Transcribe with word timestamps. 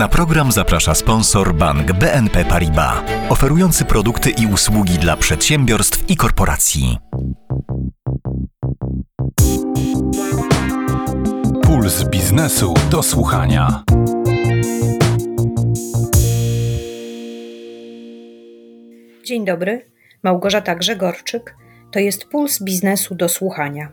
Na 0.00 0.08
program 0.08 0.52
zaprasza 0.52 0.94
sponsor 0.94 1.54
bank 1.54 1.92
BNP 1.92 2.44
Paribas, 2.44 2.98
oferujący 3.28 3.84
produkty 3.84 4.30
i 4.30 4.46
usługi 4.46 4.98
dla 4.98 5.16
przedsiębiorstw 5.16 6.10
i 6.10 6.16
korporacji. 6.16 6.98
Puls 11.62 12.04
biznesu 12.04 12.74
do 12.90 13.02
słuchania. 13.02 13.84
Dzień 19.24 19.44
dobry, 19.44 19.90
Małgorzata 20.22 20.74
Grzegorczyk. 20.74 21.56
To 21.92 21.98
jest 21.98 22.24
Puls 22.24 22.62
biznesu 22.62 23.14
do 23.14 23.28
słuchania. 23.28 23.92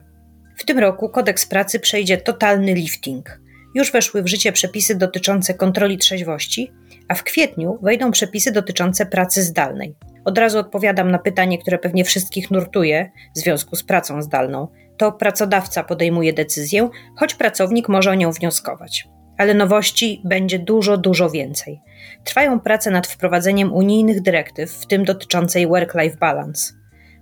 W 0.55 0.65
tym 0.65 0.79
roku 0.79 1.09
kodeks 1.09 1.45
pracy 1.45 1.79
przejdzie 1.79 2.17
totalny 2.17 2.73
lifting. 2.73 3.46
Już 3.77 3.91
weszły 3.91 4.23
w 4.23 4.27
życie 4.27 4.51
przepisy 4.51 4.95
dotyczące 4.95 5.53
kontroli 5.53 5.97
trzeźwości, 5.97 6.71
a 7.07 7.13
w 7.13 7.23
kwietniu 7.23 7.77
wejdą 7.81 8.11
przepisy 8.11 8.51
dotyczące 8.51 9.05
pracy 9.05 9.43
zdalnej. 9.43 9.95
Od 10.25 10.37
razu 10.37 10.59
odpowiadam 10.59 11.11
na 11.11 11.19
pytanie, 11.19 11.57
które 11.57 11.77
pewnie 11.77 12.05
wszystkich 12.05 12.51
nurtuje 12.51 13.11
w 13.35 13.39
związku 13.39 13.75
z 13.75 13.83
pracą 13.83 14.21
zdalną. 14.21 14.67
To 14.97 15.11
pracodawca 15.11 15.83
podejmuje 15.83 16.33
decyzję, 16.33 16.89
choć 17.15 17.33
pracownik 17.33 17.89
może 17.89 18.11
o 18.11 18.15
nią 18.15 18.31
wnioskować. 18.31 19.07
Ale 19.37 19.53
nowości 19.53 20.21
będzie 20.25 20.59
dużo, 20.59 20.97
dużo 20.97 21.29
więcej. 21.29 21.81
Trwają 22.23 22.59
prace 22.59 22.91
nad 22.91 23.07
wprowadzeniem 23.07 23.73
unijnych 23.73 24.21
dyrektyw, 24.21 24.71
w 24.71 24.85
tym 24.85 25.05
dotyczącej 25.05 25.67
work-life 25.67 26.17
balance. 26.17 26.73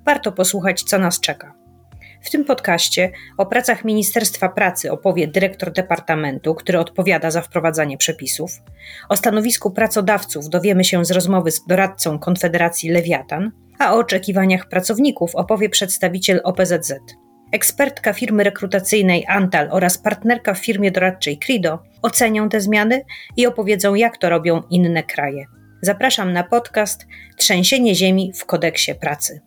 Warto 0.05 0.31
posłuchać, 0.31 0.83
co 0.83 0.99
nas 0.99 1.19
czeka. 1.19 1.64
W 2.25 2.29
tym 2.29 2.45
podcaście 2.45 3.11
o 3.37 3.45
pracach 3.45 3.85
Ministerstwa 3.85 4.49
Pracy 4.49 4.91
opowie 4.91 5.27
dyrektor 5.27 5.71
departamentu, 5.71 6.55
który 6.55 6.79
odpowiada 6.79 7.31
za 7.31 7.41
wprowadzanie 7.41 7.97
przepisów. 7.97 8.51
O 9.09 9.17
stanowisku 9.17 9.71
pracodawców 9.71 10.49
dowiemy 10.49 10.83
się 10.83 11.05
z 11.05 11.11
rozmowy 11.11 11.51
z 11.51 11.65
doradcą 11.65 12.19
Konfederacji 12.19 12.89
Lewiatan, 12.89 13.51
a 13.79 13.93
o 13.93 13.97
oczekiwaniach 13.97 14.69
pracowników 14.69 15.35
opowie 15.35 15.69
przedstawiciel 15.69 16.41
OPZZ. 16.43 16.93
Ekspertka 17.51 18.13
firmy 18.13 18.43
rekrutacyjnej 18.43 19.25
Antal 19.27 19.67
oraz 19.71 19.97
partnerka 19.97 20.53
w 20.53 20.65
firmie 20.65 20.91
doradczej 20.91 21.37
Crido 21.37 21.79
ocenią 22.01 22.49
te 22.49 22.61
zmiany 22.61 23.05
i 23.37 23.47
opowiedzą, 23.47 23.95
jak 23.95 24.17
to 24.17 24.29
robią 24.29 24.61
inne 24.69 25.03
kraje. 25.03 25.45
Zapraszam 25.81 26.33
na 26.33 26.43
podcast 26.43 27.07
Trzęsienie 27.37 27.95
ziemi 27.95 28.31
w 28.35 28.45
kodeksie 28.45 28.95
pracy. 28.95 29.41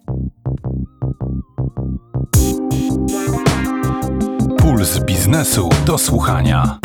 Puls 4.79 4.98
biznesu 5.05 5.69
do 5.87 5.98
słuchania. 5.98 6.79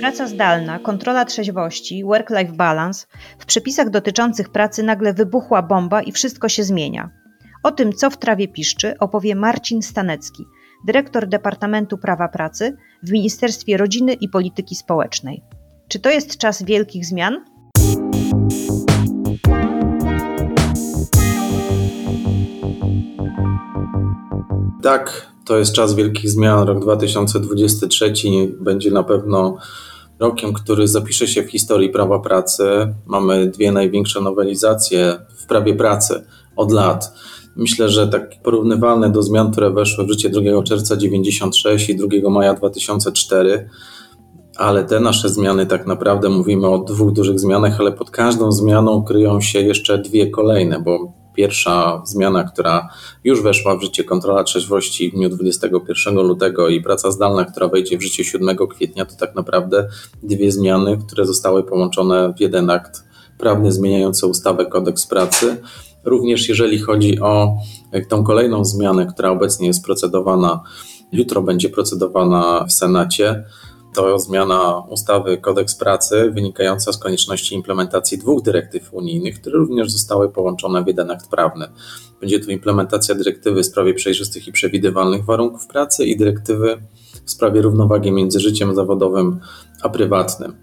Praca 0.00 0.26
zdalna, 0.26 0.78
kontrola 0.78 1.24
trzeźwości, 1.24 2.04
work-life 2.04 2.52
balance. 2.52 3.06
W 3.38 3.46
przepisach 3.46 3.90
dotyczących 3.90 4.48
pracy 4.48 4.82
nagle 4.82 5.14
wybuchła 5.14 5.62
bomba 5.62 6.02
i 6.02 6.12
wszystko 6.12 6.48
się 6.48 6.64
zmienia. 6.64 7.10
O 7.62 7.70
tym, 7.70 7.92
co 7.92 8.10
w 8.10 8.16
trawie 8.16 8.48
piszczy, 8.48 8.98
opowie 8.98 9.34
Marcin 9.34 9.82
Stanecki, 9.82 10.44
dyrektor 10.86 11.28
Departamentu 11.28 11.98
Prawa 11.98 12.28
Pracy 12.28 12.76
w 13.02 13.10
Ministerstwie 13.10 13.76
Rodziny 13.76 14.12
i 14.12 14.28
Polityki 14.28 14.74
Społecznej. 14.74 15.42
Czy 15.88 16.00
to 16.00 16.10
jest 16.10 16.38
czas 16.38 16.62
wielkich 16.62 17.06
zmian? 17.06 17.44
Tak, 24.82 25.26
to 25.46 25.58
jest 25.58 25.72
czas 25.72 25.94
wielkich 25.94 26.30
zmian. 26.30 26.68
Rok 26.68 26.80
2023 26.80 28.12
będzie 28.60 28.90
na 28.90 29.02
pewno 29.02 29.56
rokiem, 30.18 30.52
który 30.52 30.88
zapisze 30.88 31.28
się 31.28 31.42
w 31.42 31.50
historii 31.50 31.90
prawa 31.90 32.18
pracy. 32.18 32.64
Mamy 33.06 33.46
dwie 33.46 33.72
największe 33.72 34.20
nowelizacje 34.20 35.18
w 35.36 35.46
prawie 35.46 35.74
pracy 35.74 36.24
od 36.56 36.72
lat. 36.72 37.12
Myślę, 37.56 37.88
że 37.88 38.08
tak 38.08 38.42
porównywalne 38.42 39.10
do 39.10 39.22
zmian, 39.22 39.52
które 39.52 39.70
weszły 39.70 40.06
w 40.06 40.10
życie 40.10 40.30
2 40.30 40.40
czerwca 40.40 40.96
1996 40.96 41.88
i 41.88 41.96
2 41.96 42.30
maja 42.30 42.54
2004 42.54 43.68
ale 44.56 44.84
te 44.84 45.00
nasze 45.00 45.28
zmiany, 45.28 45.66
tak 45.66 45.86
naprawdę 45.86 46.28
mówimy 46.28 46.68
o 46.68 46.78
dwóch 46.78 47.12
dużych 47.12 47.40
zmianach, 47.40 47.80
ale 47.80 47.92
pod 47.92 48.10
każdą 48.10 48.52
zmianą 48.52 49.02
kryją 49.02 49.40
się 49.40 49.60
jeszcze 49.60 49.98
dwie 49.98 50.30
kolejne, 50.30 50.80
bo 50.80 51.12
pierwsza 51.34 52.02
zmiana, 52.04 52.44
która 52.44 52.88
już 53.24 53.42
weszła 53.42 53.76
w 53.76 53.82
życie, 53.82 54.04
kontrola 54.04 54.44
trzeźwości 54.44 55.10
w 55.10 55.14
dniu 55.14 55.28
21 55.28 56.14
lutego 56.14 56.68
i 56.68 56.80
praca 56.80 57.10
zdalna, 57.10 57.44
która 57.44 57.68
wejdzie 57.68 57.98
w 57.98 58.02
życie 58.02 58.24
7 58.24 58.56
kwietnia, 58.68 59.04
to 59.04 59.16
tak 59.16 59.34
naprawdę 59.34 59.88
dwie 60.22 60.52
zmiany, 60.52 60.98
które 61.06 61.26
zostały 61.26 61.64
połączone 61.64 62.34
w 62.36 62.40
jeden 62.40 62.70
akt 62.70 63.04
prawny 63.38 63.72
zmieniający 63.72 64.26
ustawę 64.26 64.66
kodeks 64.66 65.06
pracy. 65.06 65.56
Również 66.04 66.48
jeżeli 66.48 66.78
chodzi 66.78 67.20
o 67.20 67.56
tą 68.08 68.24
kolejną 68.24 68.64
zmianę, 68.64 69.06
która 69.06 69.30
obecnie 69.30 69.66
jest 69.66 69.84
procedowana, 69.84 70.62
jutro 71.12 71.42
będzie 71.42 71.68
procedowana 71.68 72.64
w 72.68 72.72
Senacie, 72.72 73.44
to 73.94 74.18
zmiana 74.18 74.82
ustawy 74.88 75.38
Kodeks 75.38 75.74
Pracy 75.74 76.30
wynikająca 76.30 76.92
z 76.92 76.98
konieczności 76.98 77.54
implementacji 77.54 78.18
dwóch 78.18 78.42
dyrektyw 78.42 78.94
unijnych, 78.94 79.40
które 79.40 79.58
również 79.58 79.92
zostały 79.92 80.28
połączone 80.28 80.84
w 80.84 80.86
jeden 80.86 81.10
akt 81.10 81.28
prawny. 81.30 81.68
Będzie 82.20 82.40
to 82.40 82.50
implementacja 82.50 83.14
dyrektywy 83.14 83.62
w 83.62 83.66
sprawie 83.66 83.94
przejrzystych 83.94 84.48
i 84.48 84.52
przewidywalnych 84.52 85.24
warunków 85.24 85.66
pracy 85.66 86.04
i 86.04 86.16
dyrektywy 86.16 86.82
w 87.24 87.30
sprawie 87.30 87.62
równowagi 87.62 88.12
między 88.12 88.40
życiem 88.40 88.74
zawodowym 88.74 89.40
a 89.82 89.88
prywatnym. 89.88 90.54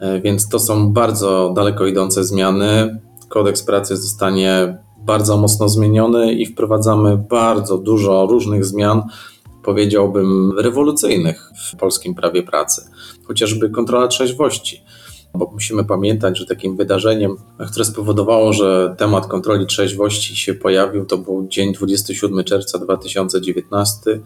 E, 0.00 0.20
więc 0.20 0.48
to 0.48 0.58
są 0.58 0.92
bardzo 0.92 1.52
daleko 1.56 1.86
idące 1.86 2.24
zmiany. 2.24 3.00
Kodeks 3.28 3.62
pracy 3.62 3.96
zostanie 3.96 4.78
bardzo 4.98 5.36
mocno 5.36 5.68
zmieniony 5.68 6.32
i 6.32 6.46
wprowadzamy 6.46 7.16
bardzo 7.16 7.78
dużo 7.78 8.26
różnych 8.26 8.64
zmian, 8.64 9.02
powiedziałbym, 9.64 10.58
rewolucyjnych 10.58 11.50
w 11.72 11.76
polskim 11.76 12.14
prawie 12.14 12.42
pracy, 12.42 12.82
chociażby 13.26 13.70
kontrola 13.70 14.08
trzeźwości. 14.08 14.82
Bo 15.34 15.50
musimy 15.52 15.84
pamiętać, 15.84 16.38
że 16.38 16.46
takim 16.46 16.76
wydarzeniem, 16.76 17.36
które 17.70 17.84
spowodowało, 17.84 18.52
że 18.52 18.94
temat 18.98 19.26
kontroli 19.26 19.66
trzeźwości 19.66 20.36
się 20.36 20.54
pojawił, 20.54 21.04
to 21.04 21.18
był 21.18 21.48
dzień 21.48 21.72
27 21.72 22.44
czerwca 22.44 22.78
2019 22.78 24.20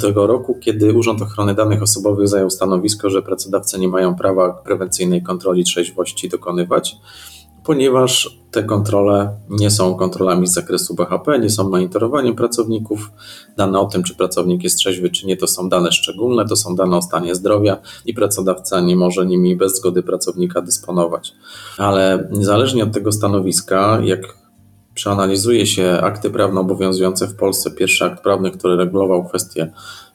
tego 0.00 0.26
roku, 0.26 0.58
kiedy 0.60 0.94
Urząd 0.94 1.22
Ochrony 1.22 1.54
Danych 1.54 1.82
Osobowych 1.82 2.28
zajął 2.28 2.50
stanowisko, 2.50 3.10
że 3.10 3.22
pracodawcy 3.22 3.78
nie 3.78 3.88
mają 3.88 4.14
prawa 4.14 4.52
prewencyjnej 4.52 5.22
kontroli 5.22 5.64
trzeźwości 5.64 6.28
dokonywać 6.28 6.96
ponieważ 7.64 8.40
te 8.50 8.62
kontrole 8.62 9.36
nie 9.50 9.70
są 9.70 9.94
kontrolami 9.94 10.46
z 10.46 10.52
zakresu 10.52 10.94
BHP, 10.94 11.38
nie 11.38 11.50
są 11.50 11.70
monitorowaniem 11.70 12.36
pracowników. 12.36 13.10
Dane 13.56 13.80
o 13.80 13.86
tym, 13.86 14.02
czy 14.02 14.14
pracownik 14.14 14.62
jest 14.64 14.78
trzeźwy, 14.78 15.10
czy 15.10 15.26
nie, 15.26 15.36
to 15.36 15.46
są 15.46 15.68
dane 15.68 15.92
szczególne, 15.92 16.48
to 16.48 16.56
są 16.56 16.76
dane 16.76 16.96
o 16.96 17.02
stanie 17.02 17.34
zdrowia 17.34 17.76
i 18.06 18.14
pracodawca 18.14 18.80
nie 18.80 18.96
może 18.96 19.26
nimi 19.26 19.56
bez 19.56 19.76
zgody 19.76 20.02
pracownika 20.02 20.62
dysponować. 20.62 21.32
Ale 21.78 22.28
niezależnie 22.32 22.84
od 22.84 22.92
tego 22.92 23.12
stanowiska, 23.12 24.00
jak 24.04 24.20
przeanalizuje 24.94 25.66
się 25.66 25.98
akty 26.02 26.30
prawne 26.30 26.60
obowiązujące 26.60 27.26
w 27.26 27.36
Polsce, 27.36 27.70
pierwszy 27.70 28.04
akt 28.04 28.22
prawny, 28.22 28.50
który 28.50 28.76
regulował 28.76 29.24
kwestie 29.24 29.72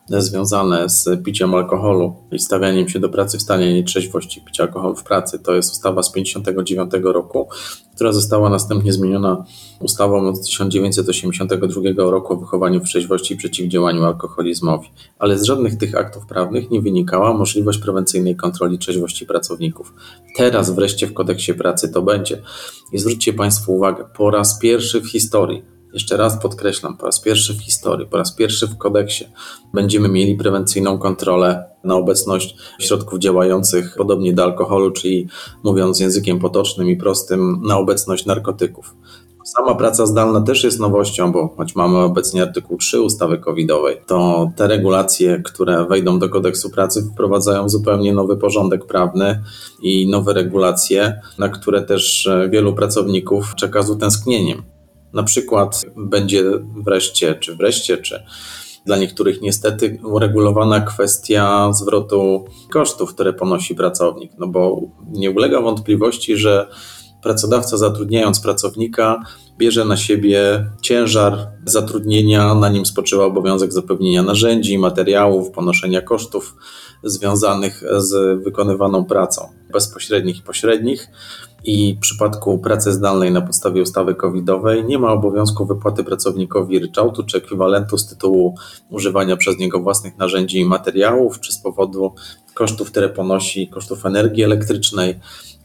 związane 0.09 0.89
z 0.89 1.23
piciem 1.23 1.53
alkoholu 1.53 2.15
i 2.31 2.39
stawianiem 2.39 2.89
się 2.89 2.99
do 2.99 3.09
pracy 3.09 3.37
w 3.37 3.41
stanie 3.41 3.73
nietrzeźwości 3.73 4.41
picia 4.41 4.63
alkoholu 4.63 4.95
w 4.95 5.03
pracy. 5.03 5.39
To 5.39 5.53
jest 5.53 5.71
ustawa 5.71 6.03
z 6.03 6.11
1959 6.11 7.13
roku, 7.13 7.47
która 7.95 8.11
została 8.11 8.49
następnie 8.49 8.93
zmieniona 8.93 9.45
ustawą 9.79 10.35
z 10.35 10.45
1982 10.45 12.11
roku 12.11 12.33
o 12.33 12.37
wychowaniu 12.37 12.79
w 12.79 12.83
trzeźwości 12.83 13.33
i 13.33 13.37
przeciwdziałaniu 13.37 14.03
alkoholizmowi. 14.03 14.89
Ale 15.19 15.39
z 15.39 15.43
żadnych 15.43 15.77
tych 15.77 15.95
aktów 15.95 16.25
prawnych 16.25 16.71
nie 16.71 16.81
wynikała 16.81 17.33
możliwość 17.33 17.79
prewencyjnej 17.79 18.35
kontroli 18.35 18.77
trzeźwości 18.77 19.25
pracowników. 19.25 19.93
Teraz 20.37 20.75
wreszcie 20.75 21.07
w 21.07 21.13
kodeksie 21.13 21.53
pracy 21.53 21.89
to 21.89 22.01
będzie. 22.01 22.41
I 22.91 22.99
zwróćcie 22.99 23.33
Państwo 23.33 23.71
uwagę, 23.71 24.05
po 24.17 24.31
raz 24.31 24.59
pierwszy 24.59 25.01
w 25.01 25.07
historii 25.07 25.74
jeszcze 25.95 26.17
raz 26.17 26.41
podkreślam, 26.41 26.97
po 26.97 27.05
raz 27.05 27.19
pierwszy 27.19 27.53
w 27.53 27.61
historii, 27.61 28.07
po 28.07 28.17
raz 28.17 28.31
pierwszy 28.35 28.67
w 28.67 28.77
kodeksie 28.77 29.25
będziemy 29.73 30.09
mieli 30.09 30.35
prewencyjną 30.35 30.97
kontrolę 30.97 31.65
na 31.83 31.95
obecność 31.95 32.55
środków 32.79 33.19
działających 33.19 33.95
podobnie 33.97 34.33
do 34.33 34.43
alkoholu, 34.43 34.91
czyli 34.91 35.27
mówiąc 35.63 35.99
językiem 35.99 36.39
potocznym 36.39 36.89
i 36.89 36.95
prostym, 36.95 37.61
na 37.63 37.77
obecność 37.77 38.25
narkotyków. 38.25 38.95
Sama 39.45 39.75
praca 39.75 40.05
zdalna 40.05 40.41
też 40.41 40.63
jest 40.63 40.79
nowością, 40.79 41.31
bo 41.31 41.53
choć 41.57 41.75
mamy 41.75 41.97
obecnie 41.97 42.43
artykuł 42.43 42.77
3 42.77 43.01
ustawy 43.01 43.37
covidowej, 43.37 43.97
to 44.07 44.49
te 44.55 44.67
regulacje, 44.67 45.41
które 45.45 45.85
wejdą 45.85 46.19
do 46.19 46.29
kodeksu 46.29 46.69
pracy, 46.69 47.09
wprowadzają 47.13 47.69
zupełnie 47.69 48.13
nowy 48.13 48.37
porządek 48.37 48.85
prawny 48.85 49.43
i 49.81 50.07
nowe 50.09 50.33
regulacje, 50.33 51.21
na 51.37 51.49
które 51.49 51.81
też 51.81 52.29
wielu 52.49 52.73
pracowników 52.73 53.55
czeka 53.55 53.81
z 53.81 53.89
utęsknieniem. 53.89 54.74
Na 55.15 55.23
przykład 55.23 55.81
będzie 55.95 56.43
wreszcie, 56.85 57.35
czy 57.35 57.55
wreszcie, 57.55 57.97
czy 57.97 58.23
Dla 58.85 58.97
niektórych 58.97 59.41
niestety 59.41 59.99
uregulowana 60.03 60.81
kwestia 60.81 61.73
zwrotu 61.73 62.45
kosztów, 62.71 63.13
które 63.13 63.33
ponosi 63.33 63.75
pracownik, 63.75 64.31
no 64.37 64.47
bo 64.47 64.81
nie 65.07 65.31
ulega 65.31 65.61
wątpliwości, 65.61 66.37
że 66.37 66.67
pracodawca 67.23 67.77
zatrudniając 67.77 68.39
pracownika 68.39 69.23
bierze 69.57 69.85
na 69.85 69.97
siebie 69.97 70.65
ciężar 70.81 71.47
zatrudnienia, 71.65 72.55
na 72.55 72.69
nim 72.69 72.85
spoczywa 72.85 73.25
obowiązek 73.25 73.73
zapewnienia 73.73 74.23
narzędzi, 74.23 74.77
materiałów, 74.77 75.51
ponoszenia 75.51 76.01
kosztów 76.01 76.55
związanych 77.03 77.83
z 77.97 78.43
wykonywaną 78.43 79.05
pracą, 79.05 79.49
bezpośrednich 79.71 80.37
i 80.37 80.41
pośrednich. 80.41 81.07
I 81.67 81.95
w 81.95 81.99
przypadku 81.99 82.57
pracy 82.57 82.93
zdalnej 82.93 83.31
na 83.31 83.41
podstawie 83.41 83.81
ustawy 83.81 84.15
covidowej 84.15 84.85
nie 84.85 84.99
ma 84.99 85.11
obowiązku 85.11 85.65
wypłaty 85.65 86.03
pracownikowi 86.03 86.79
ryczałtu 86.79 87.23
czy 87.23 87.37
ekwiwalentu 87.37 87.97
z 87.97 88.07
tytułu 88.07 88.55
używania 88.89 89.37
przez 89.37 89.57
niego 89.57 89.79
własnych 89.79 90.17
narzędzi 90.17 90.59
i 90.59 90.65
materiałów, 90.65 91.39
czy 91.39 91.51
z 91.53 91.57
powodu 91.57 92.13
kosztów, 92.53 92.91
które 92.91 93.09
ponosi, 93.09 93.67
kosztów 93.67 94.05
energii 94.05 94.43
elektrycznej, 94.43 95.19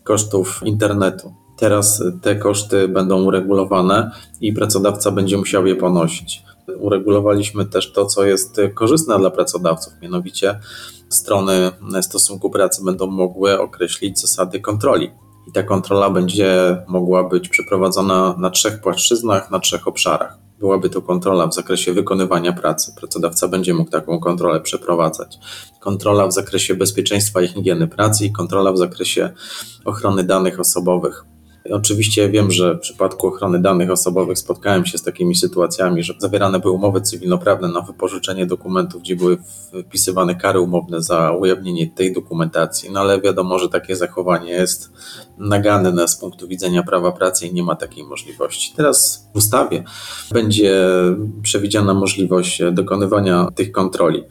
kosztów 0.05 0.61
internetu. 0.65 1.35
Teraz 1.57 2.03
te 2.23 2.37
koszty 2.37 2.89
będą 2.89 3.23
uregulowane 3.23 4.11
i 4.41 4.53
pracodawca 4.53 5.11
będzie 5.11 5.37
musiał 5.37 5.67
je 5.67 5.77
ponosić. 5.77 6.43
Uregulowaliśmy 6.79 7.67
też 7.67 7.93
to, 7.93 8.07
co 8.07 8.25
jest 8.25 8.61
korzystne 8.75 9.19
dla 9.19 9.31
pracodawców, 9.31 9.93
mianowicie 10.03 10.61
strony 11.09 11.71
stosunku 12.03 12.51
pracy 12.51 12.85
będą 12.85 13.07
mogły 13.07 13.61
określić 13.61 14.21
zasady 14.21 14.61
kontroli. 14.61 15.11
I 15.47 15.53
ta 15.53 15.63
kontrola 15.63 16.11
będzie 16.11 16.77
mogła 16.89 17.25
być 17.25 17.49
przeprowadzona 17.49 18.35
na 18.39 18.51
trzech 18.51 18.81
płaszczyznach, 18.81 19.51
na 19.51 19.61
trzech 19.61 19.89
obszarach. 19.89 20.39
Byłaby 20.59 20.91
to 20.91 21.03
kontrola 21.03 21.47
w 21.47 21.55
zakresie 21.55 21.93
wykonywania 21.93 22.53
pracy. 22.53 22.93
Pracodawca 22.97 23.49
będzie 23.49 23.75
mógł 23.75 23.91
taką 23.91 24.21
kontrolę 24.21 24.61
przeprowadzać. 24.61 25.39
Kontrola 25.81 26.27
w 26.27 26.33
zakresie 26.33 26.75
bezpieczeństwa 26.75 27.43
i 27.43 27.49
higieny 27.49 27.89
pracy 27.89 28.25
i 28.25 28.33
kontrola 28.33 28.73
w 28.73 28.79
zakresie 28.79 29.31
ochrony 29.85 30.25
danych 30.25 30.61
osobowych. 30.61 31.25
Oczywiście 31.71 32.29
wiem, 32.29 32.51
że 32.51 32.75
w 32.75 32.81
przypadku 32.81 33.27
ochrony 33.27 33.59
danych 33.59 33.91
osobowych 33.91 34.39
spotkałem 34.39 34.87
się 34.87 34.99
z 34.99 35.03
takimi 35.03 35.37
sytuacjami, 35.37 36.03
że 36.03 36.15
zawierane 36.19 36.59
były 36.59 36.75
umowy 36.75 37.01
cywilnoprawne 37.01 37.69
na 37.69 37.81
wypożyczenie 37.81 38.47
dokumentów, 38.47 39.03
gdzie 39.03 39.17
były 39.17 39.39
wpisywane 39.87 40.35
kary 40.35 40.61
umowne 40.61 41.03
za 41.03 41.33
ujawnienie 41.33 41.91
tej 41.91 42.13
dokumentacji, 42.13 42.91
no 42.93 43.01
ale 43.01 43.21
wiadomo, 43.21 43.59
że 43.59 43.69
takie 43.69 43.97
zachowanie 43.97 44.53
jest 44.53 44.91
naganne 45.41 46.09
z 46.09 46.17
punktu 46.17 46.49
widzenia 46.49 46.83
prawa 46.83 47.13
pracy 47.13 47.47
i 47.47 47.55
nie 47.55 47.63
ma 47.63 47.77
takiej 47.77 48.05
możliwości. 48.05 48.73
Teraz 48.77 49.29
w 49.35 49.37
ustawie 49.37 49.85
będzie 50.33 50.85
przewidziana 51.43 51.95
możliwość 51.95 52.63
dokonywania 52.73 53.49
tych 53.55 53.73
kontroli. 53.73 54.23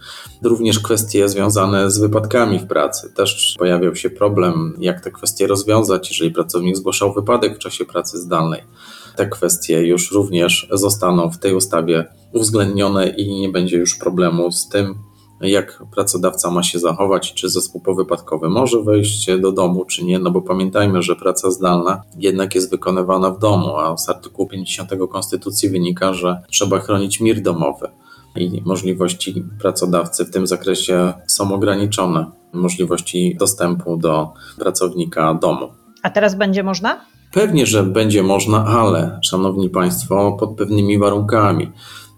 Również 0.43 0.79
kwestie 0.79 1.29
związane 1.29 1.91
z 1.91 1.99
wypadkami 1.99 2.59
w 2.59 2.67
pracy. 2.67 3.13
Też 3.15 3.55
pojawiał 3.59 3.95
się 3.95 4.09
problem, 4.09 4.73
jak 4.79 5.01
te 5.01 5.11
kwestie 5.11 5.47
rozwiązać, 5.47 6.09
jeżeli 6.09 6.31
pracownik 6.31 6.77
zgłaszał 6.77 7.13
wypadek 7.13 7.55
w 7.55 7.59
czasie 7.59 7.85
pracy 7.85 8.17
zdalnej. 8.17 8.63
Te 9.15 9.27
kwestie 9.27 9.87
już 9.87 10.11
również 10.11 10.67
zostaną 10.71 11.31
w 11.31 11.37
tej 11.37 11.53
ustawie 11.53 12.05
uwzględnione 12.33 13.09
i 13.09 13.39
nie 13.41 13.49
będzie 13.49 13.77
już 13.77 13.95
problemu 13.95 14.51
z 14.51 14.69
tym, 14.69 15.08
jak 15.41 15.83
pracodawca 15.91 16.51
ma 16.51 16.63
się 16.63 16.79
zachować, 16.79 17.33
czy 17.33 17.49
zespół 17.49 17.81
powypadkowy 17.81 18.49
może 18.49 18.83
wejść 18.83 19.27
do 19.39 19.51
domu, 19.51 19.85
czy 19.85 20.05
nie, 20.05 20.19
no 20.19 20.31
bo 20.31 20.41
pamiętajmy, 20.41 21.01
że 21.01 21.15
praca 21.15 21.51
zdalna 21.51 22.01
jednak 22.17 22.55
jest 22.55 22.71
wykonywana 22.71 23.31
w 23.31 23.39
domu, 23.39 23.77
a 23.77 23.97
z 23.97 24.09
artykułu 24.09 24.47
50 24.47 24.91
Konstytucji 25.11 25.69
wynika, 25.69 26.13
że 26.13 26.41
trzeba 26.49 26.79
chronić 26.79 27.19
mir 27.19 27.41
domowy 27.41 27.89
i 28.35 28.61
możliwości 28.65 29.45
pracodawcy 29.59 30.25
w 30.25 30.31
tym 30.31 30.47
zakresie 30.47 31.13
są 31.27 31.53
ograniczone, 31.53 32.25
możliwości 32.53 33.35
dostępu 33.39 33.97
do 33.97 34.33
pracownika 34.57 35.33
domu. 35.33 35.67
A 36.03 36.09
teraz 36.09 36.35
będzie 36.35 36.63
można? 36.63 37.01
Pewnie, 37.31 37.65
że 37.65 37.83
będzie 37.83 38.23
można, 38.23 38.65
ale, 38.65 39.19
szanowni 39.23 39.69
państwo, 39.69 40.37
pod 40.39 40.55
pewnymi 40.55 40.99
warunkami 40.99 41.71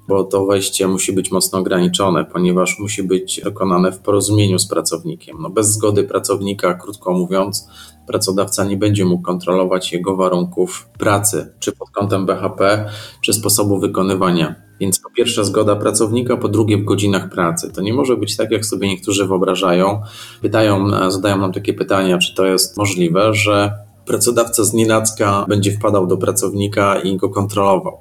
bo 0.07 0.23
to 0.23 0.45
wejście 0.45 0.87
musi 0.87 1.13
być 1.13 1.31
mocno 1.31 1.59
ograniczone, 1.59 2.25
ponieważ 2.25 2.79
musi 2.79 3.03
być 3.03 3.41
dokonane 3.43 3.91
w 3.91 3.99
porozumieniu 3.99 4.59
z 4.59 4.67
pracownikiem. 4.67 5.37
No 5.41 5.49
bez 5.49 5.67
zgody 5.67 6.03
pracownika, 6.03 6.73
krótko 6.73 7.13
mówiąc, 7.13 7.67
pracodawca 8.07 8.63
nie 8.63 8.77
będzie 8.77 9.05
mógł 9.05 9.23
kontrolować 9.23 9.93
jego 9.93 10.15
warunków 10.15 10.89
pracy, 10.99 11.53
czy 11.59 11.71
pod 11.71 11.89
kątem 11.89 12.25
BHP, 12.25 12.89
czy 13.21 13.33
sposobu 13.33 13.79
wykonywania. 13.79 14.55
Więc 14.79 14.99
po 14.99 15.09
pierwsze 15.09 15.45
zgoda 15.45 15.75
pracownika, 15.75 16.37
po 16.37 16.49
drugie 16.49 16.77
w 16.77 16.83
godzinach 16.83 17.29
pracy. 17.29 17.71
To 17.73 17.81
nie 17.81 17.93
może 17.93 18.17
być 18.17 18.37
tak, 18.37 18.51
jak 18.51 18.65
sobie 18.65 18.87
niektórzy 18.87 19.27
wyobrażają. 19.27 20.01
Pytają, 20.41 20.87
zadają 21.11 21.37
nam 21.37 21.53
takie 21.53 21.73
pytania, 21.73 22.17
czy 22.17 22.35
to 22.35 22.45
jest 22.45 22.77
możliwe, 22.77 23.33
że 23.33 23.73
pracodawca 24.05 24.63
z 24.63 24.73
nienacka 24.73 25.45
będzie 25.49 25.71
wpadał 25.71 26.07
do 26.07 26.17
pracownika 26.17 26.99
i 26.99 27.17
go 27.17 27.29
kontrolował. 27.29 27.97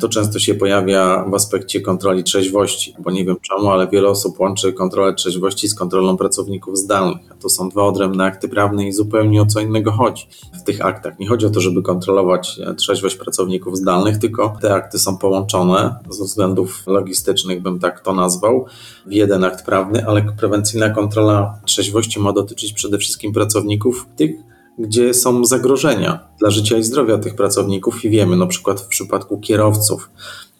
To 0.00 0.08
często 0.08 0.38
się 0.38 0.54
pojawia 0.54 1.24
w 1.30 1.34
aspekcie 1.34 1.80
kontroli 1.80 2.24
trzeźwości, 2.24 2.94
bo 2.98 3.10
nie 3.10 3.24
wiem 3.24 3.36
czemu, 3.42 3.70
ale 3.70 3.88
wiele 3.88 4.08
osób 4.08 4.40
łączy 4.40 4.72
kontrolę 4.72 5.14
trzeźwości 5.14 5.68
z 5.68 5.74
kontrolą 5.74 6.16
pracowników 6.16 6.78
zdalnych. 6.78 7.22
To 7.40 7.48
są 7.48 7.68
dwa 7.68 7.82
odrębne 7.82 8.24
akty 8.24 8.48
prawne 8.48 8.88
i 8.88 8.92
zupełnie 8.92 9.42
o 9.42 9.46
co 9.46 9.60
innego 9.60 9.92
chodzi 9.92 10.28
w 10.60 10.62
tych 10.62 10.84
aktach. 10.84 11.18
Nie 11.18 11.28
chodzi 11.28 11.46
o 11.46 11.50
to, 11.50 11.60
żeby 11.60 11.82
kontrolować 11.82 12.60
trzeźwość 12.76 13.16
pracowników 13.16 13.76
zdalnych, 13.76 14.18
tylko 14.18 14.56
te 14.60 14.74
akty 14.74 14.98
są 14.98 15.18
połączone 15.18 15.94
ze 16.10 16.24
względów 16.24 16.82
logistycznych, 16.86 17.62
bym 17.62 17.78
tak 17.78 18.00
to 18.00 18.12
nazwał, 18.12 18.66
w 19.06 19.12
jeden 19.12 19.44
akt 19.44 19.66
prawny, 19.66 20.06
ale 20.06 20.22
prewencyjna 20.38 20.90
kontrola 20.90 21.58
trzeźwości 21.64 22.20
ma 22.20 22.32
dotyczyć 22.32 22.72
przede 22.72 22.98
wszystkim 22.98 23.32
pracowników 23.32 24.06
tych, 24.16 24.30
gdzie 24.78 25.14
są 25.14 25.44
zagrożenia 25.44 26.18
dla 26.38 26.50
życia 26.50 26.76
i 26.76 26.82
zdrowia 26.82 27.18
tych 27.18 27.34
pracowników 27.34 28.04
i 28.04 28.10
wiemy, 28.10 28.36
na 28.36 28.46
przykład 28.46 28.80
w 28.80 28.86
przypadku 28.86 29.40
kierowców, 29.40 30.10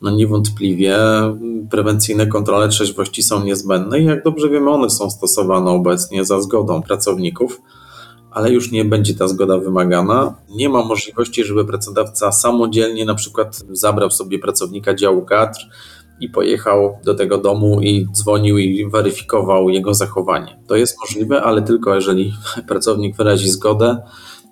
no 0.02 0.10
niewątpliwie 0.10 0.98
prewencyjne 1.70 2.26
kontrole 2.26 2.68
trzeźwości 2.68 3.22
są 3.22 3.44
niezbędne 3.44 4.00
i 4.00 4.04
jak 4.04 4.24
dobrze 4.24 4.48
wiemy, 4.48 4.70
one 4.70 4.90
są 4.90 5.10
stosowane 5.10 5.70
obecnie 5.70 6.24
za 6.24 6.40
zgodą 6.40 6.82
pracowników, 6.82 7.60
ale 8.30 8.52
już 8.52 8.72
nie 8.72 8.84
będzie 8.84 9.14
ta 9.14 9.28
zgoda 9.28 9.58
wymagana. 9.58 10.34
Nie 10.50 10.68
ma 10.68 10.84
możliwości, 10.84 11.44
żeby 11.44 11.64
pracodawca 11.64 12.32
samodzielnie 12.32 13.04
na 13.04 13.14
przykład 13.14 13.62
zabrał 13.72 14.10
sobie 14.10 14.38
pracownika 14.38 14.94
działu 14.94 15.22
kadr 15.22 15.58
i 16.20 16.28
pojechał 16.28 16.98
do 17.04 17.14
tego 17.14 17.38
domu 17.38 17.80
i 17.82 18.06
dzwonił 18.12 18.58
i 18.58 18.86
weryfikował 18.90 19.70
jego 19.70 19.94
zachowanie. 19.94 20.58
To 20.66 20.76
jest 20.76 20.96
możliwe, 21.00 21.42
ale 21.42 21.62
tylko 21.62 21.94
jeżeli 21.94 22.32
pracownik 22.68 23.16
wyrazi 23.16 23.50
zgodę. 23.50 24.02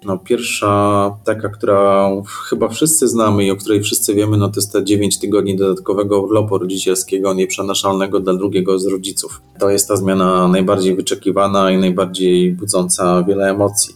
No, 0.04 0.18
pierwsza 0.18 1.10
taka, 1.24 1.48
która 1.48 2.10
chyba 2.48 2.68
wszyscy 2.68 3.08
znamy 3.08 3.44
i 3.44 3.50
o 3.50 3.56
której 3.56 3.82
wszyscy 3.82 4.14
wiemy, 4.14 4.36
no 4.36 4.48
to 4.48 4.60
jest 4.60 4.72
te 4.72 4.84
9 4.84 5.18
tygodni 5.18 5.56
dodatkowego 5.56 6.20
urlopu 6.20 6.58
rodzicielskiego 6.58 7.34
nieprzenaszalnego 7.34 8.20
dla 8.20 8.34
drugiego 8.34 8.78
z 8.78 8.86
rodziców. 8.86 9.42
To 9.58 9.70
jest 9.70 9.88
ta 9.88 9.96
zmiana 9.96 10.48
najbardziej 10.48 10.96
wyczekiwana 10.96 11.70
i 11.70 11.78
najbardziej 11.78 12.52
budząca 12.52 13.22
wiele 13.22 13.50
emocji. 13.50 13.94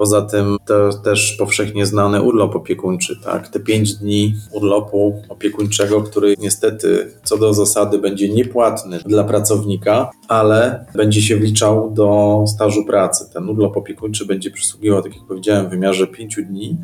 Poza 0.00 0.22
tym 0.22 0.56
to 0.66 0.92
też 0.92 1.32
powszechnie 1.38 1.86
znany 1.86 2.22
urlop 2.22 2.56
opiekuńczy, 2.56 3.20
tak? 3.24 3.48
Te 3.48 3.60
pięć 3.60 3.94
dni 3.94 4.34
urlopu 4.52 5.22
opiekuńczego, 5.28 6.02
który 6.02 6.34
niestety 6.38 7.12
co 7.24 7.38
do 7.38 7.54
zasady 7.54 7.98
będzie 7.98 8.28
niepłatny 8.28 8.98
dla 9.06 9.24
pracownika, 9.24 10.10
ale 10.28 10.86
będzie 10.94 11.22
się 11.22 11.36
wliczał 11.36 11.90
do 11.90 12.38
stażu 12.46 12.84
pracy. 12.84 13.24
Ten 13.32 13.48
urlop 13.48 13.76
opiekuńczy 13.76 14.26
będzie 14.26 14.50
przysługiwał, 14.50 15.02
tak 15.02 15.16
jak 15.16 15.24
powiedziałem, 15.24 15.66
w 15.66 15.70
wymiarze 15.70 16.06
pięciu 16.06 16.42
dni 16.42 16.78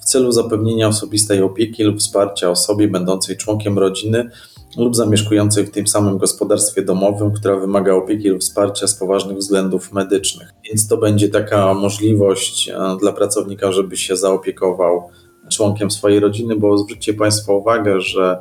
w 0.00 0.04
celu 0.04 0.32
zapewnienia 0.32 0.88
osobistej 0.88 1.42
opieki 1.42 1.82
lub 1.82 1.98
wsparcia 1.98 2.50
osobie 2.50 2.88
będącej 2.88 3.36
członkiem 3.36 3.78
rodziny 3.78 4.30
lub 4.76 4.96
zamieszkującej 4.96 5.66
w 5.66 5.70
tym 5.70 5.86
samym 5.86 6.18
gospodarstwie 6.18 6.82
domowym, 6.82 7.32
która 7.32 7.56
wymaga 7.56 7.94
opieki 7.94 8.28
lub 8.28 8.40
wsparcia 8.40 8.86
z 8.86 8.94
poważnych 8.94 9.36
względów 9.36 9.92
medycznych. 9.92 10.52
Więc 10.68 10.88
to 10.88 10.96
będzie 10.96 11.28
taka 11.28 11.74
możliwość 11.74 12.68
e, 12.68 12.96
dla 13.00 13.12
pracownika, 13.12 13.72
żeby 13.72 13.96
się 13.96 14.16
zaopiekował 14.16 15.08
członkiem 15.50 15.90
swojej 15.90 16.20
rodziny, 16.20 16.56
bo 16.56 16.78
zwróćcie 16.78 17.14
Państwo 17.14 17.56
uwagę, 17.56 18.00
że 18.00 18.38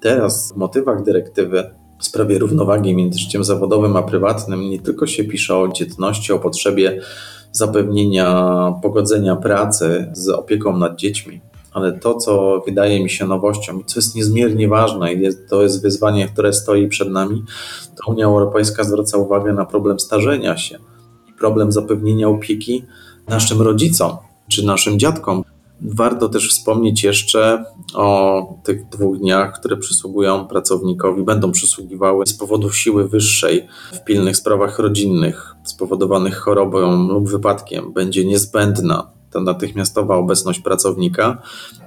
teraz 0.00 0.52
w 0.52 0.56
motywach 0.56 1.02
dyrektywy 1.02 1.70
w 2.00 2.04
sprawie 2.04 2.38
równowagi 2.38 2.96
między 2.96 3.18
życiem 3.18 3.44
zawodowym 3.44 3.96
a 3.96 4.02
prywatnym 4.02 4.70
nie 4.70 4.80
tylko 4.80 5.06
się 5.06 5.24
pisze 5.24 5.56
o 5.56 5.68
dzietności, 5.68 6.32
o 6.32 6.38
potrzebie 6.38 7.00
zapewnienia 7.52 8.54
pogodzenia 8.82 9.36
pracy 9.36 10.10
z 10.12 10.28
opieką 10.28 10.76
nad 10.76 10.96
dziećmi, 10.96 11.40
ale 11.72 11.92
to, 11.92 12.14
co 12.14 12.62
wydaje 12.66 13.02
mi 13.02 13.10
się 13.10 13.26
nowością 13.26 13.80
co 13.86 13.98
jest 13.98 14.14
niezmiernie 14.14 14.68
ważne 14.68 15.14
i 15.14 15.20
jest, 15.20 15.48
to 15.48 15.62
jest 15.62 15.82
wyzwanie, 15.82 16.28
które 16.28 16.52
stoi 16.52 16.88
przed 16.88 17.10
nami, 17.10 17.44
to 17.96 18.10
Unia 18.12 18.26
Europejska 18.26 18.84
zwraca 18.84 19.18
uwagę 19.18 19.52
na 19.52 19.64
problem 19.64 20.00
starzenia 20.00 20.56
się 20.56 20.78
i 21.28 21.32
problem 21.32 21.72
zapewnienia 21.72 22.28
opieki 22.28 22.84
naszym 23.28 23.62
rodzicom 23.62 24.16
czy 24.48 24.66
naszym 24.66 24.98
dziadkom, 24.98 25.44
Warto 25.82 26.28
też 26.28 26.50
wspomnieć 26.50 27.04
jeszcze 27.04 27.64
o 27.94 28.42
tych 28.64 28.88
dwóch 28.88 29.18
dniach, 29.18 29.60
które 29.60 29.76
przysługują 29.76 30.46
pracownikowi, 30.46 31.22
będą 31.22 31.52
przysługiwały 31.52 32.26
z 32.26 32.34
powodu 32.34 32.72
siły 32.72 33.08
wyższej 33.08 33.66
w 33.92 34.04
pilnych 34.04 34.36
sprawach 34.36 34.78
rodzinnych 34.78 35.54
spowodowanych 35.64 36.36
chorobą 36.36 37.08
lub 37.08 37.28
wypadkiem. 37.28 37.92
Będzie 37.92 38.24
niezbędna 38.24 39.10
ta 39.32 39.40
natychmiastowa 39.40 40.16
obecność 40.16 40.60
pracownika, 40.60 41.42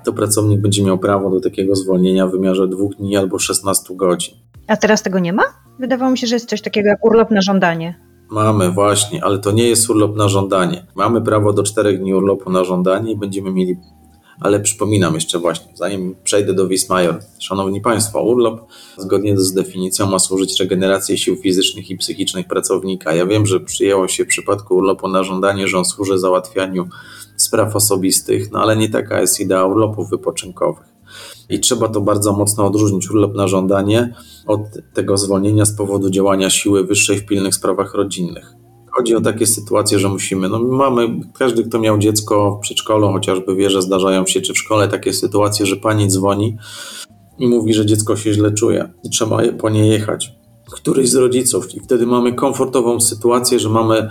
to 0.05 0.13
pracownik 0.13 0.61
będzie 0.61 0.83
miał 0.83 0.97
prawo 0.97 1.29
do 1.29 1.39
takiego 1.41 1.75
zwolnienia 1.75 2.27
w 2.27 2.31
wymiarze 2.31 2.67
dwóch 2.67 2.95
dni 2.95 3.17
albo 3.17 3.39
16 3.39 3.95
godzin. 3.95 4.35
A 4.67 4.77
teraz 4.77 5.03
tego 5.03 5.19
nie 5.19 5.33
ma? 5.33 5.43
Wydawało 5.79 6.11
mi 6.11 6.17
się, 6.17 6.27
że 6.27 6.35
jest 6.35 6.49
coś 6.49 6.61
takiego 6.61 6.89
jak 6.89 7.05
urlop 7.05 7.31
na 7.31 7.41
żądanie. 7.41 7.99
Mamy 8.29 8.71
właśnie, 8.71 9.23
ale 9.23 9.39
to 9.39 9.51
nie 9.51 9.67
jest 9.67 9.89
urlop 9.89 10.15
na 10.15 10.29
żądanie. 10.29 10.85
Mamy 10.95 11.21
prawo 11.21 11.53
do 11.53 11.63
czterech 11.63 11.99
dni 11.99 12.13
urlopu 12.13 12.49
na 12.49 12.63
żądanie 12.63 13.11
i 13.11 13.17
będziemy 13.17 13.51
mieli. 13.51 13.77
Ale 14.43 14.59
przypominam 14.59 15.15
jeszcze 15.15 15.39
właśnie, 15.39 15.67
zanim 15.75 16.15
przejdę 16.23 16.53
do 16.53 16.67
Wismajor, 16.67 17.19
Szanowni 17.39 17.81
Państwo, 17.81 18.23
urlop 18.23 18.61
zgodnie 18.97 19.39
z 19.39 19.53
definicją 19.53 20.05
ma 20.05 20.19
służyć 20.19 20.59
regeneracji 20.59 21.17
sił 21.17 21.35
fizycznych 21.35 21.89
i 21.89 21.97
psychicznych 21.97 22.47
pracownika. 22.47 23.15
Ja 23.15 23.25
wiem, 23.25 23.45
że 23.45 23.59
przyjęło 23.59 24.07
się 24.07 24.25
w 24.25 24.27
przypadku 24.27 24.75
urlopu 24.75 25.07
na 25.07 25.23
żądanie, 25.23 25.67
że 25.67 25.77
on 25.77 25.85
służy 25.85 26.19
załatwianiu 26.19 26.87
spraw 27.37 27.75
osobistych, 27.75 28.51
no 28.51 28.61
ale 28.61 28.75
nie 28.75 28.89
taka 28.89 29.21
jest 29.21 29.39
idea 29.39 29.65
urlopów 29.65 30.09
wypoczynkowych. 30.09 30.85
I 31.49 31.59
trzeba 31.59 31.87
to 31.87 32.01
bardzo 32.01 32.33
mocno 32.33 32.65
odróżnić 32.65 33.09
urlop 33.09 33.35
na 33.35 33.47
żądanie 33.47 34.13
od 34.47 34.61
tego 34.93 35.17
zwolnienia 35.17 35.65
z 35.65 35.75
powodu 35.75 36.09
działania 36.09 36.49
siły 36.49 36.83
wyższej 36.83 37.17
w 37.17 37.25
pilnych 37.25 37.55
sprawach 37.55 37.93
rodzinnych. 37.93 38.62
Chodzi 38.95 39.15
o 39.15 39.21
takie 39.21 39.47
sytuacje, 39.47 39.99
że 39.99 40.09
musimy, 40.09 40.49
no 40.49 40.59
mamy, 40.59 41.19
każdy 41.33 41.63
kto 41.63 41.79
miał 41.79 41.97
dziecko 41.97 42.55
w 42.57 42.59
przedszkolu 42.59 43.07
chociażby 43.07 43.55
wie, 43.55 43.69
że 43.69 43.81
zdarzają 43.81 44.25
się, 44.25 44.41
czy 44.41 44.53
w 44.53 44.57
szkole 44.57 44.87
takie 44.87 45.13
sytuacje, 45.13 45.65
że 45.65 45.75
pani 45.75 46.07
dzwoni 46.07 46.57
i 47.39 47.47
mówi, 47.47 47.73
że 47.73 47.85
dziecko 47.85 48.15
się 48.15 48.33
źle 48.33 48.51
czuje 48.51 48.93
i 49.03 49.09
trzeba 49.09 49.37
po 49.59 49.69
nie 49.69 49.87
jechać. 49.87 50.31
Któryś 50.71 51.09
z 51.09 51.15
rodziców 51.15 51.75
i 51.75 51.79
wtedy 51.79 52.05
mamy 52.05 52.33
komfortową 52.33 52.99
sytuację, 52.99 53.59
że 53.59 53.69
mamy 53.69 54.09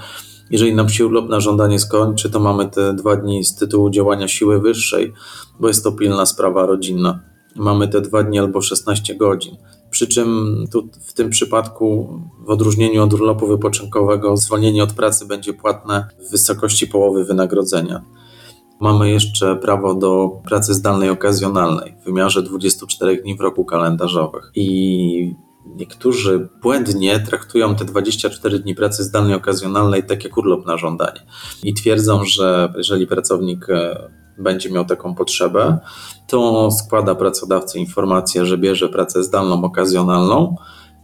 jeżeli 0.50 0.74
nam 0.74 0.88
się 0.88 1.06
urlop 1.06 1.28
na 1.28 1.40
żądanie 1.40 1.78
skończy, 1.78 2.30
to 2.30 2.40
mamy 2.40 2.68
te 2.68 2.94
dwa 2.94 3.16
dni 3.16 3.44
z 3.44 3.56
tytułu 3.56 3.90
działania 3.90 4.28
siły 4.28 4.60
wyższej, 4.60 5.12
bo 5.60 5.68
jest 5.68 5.84
to 5.84 5.92
pilna 5.92 6.26
sprawa 6.26 6.66
rodzinna. 6.66 7.20
Mamy 7.56 7.88
te 7.88 8.00
dwa 8.00 8.22
dni 8.22 8.38
albo 8.38 8.62
16 8.62 9.14
godzin. 9.14 9.56
Przy 9.92 10.06
czym 10.08 10.56
tu 10.72 10.88
w 11.06 11.12
tym 11.12 11.30
przypadku, 11.30 12.18
w 12.46 12.50
odróżnieniu 12.50 13.02
od 13.02 13.12
urlopu 13.12 13.46
wypoczynkowego, 13.46 14.36
zwolnienie 14.36 14.82
od 14.82 14.92
pracy 14.92 15.26
będzie 15.26 15.52
płatne 15.52 16.08
w 16.28 16.30
wysokości 16.30 16.86
połowy 16.86 17.24
wynagrodzenia. 17.24 18.04
Mamy 18.80 19.10
jeszcze 19.10 19.56
prawo 19.56 19.94
do 19.94 20.30
pracy 20.44 20.74
zdalnej 20.74 21.10
okazjonalnej 21.10 21.94
w 22.02 22.04
wymiarze 22.04 22.42
24 22.42 23.22
dni 23.22 23.36
w 23.36 23.40
roku 23.40 23.64
kalendarzowych. 23.64 24.52
I 24.54 25.34
niektórzy 25.76 26.48
błędnie 26.62 27.20
traktują 27.20 27.74
te 27.74 27.84
24 27.84 28.58
dni 28.58 28.74
pracy 28.74 29.04
zdalnej 29.04 29.34
okazjonalnej 29.34 30.02
tak 30.06 30.24
jak 30.24 30.36
urlop 30.36 30.66
na 30.66 30.76
żądanie 30.76 31.20
i 31.62 31.74
twierdzą, 31.74 32.24
że 32.24 32.72
jeżeli 32.76 33.06
pracownik 33.06 33.70
e, 33.70 34.10
będzie 34.38 34.70
miał 34.70 34.84
taką 34.84 35.14
potrzebę, 35.14 35.78
to 36.26 36.70
składa 36.70 37.14
pracodawcy 37.14 37.78
informację, 37.78 38.46
że 38.46 38.58
bierze 38.58 38.88
pracę 38.88 39.24
zdalną 39.24 39.64
okazjonalną 39.64 40.56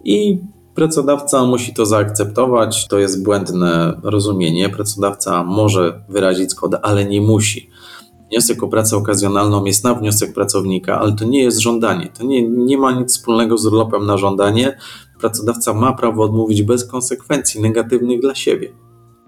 i 0.05 0.39
pracodawca 0.75 1.45
musi 1.45 1.75
to 1.75 1.87
zaakceptować. 1.87 2.89
To 2.89 2.99
jest 2.99 3.25
błędne 3.25 4.01
rozumienie. 4.03 4.69
Pracodawca 4.69 5.45
może 5.45 6.01
wyrazić 6.09 6.51
zgodę, 6.51 6.79
ale 6.83 7.05
nie 7.05 7.21
musi 7.21 7.71
wniosek 8.31 8.63
o 8.63 8.69
pracę 8.69 8.97
okazjonalną 8.97 9.65
jest 9.65 9.85
na 9.85 9.95
wniosek 9.95 10.35
pracownika, 10.35 11.01
ale 11.01 11.13
to 11.13 11.25
nie 11.25 11.43
jest 11.43 11.59
żądanie. 11.59 12.09
To 12.19 12.25
nie, 12.25 12.49
nie 12.49 12.79
ma 12.79 12.93
nic 12.93 13.13
wspólnego 13.13 13.59
z 13.59 13.67
urlopem 13.67 14.07
na 14.07 14.19
żądanie. 14.19 14.79
Pracodawca 15.21 15.75
ma 15.75 15.93
prawo 15.93 16.23
odmówić 16.23 16.63
bez 16.63 16.87
konsekwencji 16.87 17.61
negatywnych 17.61 18.21
dla 18.21 18.35
siebie. 18.35 18.73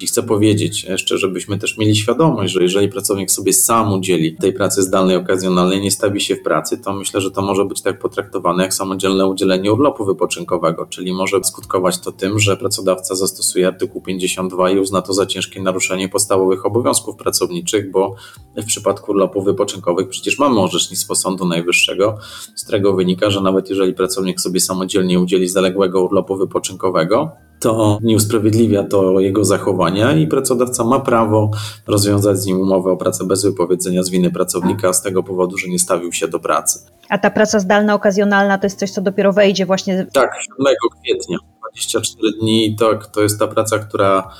I 0.00 0.06
chcę 0.06 0.22
powiedzieć 0.22 0.84
jeszcze, 0.84 1.18
żebyśmy 1.18 1.58
też 1.58 1.78
mieli 1.78 1.96
świadomość, 1.96 2.52
że 2.52 2.62
jeżeli 2.62 2.88
pracownik 2.88 3.30
sobie 3.30 3.52
sam 3.52 3.92
udzieli 3.92 4.36
tej 4.36 4.52
pracy 4.52 4.82
zdalnej, 4.82 5.16
okazjonalnej, 5.16 5.80
nie 5.80 5.90
stawi 5.90 6.20
się 6.20 6.36
w 6.36 6.42
pracy, 6.42 6.78
to 6.78 6.92
myślę, 6.92 7.20
że 7.20 7.30
to 7.30 7.42
może 7.42 7.64
być 7.64 7.82
tak 7.82 7.98
potraktowane 7.98 8.62
jak 8.62 8.74
samodzielne 8.74 9.26
udzielenie 9.26 9.72
urlopu 9.72 10.04
wypoczynkowego, 10.04 10.86
czyli 10.86 11.12
może 11.12 11.44
skutkować 11.44 11.98
to 11.98 12.12
tym, 12.12 12.38
że 12.38 12.56
pracodawca 12.56 13.14
zastosuje 13.14 13.66
artykuł 13.66 14.02
52 14.02 14.70
i 14.70 14.78
uzna 14.78 15.02
to 15.02 15.14
za 15.14 15.26
ciężkie 15.26 15.62
naruszenie 15.62 16.08
podstawowych 16.08 16.66
obowiązków 16.66 17.16
pracowniczych, 17.16 17.90
bo 17.90 18.14
w 18.56 18.64
przypadku 18.64 19.12
urlopów 19.12 19.44
wypoczynkowych 19.44 20.08
przecież 20.08 20.38
mamy 20.38 20.60
orzecznictwo 20.60 21.14
Sądu 21.14 21.44
Najwyższego, 21.44 22.18
z 22.54 22.62
którego 22.62 22.94
wynika, 22.94 23.30
że 23.30 23.40
nawet 23.40 23.70
jeżeli 23.70 23.94
pracownik 23.94 24.40
sobie 24.40 24.60
samodzielnie 24.60 25.20
udzieli 25.20 25.48
zaległego 25.48 26.02
urlopu 26.02 26.36
wypoczynkowego, 26.36 27.30
to 27.60 27.98
nie 28.02 28.16
usprawiedliwia 28.16 28.84
to 28.84 29.20
jego 29.20 29.44
zachowania 29.44 30.12
i 30.12 30.26
pracodawca 30.26 30.84
ma 30.84 31.00
prawo 31.00 31.50
rozwiązać 31.86 32.38
z 32.38 32.46
nim 32.46 32.60
umowę 32.60 32.92
o 32.92 32.96
pracę 32.96 33.24
bez 33.24 33.44
wypowiedzenia 33.44 34.02
z 34.02 34.10
winy 34.10 34.30
pracownika 34.30 34.92
z 34.92 35.02
tego 35.02 35.22
powodu, 35.22 35.56
że 35.58 35.68
nie 35.68 35.78
stawił 35.78 36.12
się 36.12 36.28
do 36.28 36.40
pracy. 36.40 36.80
A 37.08 37.18
ta 37.18 37.30
praca 37.30 37.60
zdalna, 37.60 37.94
okazjonalna 37.94 38.58
to 38.58 38.66
jest 38.66 38.78
coś, 38.78 38.90
co 38.90 39.00
dopiero 39.00 39.32
wejdzie 39.32 39.66
właśnie. 39.66 40.06
Tak, 40.12 40.30
7 40.58 40.74
kwietnia, 41.02 41.38
24 41.72 42.32
dni, 42.40 42.76
tak, 42.76 43.06
to 43.06 43.22
jest 43.22 43.38
ta 43.38 43.46
praca, 43.46 43.78
która 43.78 44.30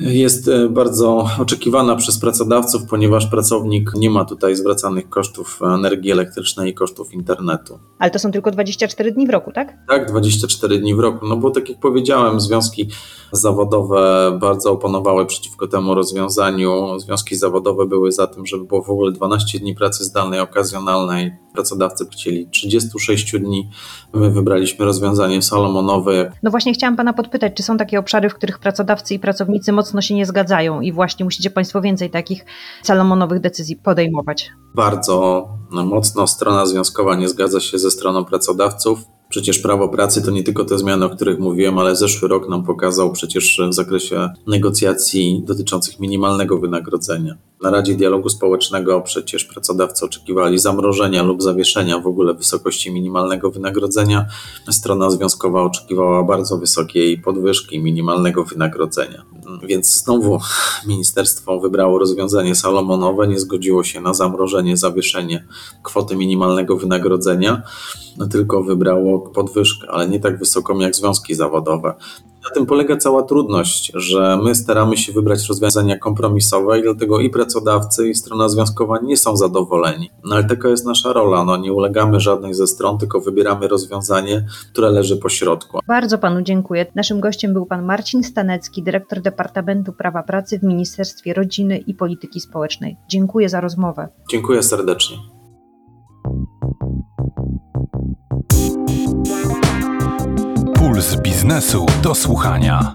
jest 0.00 0.48
e, 0.48 0.68
bardzo 0.68 1.28
oczekiwana 1.38 1.96
przez 1.96 2.18
pracodawców, 2.18 2.82
ponieważ 2.90 3.26
pracownik 3.26 3.90
nie 3.94 4.10
ma 4.10 4.24
tutaj 4.24 4.56
zwracanych 4.56 5.08
kosztów 5.08 5.60
energii 5.62 6.12
elektrycznej 6.12 6.70
i 6.70 6.74
kosztów 6.74 7.14
internetu. 7.14 7.78
Ale 7.98 8.10
to 8.10 8.18
są 8.18 8.30
tylko 8.30 8.50
24 8.50 9.12
dni 9.12 9.26
w 9.26 9.30
roku, 9.30 9.52
tak? 9.52 9.76
Tak, 9.88 10.08
24 10.08 10.78
dni 10.78 10.94
w 10.94 10.98
roku. 10.98 11.26
No 11.26 11.36
bo 11.36 11.50
tak 11.50 11.68
jak 11.68 11.80
powiedziałem, 11.80 12.40
związki 12.40 12.88
zawodowe 13.32 14.32
bardzo 14.40 14.72
oponowały 14.72 15.26
przeciwko 15.26 15.66
temu 15.66 15.94
rozwiązaniu. 15.94 16.98
Związki 16.98 17.36
zawodowe 17.36 17.86
były 17.86 18.12
za 18.12 18.26
tym, 18.26 18.46
żeby 18.46 18.64
było 18.64 18.82
w 18.82 18.90
ogóle 18.90 19.12
12 19.12 19.58
dni 19.58 19.74
pracy 19.74 20.04
zdalnej, 20.04 20.40
okazjonalnej. 20.40 21.32
Pracodawcy 21.54 22.06
chcieli 22.12 22.48
36 22.50 23.32
dni. 23.32 23.70
My 24.14 24.30
wybraliśmy 24.30 24.84
rozwiązanie 24.84 25.42
salomonowe. 25.42 26.32
No 26.42 26.50
właśnie 26.50 26.72
chciałam 26.72 26.96
Pana 26.96 27.12
podpytać, 27.12 27.52
czy 27.56 27.62
są 27.62 27.76
takie 27.76 27.98
obszary, 27.98 28.30
w 28.30 28.34
których 28.34 28.58
pracodawcy 28.58 29.14
i 29.14 29.18
pracownicy 29.18 29.72
mocno 29.72 29.87
się 30.02 30.14
nie 30.14 30.26
zgadzają 30.26 30.80
i 30.80 30.92
właśnie 30.92 31.24
musicie 31.24 31.50
Państwo 31.50 31.80
więcej 31.80 32.10
takich 32.10 32.44
salomonowych 32.82 33.40
decyzji 33.40 33.76
podejmować? 33.76 34.50
Bardzo 34.74 35.48
mocno 35.70 36.26
strona 36.26 36.66
związkowa 36.66 37.16
nie 37.16 37.28
zgadza 37.28 37.60
się 37.60 37.78
ze 37.78 37.90
stroną 37.90 38.24
pracodawców. 38.24 38.98
Przecież 39.28 39.58
prawo 39.58 39.88
pracy 39.88 40.22
to 40.22 40.30
nie 40.30 40.42
tylko 40.42 40.64
te 40.64 40.78
zmiany, 40.78 41.04
o 41.04 41.10
których 41.10 41.38
mówiłem, 41.38 41.78
ale 41.78 41.96
zeszły 41.96 42.28
rok 42.28 42.48
nam 42.48 42.64
pokazał 42.64 43.12
przecież 43.12 43.60
w 43.70 43.74
zakresie 43.74 44.28
negocjacji 44.46 45.42
dotyczących 45.46 46.00
minimalnego 46.00 46.58
wynagrodzenia. 46.58 47.34
Na 47.62 47.70
Radzie 47.70 47.94
Dialogu 47.94 48.28
Społecznego 48.28 49.00
przecież 49.00 49.44
pracodawcy 49.44 50.04
oczekiwali 50.04 50.58
zamrożenia 50.58 51.22
lub 51.22 51.42
zawieszenia 51.42 51.98
w 51.98 52.06
ogóle 52.06 52.34
wysokości 52.34 52.92
minimalnego 52.92 53.50
wynagrodzenia. 53.50 54.26
Strona 54.70 55.10
związkowa 55.10 55.62
oczekiwała 55.62 56.24
bardzo 56.24 56.58
wysokiej 56.58 57.18
podwyżki 57.18 57.80
minimalnego 57.80 58.44
wynagrodzenia. 58.44 59.24
Więc 59.62 60.02
znowu 60.04 60.38
ministerstwo 60.86 61.60
wybrało 61.60 61.98
rozwiązanie 61.98 62.54
salomonowe, 62.54 63.28
nie 63.28 63.40
zgodziło 63.40 63.84
się 63.84 64.00
na 64.00 64.14
zamrożenie, 64.14 64.76
zawieszenie 64.76 65.46
kwoty 65.82 66.16
minimalnego 66.16 66.76
wynagrodzenia, 66.76 67.62
tylko 68.30 68.62
wybrało 68.62 69.18
podwyżkę, 69.18 69.86
ale 69.90 70.08
nie 70.08 70.20
tak 70.20 70.38
wysoką 70.38 70.78
jak 70.78 70.96
związki 70.96 71.34
zawodowe. 71.34 71.94
Na 72.44 72.50
tym 72.54 72.66
polega 72.66 72.96
cała 72.96 73.22
trudność, 73.22 73.92
że 73.94 74.38
my 74.42 74.54
staramy 74.54 74.96
się 74.96 75.12
wybrać 75.12 75.48
rozwiązania 75.48 75.98
kompromisowe 75.98 76.78
i 76.78 76.82
dlatego 76.82 77.20
i 77.20 77.30
pracodawcy, 77.30 78.08
i 78.08 78.14
strona 78.14 78.48
związkowa 78.48 78.98
nie 79.02 79.16
są 79.16 79.36
zadowoleni. 79.36 80.10
No 80.24 80.34
ale 80.34 80.44
taka 80.44 80.68
jest 80.68 80.86
nasza 80.86 81.12
rola. 81.12 81.44
No, 81.44 81.56
nie 81.56 81.72
ulegamy 81.72 82.20
żadnej 82.20 82.54
ze 82.54 82.66
stron, 82.66 82.98
tylko 82.98 83.20
wybieramy 83.20 83.68
rozwiązanie, 83.68 84.46
które 84.72 84.90
leży 84.90 85.16
po 85.16 85.28
środku. 85.28 85.78
Bardzo 85.88 86.18
panu 86.18 86.42
dziękuję. 86.42 86.86
Naszym 86.94 87.20
gościem 87.20 87.52
był 87.52 87.66
pan 87.66 87.84
Marcin 87.84 88.24
Stanecki, 88.24 88.82
dyrektor 88.82 89.20
Departamentu 89.20 89.92
Prawa 89.92 90.22
Pracy 90.22 90.58
w 90.58 90.62
Ministerstwie 90.62 91.34
Rodziny 91.34 91.78
i 91.78 91.94
Polityki 91.94 92.40
Społecznej. 92.40 92.96
Dziękuję 93.08 93.48
za 93.48 93.60
rozmowę. 93.60 94.08
Dziękuję 94.30 94.62
serdecznie. 94.62 95.37
Biznesu 101.48 101.86
do 102.02 102.14
słuchania. 102.14 102.94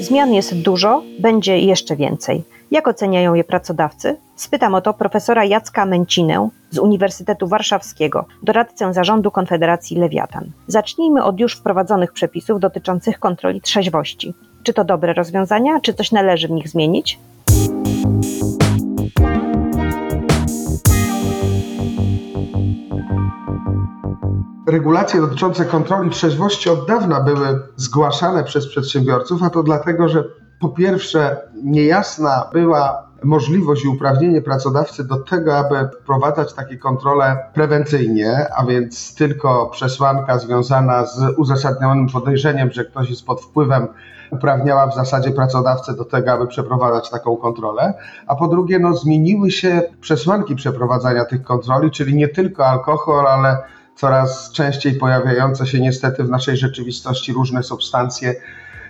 Zmian 0.00 0.34
jest 0.34 0.54
dużo, 0.54 1.02
będzie 1.18 1.58
jeszcze 1.58 1.96
więcej. 1.96 2.44
Jak 2.70 2.88
oceniają 2.88 3.34
je 3.34 3.44
pracodawcy? 3.44 4.16
Spytam 4.36 4.74
o 4.74 4.80
to 4.80 4.94
profesora 4.94 5.44
Jacka 5.44 5.86
Męcinę 5.86 6.48
z 6.70 6.78
Uniwersytetu 6.78 7.48
Warszawskiego, 7.48 8.24
doradcę 8.42 8.94
zarządu 8.94 9.30
Konfederacji 9.30 9.96
Lewiatan. 9.96 10.50
Zacznijmy 10.66 11.24
od 11.24 11.40
już 11.40 11.56
wprowadzonych 11.56 12.12
przepisów 12.12 12.60
dotyczących 12.60 13.18
kontroli 13.18 13.60
trzeźwości. 13.60 14.34
Czy 14.62 14.72
to 14.72 14.84
dobre 14.84 15.12
rozwiązania, 15.12 15.80
czy 15.80 15.94
coś 15.94 16.12
należy 16.12 16.48
w 16.48 16.50
nich 16.50 16.68
zmienić? 16.68 17.18
Regulacje 24.66 25.20
dotyczące 25.20 25.64
kontroli 25.64 26.10
trzeźwości 26.10 26.70
od 26.70 26.88
dawna 26.88 27.20
były 27.20 27.60
zgłaszane 27.76 28.44
przez 28.44 28.68
przedsiębiorców, 28.68 29.42
a 29.42 29.50
to 29.50 29.62
dlatego, 29.62 30.08
że 30.08 30.24
po 30.60 30.68
pierwsze 30.68 31.36
niejasna 31.62 32.50
była 32.52 33.06
możliwość 33.24 33.84
i 33.84 33.88
uprawnienie 33.88 34.42
pracodawcy 34.42 35.04
do 35.04 35.16
tego, 35.16 35.56
aby 35.58 35.88
wprowadzać 36.02 36.52
takie 36.52 36.76
kontrole 36.76 37.36
prewencyjnie, 37.54 38.46
a 38.56 38.66
więc 38.66 39.14
tylko 39.14 39.66
przesłanka 39.66 40.38
związana 40.38 41.06
z 41.06 41.38
uzasadnionym 41.38 42.08
podejrzeniem, 42.08 42.70
że 42.70 42.84
ktoś 42.84 43.10
jest 43.10 43.26
pod 43.26 43.40
wpływem, 43.40 43.88
uprawniała 44.30 44.86
w 44.86 44.94
zasadzie 44.94 45.30
pracodawcę 45.30 45.94
do 45.94 46.04
tego, 46.04 46.32
aby 46.32 46.46
przeprowadzać 46.46 47.10
taką 47.10 47.36
kontrolę. 47.36 47.94
A 48.26 48.36
po 48.36 48.48
drugie, 48.48 48.78
no, 48.78 48.94
zmieniły 48.94 49.50
się 49.50 49.82
przesłanki 50.00 50.54
przeprowadzania 50.54 51.24
tych 51.24 51.42
kontroli, 51.42 51.90
czyli 51.90 52.14
nie 52.14 52.28
tylko 52.28 52.66
alkohol, 52.66 53.26
ale 53.26 53.56
coraz 53.96 54.52
częściej 54.52 54.94
pojawiające 54.94 55.66
się 55.66 55.80
niestety 55.80 56.24
w 56.24 56.30
naszej 56.30 56.56
rzeczywistości 56.56 57.32
różne 57.32 57.62
substancje, 57.62 58.34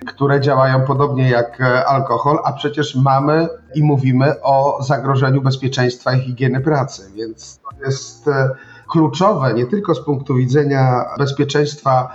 które 0.07 0.41
działają 0.41 0.81
podobnie 0.81 1.31
jak 1.31 1.61
e, 1.61 1.87
alkohol, 1.87 2.39
a 2.45 2.53
przecież 2.53 2.95
mamy 2.95 3.49
i 3.75 3.83
mówimy 3.83 4.43
o 4.43 4.83
zagrożeniu 4.83 5.43
bezpieczeństwa 5.43 6.15
i 6.15 6.21
higieny 6.21 6.61
pracy, 6.61 7.11
więc 7.15 7.61
to 7.63 7.85
jest 7.85 8.29
e, 8.29 8.51
kluczowe 8.91 9.55
nie 9.55 9.67
tylko 9.67 9.95
z 9.95 10.05
punktu 10.05 10.35
widzenia 10.35 11.05
bezpieczeństwa 11.19 12.09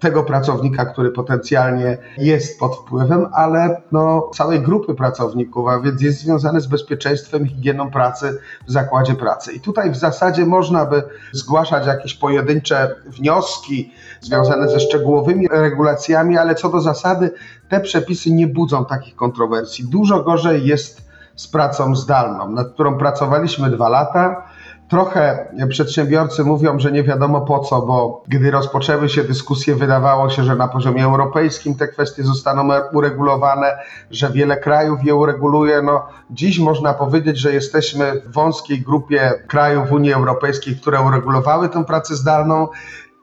tego 0.00 0.22
pracownika, 0.22 0.84
który 0.84 1.10
potencjalnie 1.10 1.98
jest 2.18 2.58
pod 2.58 2.76
wpływem, 2.76 3.26
ale 3.32 3.82
no, 3.92 4.30
całej 4.34 4.60
grupy 4.60 4.94
pracowników, 4.94 5.68
a 5.68 5.80
więc 5.80 6.02
jest 6.02 6.20
związany 6.20 6.60
z 6.60 6.66
bezpieczeństwem, 6.66 7.46
higieną 7.46 7.90
pracy 7.90 8.38
w 8.66 8.72
zakładzie 8.72 9.14
pracy. 9.14 9.52
I 9.52 9.60
tutaj 9.60 9.90
w 9.90 9.96
zasadzie 9.96 10.46
można 10.46 10.86
by 10.86 11.02
zgłaszać 11.32 11.86
jakieś 11.86 12.14
pojedyncze 12.14 12.94
wnioski 13.06 13.92
związane 14.20 14.68
ze 14.68 14.80
szczegółowymi 14.80 15.48
regulacjami, 15.50 16.38
ale 16.38 16.54
co 16.54 16.68
do 16.68 16.80
zasady 16.80 17.30
te 17.68 17.80
przepisy 17.80 18.30
nie 18.32 18.46
budzą 18.46 18.84
takich 18.84 19.16
kontrowersji. 19.16 19.84
Dużo 19.88 20.22
gorzej 20.22 20.66
jest 20.66 21.06
z 21.36 21.48
pracą 21.48 21.96
zdalną, 21.96 22.50
nad 22.50 22.72
którą 22.72 22.98
pracowaliśmy 22.98 23.70
dwa 23.70 23.88
lata 23.88 24.42
Trochę 24.88 25.48
przedsiębiorcy 25.68 26.44
mówią, 26.44 26.78
że 26.78 26.92
nie 26.92 27.02
wiadomo 27.02 27.40
po 27.40 27.58
co, 27.58 27.82
bo 27.82 28.22
gdy 28.28 28.50
rozpoczęły 28.50 29.08
się 29.08 29.24
dyskusje, 29.24 29.74
wydawało 29.74 30.30
się, 30.30 30.44
że 30.44 30.56
na 30.56 30.68
poziomie 30.68 31.04
europejskim 31.04 31.74
te 31.74 31.88
kwestie 31.88 32.22
zostaną 32.22 32.68
uregulowane, 32.92 33.78
że 34.10 34.30
wiele 34.30 34.56
krajów 34.56 35.04
je 35.04 35.14
ureguluje. 35.14 35.82
No, 35.82 36.08
dziś 36.30 36.58
można 36.58 36.94
powiedzieć, 36.94 37.38
że 37.38 37.52
jesteśmy 37.52 38.20
w 38.20 38.32
wąskiej 38.32 38.82
grupie 38.82 39.32
krajów 39.46 39.92
Unii 39.92 40.12
Europejskiej, 40.12 40.76
które 40.76 41.00
uregulowały 41.00 41.68
tę 41.68 41.84
pracę 41.84 42.16
zdalną 42.16 42.68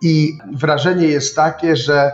i 0.02 0.38
wrażenie 0.54 1.08
jest 1.08 1.36
takie, 1.36 1.76
że 1.76 2.12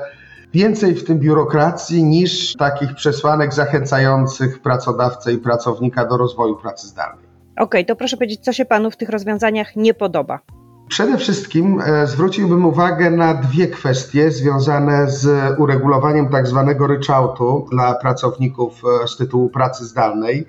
więcej 0.53 0.95
w 0.95 1.03
tym 1.03 1.19
biurokracji 1.19 2.03
niż 2.03 2.53
takich 2.53 2.95
przesłanek 2.95 3.53
zachęcających 3.53 4.61
pracodawcę 4.61 5.33
i 5.33 5.37
pracownika 5.37 6.05
do 6.05 6.17
rozwoju 6.17 6.55
pracy 6.55 6.87
zdalnej. 6.87 7.28
Okej, 7.59 7.85
to 7.85 7.95
proszę 7.95 8.17
powiedzieć, 8.17 8.39
co 8.43 8.53
się 8.53 8.65
panu 8.65 8.91
w 8.91 8.97
tych 8.97 9.09
rozwiązaniach 9.09 9.75
nie 9.75 9.93
podoba? 9.93 10.39
Przede 10.89 11.17
wszystkim 11.17 11.81
e, 11.81 12.07
zwróciłbym 12.07 12.65
uwagę 12.65 13.11
na 13.11 13.33
dwie 13.33 13.67
kwestie 13.67 14.31
związane 14.31 15.09
z 15.09 15.29
uregulowaniem 15.59 16.29
tak 16.29 16.47
zwanego 16.47 16.87
ryczałtu 16.87 17.67
dla 17.71 17.93
pracowników 17.93 18.81
e, 19.03 19.07
z 19.07 19.17
tytułu 19.17 19.49
pracy 19.49 19.85
zdalnej. 19.85 20.45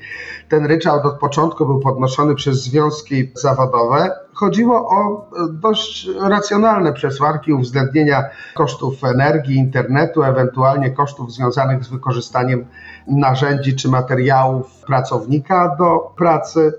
Ten 0.49 0.67
ryczałt 0.67 1.05
od 1.05 1.19
początku 1.19 1.67
był 1.67 1.81
podnoszony 1.81 2.35
przez 2.35 2.63
związki 2.63 3.31
zawodowe. 3.35 4.11
Chodziło 4.33 4.89
o 4.89 5.19
e, 5.19 5.53
dość 5.53 6.09
racjonalne 6.21 6.93
przesłanki 6.93 7.53
uwzględnienia 7.53 8.25
kosztów 8.55 9.05
energii, 9.05 9.57
internetu, 9.57 10.23
ewentualnie 10.23 10.91
kosztów 10.91 11.33
związanych 11.33 11.85
z 11.85 11.89
wykorzystaniem 11.89 12.67
narzędzi 13.07 13.77
czy 13.77 13.89
materiałów 13.89 14.85
pracownika 14.87 15.77
do 15.79 16.13
pracy. 16.17 16.73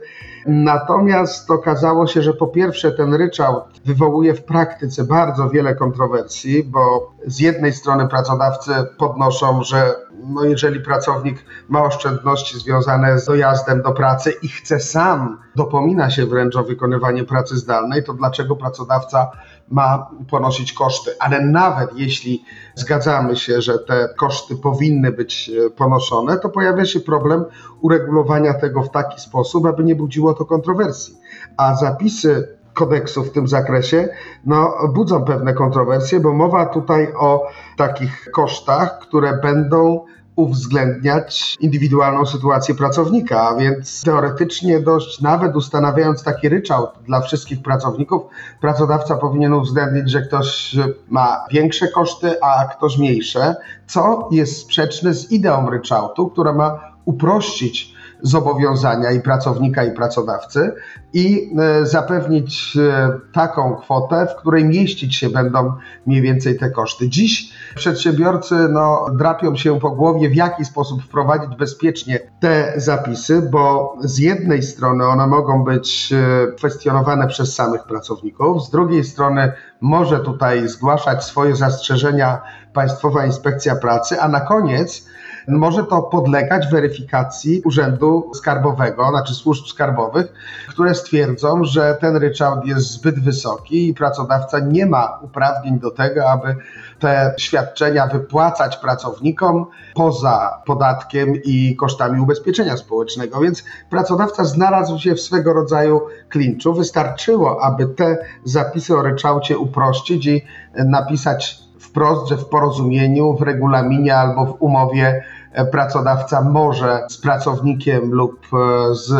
Natomiast 0.47 1.51
okazało 1.51 2.08
się, 2.08 2.21
że 2.21 2.34
po 2.34 2.47
pierwsze 2.47 2.91
ten 2.91 3.13
ryczałt 3.13 3.63
wywołuje 3.86 4.34
w 4.34 4.43
praktyce 4.43 5.04
bardzo 5.04 5.49
wiele 5.49 5.75
kontrowersji, 5.75 6.63
bo 6.63 7.12
z 7.25 7.39
jednej 7.39 7.73
strony 7.73 8.08
pracodawcy 8.08 8.71
podnoszą, 8.97 9.63
że 9.63 9.95
no 10.33 10.43
jeżeli 10.43 10.79
pracownik 10.79 11.45
ma 11.69 11.83
oszczędności 11.83 12.59
związane 12.59 13.19
z 13.19 13.25
dojazdem 13.25 13.81
do 13.81 13.91
pracy 13.91 14.33
i 14.41 14.47
chce 14.47 14.79
sam, 14.79 15.37
dopomina 15.55 16.09
się 16.09 16.25
wręcz 16.25 16.55
o 16.55 16.63
wykonywanie 16.63 17.23
pracy 17.23 17.57
zdalnej, 17.57 18.03
to 18.03 18.13
dlaczego 18.13 18.55
pracodawca 18.55 19.31
ma 19.69 20.09
ponosić 20.29 20.73
koszty? 20.73 21.11
Ale 21.19 21.45
nawet 21.45 21.89
jeśli 21.95 22.43
zgadzamy 22.75 23.35
się, 23.35 23.61
że 23.61 23.79
te 23.79 24.09
koszty 24.17 24.55
powinny 24.55 25.11
być 25.11 25.51
e, 25.65 25.69
ponoszone, 25.69 26.37
to 26.37 26.49
pojawia 26.49 26.85
się 26.85 26.99
problem 26.99 27.45
uregulowania 27.81 28.53
tego 28.53 28.83
w 28.83 28.91
taki 28.91 29.21
sposób, 29.21 29.65
aby 29.65 29.83
nie 29.83 29.95
budziło 29.95 30.33
to 30.33 30.45
kontrowersji. 30.45 31.17
A 31.57 31.75
zapisy 31.75 32.57
kodeksu 32.73 33.23
w 33.23 33.31
tym 33.31 33.47
zakresie, 33.47 34.09
no, 34.45 34.73
budzą 34.93 35.25
pewne 35.25 35.53
kontrowersje, 35.53 36.19
bo 36.19 36.33
mowa 36.33 36.65
tutaj 36.65 37.13
o 37.13 37.47
takich 37.77 38.31
kosztach, 38.31 38.99
które 38.99 39.37
będą 39.37 40.05
uwzględniać 40.35 41.57
indywidualną 41.59 42.25
sytuację 42.25 42.75
pracownika, 42.75 43.49
a 43.49 43.55
więc 43.55 44.03
teoretycznie 44.03 44.79
dość 44.79 45.21
nawet 45.21 45.55
ustanawiając 45.55 46.23
taki 46.23 46.49
ryczałt 46.49 46.89
dla 47.05 47.21
wszystkich 47.21 47.61
pracowników, 47.61 48.21
pracodawca 48.61 49.17
powinien 49.17 49.53
uwzględnić, 49.53 50.11
że 50.11 50.21
ktoś 50.21 50.75
ma 51.09 51.45
większe 51.51 51.87
koszty, 51.87 52.41
a 52.41 52.65
ktoś 52.65 52.97
mniejsze, 52.97 53.55
co 53.87 54.29
jest 54.31 54.57
sprzeczne 54.57 55.13
z 55.13 55.31
ideą 55.31 55.69
ryczałtu, 55.69 56.29
która 56.29 56.53
ma 56.53 56.79
uprościć 57.05 57.93
zobowiązania 58.21 59.12
i 59.12 59.21
pracownika, 59.21 59.84
i 59.84 59.91
pracodawcy 59.91 60.71
i 61.13 61.53
e, 61.60 61.86
zapewnić 61.86 62.77
e, 62.77 63.10
taką 63.34 63.75
kwotę, 63.75 64.27
w 64.31 64.36
której 64.36 64.65
mieścić 64.65 65.15
się 65.15 65.29
będą 65.29 65.73
mniej 66.05 66.21
więcej 66.21 66.57
te 66.57 66.69
koszty. 66.69 67.10
Dziś 67.10 67.53
przedsiębiorcy 67.75 68.55
no, 68.55 69.05
drapią 69.17 69.55
się 69.55 69.79
po 69.79 69.91
głowie, 69.91 70.29
w 70.29 70.36
jaki 70.36 70.65
sposób 70.65 71.03
wprowadzić 71.03 71.55
bezpiecznie 71.55 72.19
te 72.39 72.73
zapisy, 72.75 73.41
bo 73.51 73.95
z 73.99 74.17
jednej 74.17 74.63
strony 74.63 75.05
one 75.05 75.27
mogą 75.27 75.63
być 75.63 76.13
e, 76.13 76.51
kwestionowane 76.51 77.27
przez 77.27 77.55
samych 77.55 77.84
pracowników, 77.84 78.63
z 78.63 78.69
drugiej 78.69 79.03
strony 79.03 79.51
może 79.81 80.19
tutaj 80.19 80.67
zgłaszać 80.67 81.23
swoje 81.23 81.55
zastrzeżenia 81.55 82.41
Państwowa 82.73 83.25
Inspekcja 83.25 83.75
Pracy, 83.75 84.21
a 84.21 84.27
na 84.27 84.41
koniec 84.41 85.11
może 85.57 85.83
to 85.83 86.01
podlegać 86.01 86.67
weryfikacji 86.71 87.61
Urzędu 87.65 88.31
Skarbowego, 88.35 89.09
znaczy 89.09 89.33
służb 89.33 89.65
skarbowych, 89.65 90.33
które 90.69 90.95
stwierdzą, 90.95 91.63
że 91.63 91.97
ten 92.01 92.15
ryczałt 92.15 92.65
jest 92.65 92.91
zbyt 92.91 93.19
wysoki 93.19 93.89
i 93.89 93.93
pracodawca 93.93 94.59
nie 94.59 94.85
ma 94.85 95.19
uprawnień 95.21 95.79
do 95.79 95.91
tego, 95.91 96.29
aby 96.29 96.55
te 96.99 97.33
świadczenia 97.37 98.07
wypłacać 98.07 98.77
pracownikom 98.77 99.65
poza 99.93 100.61
podatkiem 100.65 101.35
i 101.45 101.75
kosztami 101.75 102.21
ubezpieczenia 102.21 102.77
społecznego. 102.77 103.39
Więc 103.39 103.63
pracodawca 103.89 104.43
znalazł 104.43 104.99
się 104.99 105.15
w 105.15 105.21
swego 105.21 105.53
rodzaju 105.53 106.01
klinczu. 106.29 106.73
Wystarczyło, 106.73 107.63
aby 107.63 107.85
te 107.85 108.17
zapisy 108.43 108.97
o 108.97 109.03
ryczałcie 109.03 109.57
uprościć 109.57 110.25
i 110.25 110.41
napisać 110.85 111.61
wprost, 111.79 112.27
że 112.27 112.37
w 112.37 112.45
porozumieniu, 112.45 113.33
w 113.33 113.41
regulaminie 113.41 114.17
albo 114.17 114.45
w 114.45 114.55
umowie 114.59 115.23
pracodawca 115.71 116.41
może 116.41 117.05
z 117.09 117.17
pracownikiem 117.17 118.11
lub 118.11 118.39
e, 118.53 118.95
z 118.95 119.13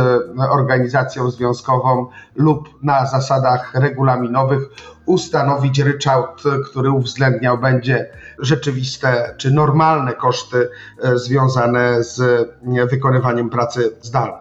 organizacją 0.50 1.32
związkową 1.32 2.08
lub 2.36 2.84
na 2.84 3.06
zasadach 3.06 3.74
regulaminowych 3.74 4.62
ustanowić 5.06 5.80
ryczałt, 5.80 6.44
który 6.70 6.92
uwzględniał 6.92 7.58
będzie 7.58 8.10
rzeczywiste 8.40 9.36
czy 9.38 9.52
normalne 9.52 10.14
koszty 10.14 10.70
e, 11.04 11.18
związane 11.18 12.04
z 12.04 12.50
wykonywaniem 12.90 13.50
pracy 13.50 13.92
zdalnej. 14.02 14.41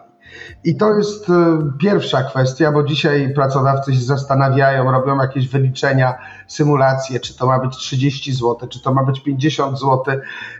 I 0.63 0.75
to 0.75 0.93
jest 0.93 1.29
e, 1.29 1.33
pierwsza 1.79 2.23
kwestia, 2.23 2.71
bo 2.71 2.83
dzisiaj 2.83 3.33
pracodawcy 3.33 3.93
się 3.93 4.01
zastanawiają, 4.01 4.91
robią 4.91 5.17
jakieś 5.21 5.47
wyliczenia, 5.47 6.13
symulacje, 6.47 7.19
czy 7.19 7.37
to 7.37 7.47
ma 7.47 7.59
być 7.59 7.77
30 7.77 8.33
zł, 8.33 8.57
czy 8.69 8.81
to 8.81 8.93
ma 8.93 9.03
być 9.03 9.23
50 9.23 9.79
zł 9.79 10.03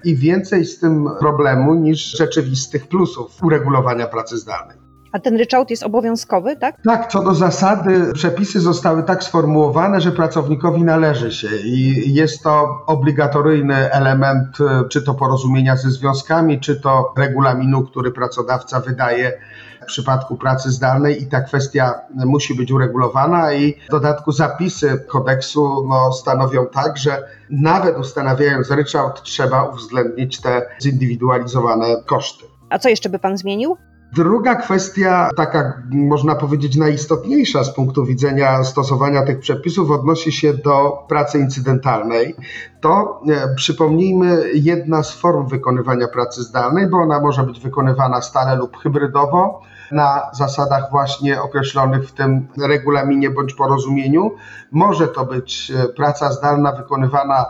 i 0.03 0.15
więcej 0.15 0.65
z 0.65 0.79
tym 0.79 1.09
problemu 1.19 1.75
niż 1.75 2.17
rzeczywistych 2.17 2.87
plusów 2.87 3.43
uregulowania 3.43 4.07
pracy 4.07 4.37
zdalnej. 4.37 4.77
A 5.11 5.19
ten 5.19 5.37
ryczałt 5.37 5.69
jest 5.69 5.83
obowiązkowy, 5.83 6.55
tak? 6.55 6.75
Tak, 6.83 7.11
co 7.11 7.23
do 7.23 7.33
zasady, 7.33 8.13
przepisy 8.13 8.59
zostały 8.59 9.03
tak 9.03 9.23
sformułowane, 9.23 10.01
że 10.01 10.11
pracownikowi 10.11 10.83
należy 10.83 11.31
się 11.31 11.47
i 11.57 12.13
jest 12.13 12.43
to 12.43 12.67
obligatoryjny 12.87 13.91
element, 13.91 14.57
czy 14.89 15.01
to 15.01 15.13
porozumienia 15.13 15.77
ze 15.77 15.91
związkami, 15.91 16.59
czy 16.59 16.81
to 16.81 17.13
regulaminu, 17.17 17.83
który 17.83 18.11
pracodawca 18.11 18.79
wydaje 18.79 19.33
w 19.81 19.85
przypadku 19.85 20.37
pracy 20.37 20.71
zdalnej 20.71 21.23
i 21.23 21.27
ta 21.27 21.41
kwestia 21.41 21.93
musi 22.25 22.55
być 22.55 22.71
uregulowana 22.71 23.53
i 23.53 23.73
w 23.87 23.91
dodatku 23.91 24.31
zapisy 24.31 25.05
kodeksu 25.07 25.87
no, 25.89 26.13
stanowią 26.13 26.67
tak, 26.67 26.97
że 26.97 27.27
nawet 27.49 27.97
ustanawiając 27.97 28.71
ryczałt 28.71 29.23
trzeba 29.23 29.63
uwzględnić 29.63 30.41
te 30.41 30.61
zindywidualizowane 30.81 31.85
koszty. 32.05 32.45
A 32.69 32.79
co 32.79 32.89
jeszcze 32.89 33.09
by 33.09 33.19
pan 33.19 33.37
zmienił? 33.37 33.77
Druga 34.13 34.55
kwestia, 34.55 35.29
taka 35.35 35.81
można 35.91 36.35
powiedzieć 36.35 36.75
najistotniejsza 36.75 37.63
z 37.63 37.73
punktu 37.73 38.05
widzenia 38.05 38.63
stosowania 38.63 39.25
tych 39.25 39.39
przepisów, 39.39 39.91
odnosi 39.91 40.31
się 40.31 40.53
do 40.53 41.05
pracy 41.07 41.39
incydentalnej. 41.39 42.35
To 42.81 43.21
e, 43.29 43.55
przypomnijmy 43.55 44.49
jedna 44.53 45.03
z 45.03 45.15
form 45.15 45.47
wykonywania 45.47 46.07
pracy 46.07 46.43
zdalnej, 46.43 46.87
bo 46.87 46.97
ona 46.97 47.21
może 47.21 47.43
być 47.43 47.59
wykonywana 47.59 48.21
stale 48.21 48.55
lub 48.55 48.77
hybrydowo 48.77 49.61
na 49.91 50.29
zasadach 50.33 50.91
właśnie 50.91 51.41
określonych 51.41 52.09
w 52.09 52.11
tym 52.11 52.47
regulaminie 52.61 53.29
bądź 53.29 53.53
porozumieniu. 53.53 54.35
Może 54.71 55.07
to 55.07 55.25
być 55.25 55.71
e, 55.71 55.87
praca 55.87 56.31
zdalna 56.31 56.71
wykonywana 56.71 57.45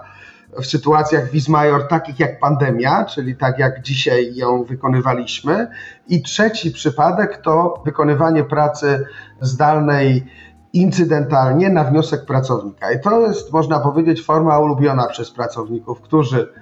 w 0.62 0.66
sytuacjach 0.66 1.32
vis 1.32 1.48
major, 1.50 1.88
takich 1.88 2.20
jak 2.20 2.40
pandemia, 2.40 3.06
czyli 3.06 3.36
tak 3.36 3.60
jak 3.60 3.82
dzisiaj 3.82 4.36
ją 4.36 4.64
wykonywaliśmy. 4.64 5.68
I 6.08 6.22
trzeci 6.22 6.72
przypadek 6.72 7.38
to 7.38 7.82
wykonywanie 7.86 8.44
pracy 8.44 9.06
zdalnej 9.42 10.26
incydentalnie 10.74 11.70
na 11.70 11.84
wniosek 11.84 12.26
pracownika. 12.26 12.92
I 12.92 13.02
to 13.02 13.22
jest, 13.22 13.54
można 13.54 13.80
powiedzieć, 13.80 14.26
forma 14.26 14.60
ulubiona 14.60 15.08
przez 15.08 15.32
pracowników, 15.32 16.02
którzy 16.02 16.54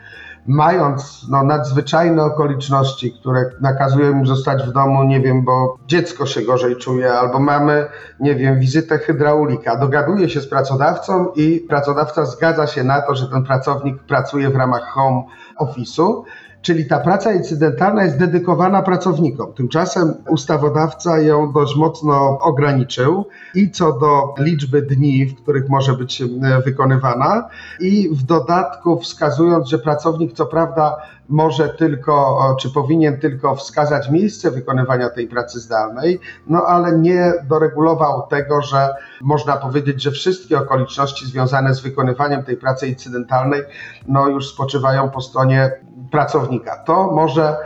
mając 0.49 1.27
no, 1.29 1.43
nadzwyczajne 1.43 2.23
okoliczności, 2.23 3.11
które 3.11 3.51
nakazują 3.61 4.11
im 4.11 4.27
zostać 4.27 4.63
w 4.63 4.71
domu, 4.71 5.03
nie 5.03 5.21
wiem, 5.21 5.45
bo 5.45 5.77
dziecko 5.87 6.25
się 6.25 6.41
gorzej 6.41 6.75
czuje, 6.75 7.13
albo 7.13 7.39
mamy, 7.39 7.87
nie 8.19 8.35
wiem, 8.35 8.59
wizytę 8.59 8.97
hydraulika, 8.97 9.75
dogaduje 9.75 10.29
się 10.29 10.41
z 10.41 10.47
pracodawcą 10.47 11.27
i 11.35 11.59
pracodawca 11.69 12.25
zgadza 12.25 12.67
się 12.67 12.83
na 12.83 13.01
to, 13.01 13.15
że 13.15 13.27
ten 13.27 13.43
pracownik 13.43 14.03
pracuje 14.03 14.49
w 14.49 14.55
ramach 14.55 14.83
home 14.83 15.23
office'u, 15.59 16.23
Czyli 16.61 16.85
ta 16.85 16.99
praca 16.99 17.33
incydentalna 17.33 18.03
jest 18.03 18.17
dedykowana 18.17 18.81
pracownikom. 18.81 19.53
Tymczasem 19.53 20.13
ustawodawca 20.29 21.19
ją 21.19 21.51
dość 21.51 21.75
mocno 21.75 22.39
ograniczył 22.41 23.25
i 23.55 23.71
co 23.71 23.99
do 23.99 24.33
liczby 24.43 24.81
dni, 24.81 25.25
w 25.25 25.35
których 25.35 25.69
może 25.69 25.93
być 25.93 26.21
e, 26.21 26.27
wykonywana, 26.65 27.49
i 27.79 28.09
w 28.11 28.23
dodatku 28.23 28.99
wskazując, 28.99 29.69
że 29.69 29.79
pracownik 29.79 30.33
co 30.33 30.45
prawda 30.45 30.97
może 31.29 31.69
tylko, 31.69 32.39
czy 32.59 32.69
powinien 32.69 33.19
tylko 33.19 33.55
wskazać 33.55 34.09
miejsce 34.09 34.51
wykonywania 34.51 35.09
tej 35.09 35.27
pracy 35.27 35.59
zdalnej, 35.59 36.19
no 36.47 36.61
ale 36.67 36.97
nie 36.97 37.33
doregulował 37.49 38.27
tego, 38.27 38.61
że 38.61 38.89
można 39.21 39.57
powiedzieć, 39.57 40.01
że 40.01 40.11
wszystkie 40.11 40.57
okoliczności 40.57 41.25
związane 41.25 41.73
z 41.75 41.81
wykonywaniem 41.81 42.43
tej 42.43 42.57
pracy 42.57 42.87
incydentalnej 42.87 43.61
no 44.07 44.27
już 44.27 44.49
spoczywają 44.49 45.09
po 45.09 45.21
stronie 45.21 45.71
pracownika. 46.11 46.75
To 46.75 47.11
może 47.11 47.57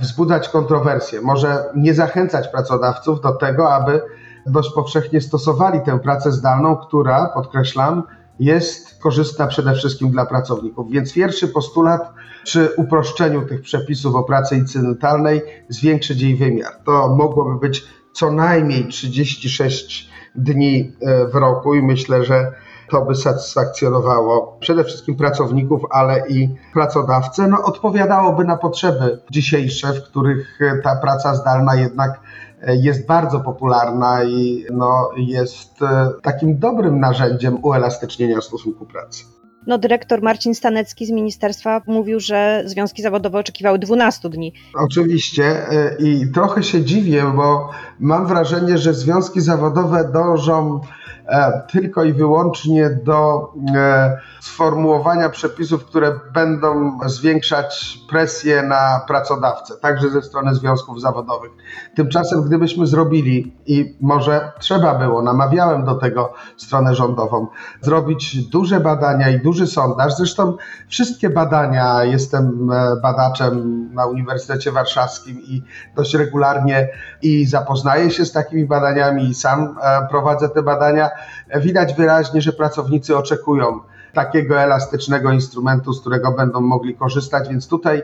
wzbudzać 0.00 0.48
kontrowersje, 0.48 1.20
może 1.20 1.64
nie 1.76 1.94
zachęcać 1.94 2.48
pracodawców 2.48 3.20
do 3.20 3.32
tego, 3.32 3.74
aby 3.74 4.02
dość 4.46 4.72
powszechnie 4.74 5.20
stosowali 5.20 5.80
tę 5.80 5.98
pracę 5.98 6.32
zdalną, 6.32 6.76
która, 6.76 7.26
podkreślam, 7.34 8.02
jest 8.40 9.02
korzystna 9.02 9.46
przede 9.46 9.74
wszystkim 9.74 10.10
dla 10.10 10.26
pracowników. 10.26 10.90
Więc 10.90 11.14
pierwszy 11.14 11.48
postulat 11.48 12.12
przy 12.44 12.68
uproszczeniu 12.76 13.42
tych 13.42 13.62
przepisów 13.62 14.14
o 14.14 14.22
pracy 14.22 14.56
incydentalnej 14.56 15.42
zwiększyć 15.68 16.22
jej 16.22 16.36
wymiar. 16.36 16.72
To 16.84 17.08
mogłoby 17.08 17.58
być 17.58 17.84
co 18.12 18.32
najmniej 18.32 18.88
36 18.88 20.10
dni 20.34 20.92
e, 21.00 21.26
w 21.26 21.34
roku 21.34 21.74
i 21.74 21.82
myślę, 21.82 22.24
że 22.24 22.52
to 22.92 23.04
by 23.04 23.14
satysfakcjonowało 23.14 24.56
przede 24.60 24.84
wszystkim 24.84 25.16
pracowników, 25.16 25.82
ale 25.90 26.28
i 26.28 26.48
pracodawcę. 26.72 27.48
No, 27.48 27.64
odpowiadałoby 27.64 28.44
na 28.44 28.56
potrzeby 28.56 29.18
dzisiejsze, 29.30 29.92
w 29.92 30.02
których 30.02 30.58
ta 30.82 30.96
praca 30.96 31.34
zdalna 31.34 31.74
jednak 31.74 32.20
jest 32.66 33.06
bardzo 33.06 33.40
popularna 33.40 34.24
i 34.24 34.66
no, 34.72 35.10
jest 35.16 35.82
e, 35.82 36.10
takim 36.22 36.58
dobrym 36.58 37.00
narzędziem 37.00 37.64
uelastycznienia 37.64 38.40
stosunku 38.40 38.86
pracy. 38.86 39.24
No, 39.66 39.78
dyrektor 39.78 40.22
Marcin 40.22 40.54
Stanecki 40.54 41.06
z 41.06 41.10
ministerstwa 41.10 41.82
mówił, 41.86 42.20
że 42.20 42.62
związki 42.66 43.02
zawodowe 43.02 43.38
oczekiwały 43.38 43.78
12 43.78 44.28
dni. 44.28 44.52
Oczywiście 44.74 45.68
e, 45.70 45.96
i 45.98 46.32
trochę 46.34 46.62
się 46.62 46.84
dziwię, 46.84 47.32
bo 47.36 47.70
mam 48.00 48.26
wrażenie, 48.26 48.78
że 48.78 48.94
związki 48.94 49.40
zawodowe 49.40 50.10
dążą 50.12 50.80
E, 51.21 51.21
tylko 51.72 52.04
i 52.04 52.12
wyłącznie 52.12 52.90
do 52.90 53.52
e, 53.74 54.18
sformułowania 54.40 55.28
przepisów, 55.28 55.84
które 55.84 56.20
będą 56.34 56.98
zwiększać 57.06 57.98
presję 58.10 58.62
na 58.62 59.00
pracodawcę, 59.06 59.74
także 59.76 60.10
ze 60.10 60.22
strony 60.22 60.54
związków 60.54 61.00
zawodowych. 61.00 61.50
Tymczasem, 61.96 62.42
gdybyśmy 62.42 62.86
zrobili, 62.86 63.56
i 63.66 63.96
może 64.00 64.52
trzeba 64.58 64.94
było, 64.94 65.22
namawiałem 65.22 65.84
do 65.84 65.94
tego 65.94 66.32
stronę 66.56 66.94
rządową, 66.94 67.46
zrobić 67.80 68.48
duże 68.48 68.80
badania 68.80 69.30
i 69.30 69.40
duży 69.40 69.66
sondaż. 69.66 70.14
Zresztą 70.14 70.56
wszystkie 70.88 71.30
badania, 71.30 72.04
jestem 72.04 72.70
e, 72.72 72.96
badaczem 73.02 73.88
na 73.94 74.06
Uniwersytecie 74.06 74.72
Warszawskim 74.72 75.40
i 75.40 75.62
dość 75.96 76.14
regularnie 76.14 76.88
i 77.22 77.46
zapoznaję 77.46 78.10
się 78.10 78.24
z 78.24 78.32
takimi 78.32 78.64
badaniami 78.64 79.28
i 79.28 79.34
sam 79.34 79.76
prowadzę 80.10 80.48
te 80.48 80.62
badania 80.62 81.11
widać 81.60 81.94
wyraźnie, 81.94 82.42
że 82.42 82.52
pracownicy 82.52 83.16
oczekują 83.16 83.80
takiego 84.12 84.60
elastycznego 84.60 85.32
instrumentu, 85.32 85.92
z 85.92 86.00
którego 86.00 86.32
będą 86.32 86.60
mogli 86.60 86.94
korzystać, 86.94 87.48
więc 87.48 87.68
tutaj 87.68 88.02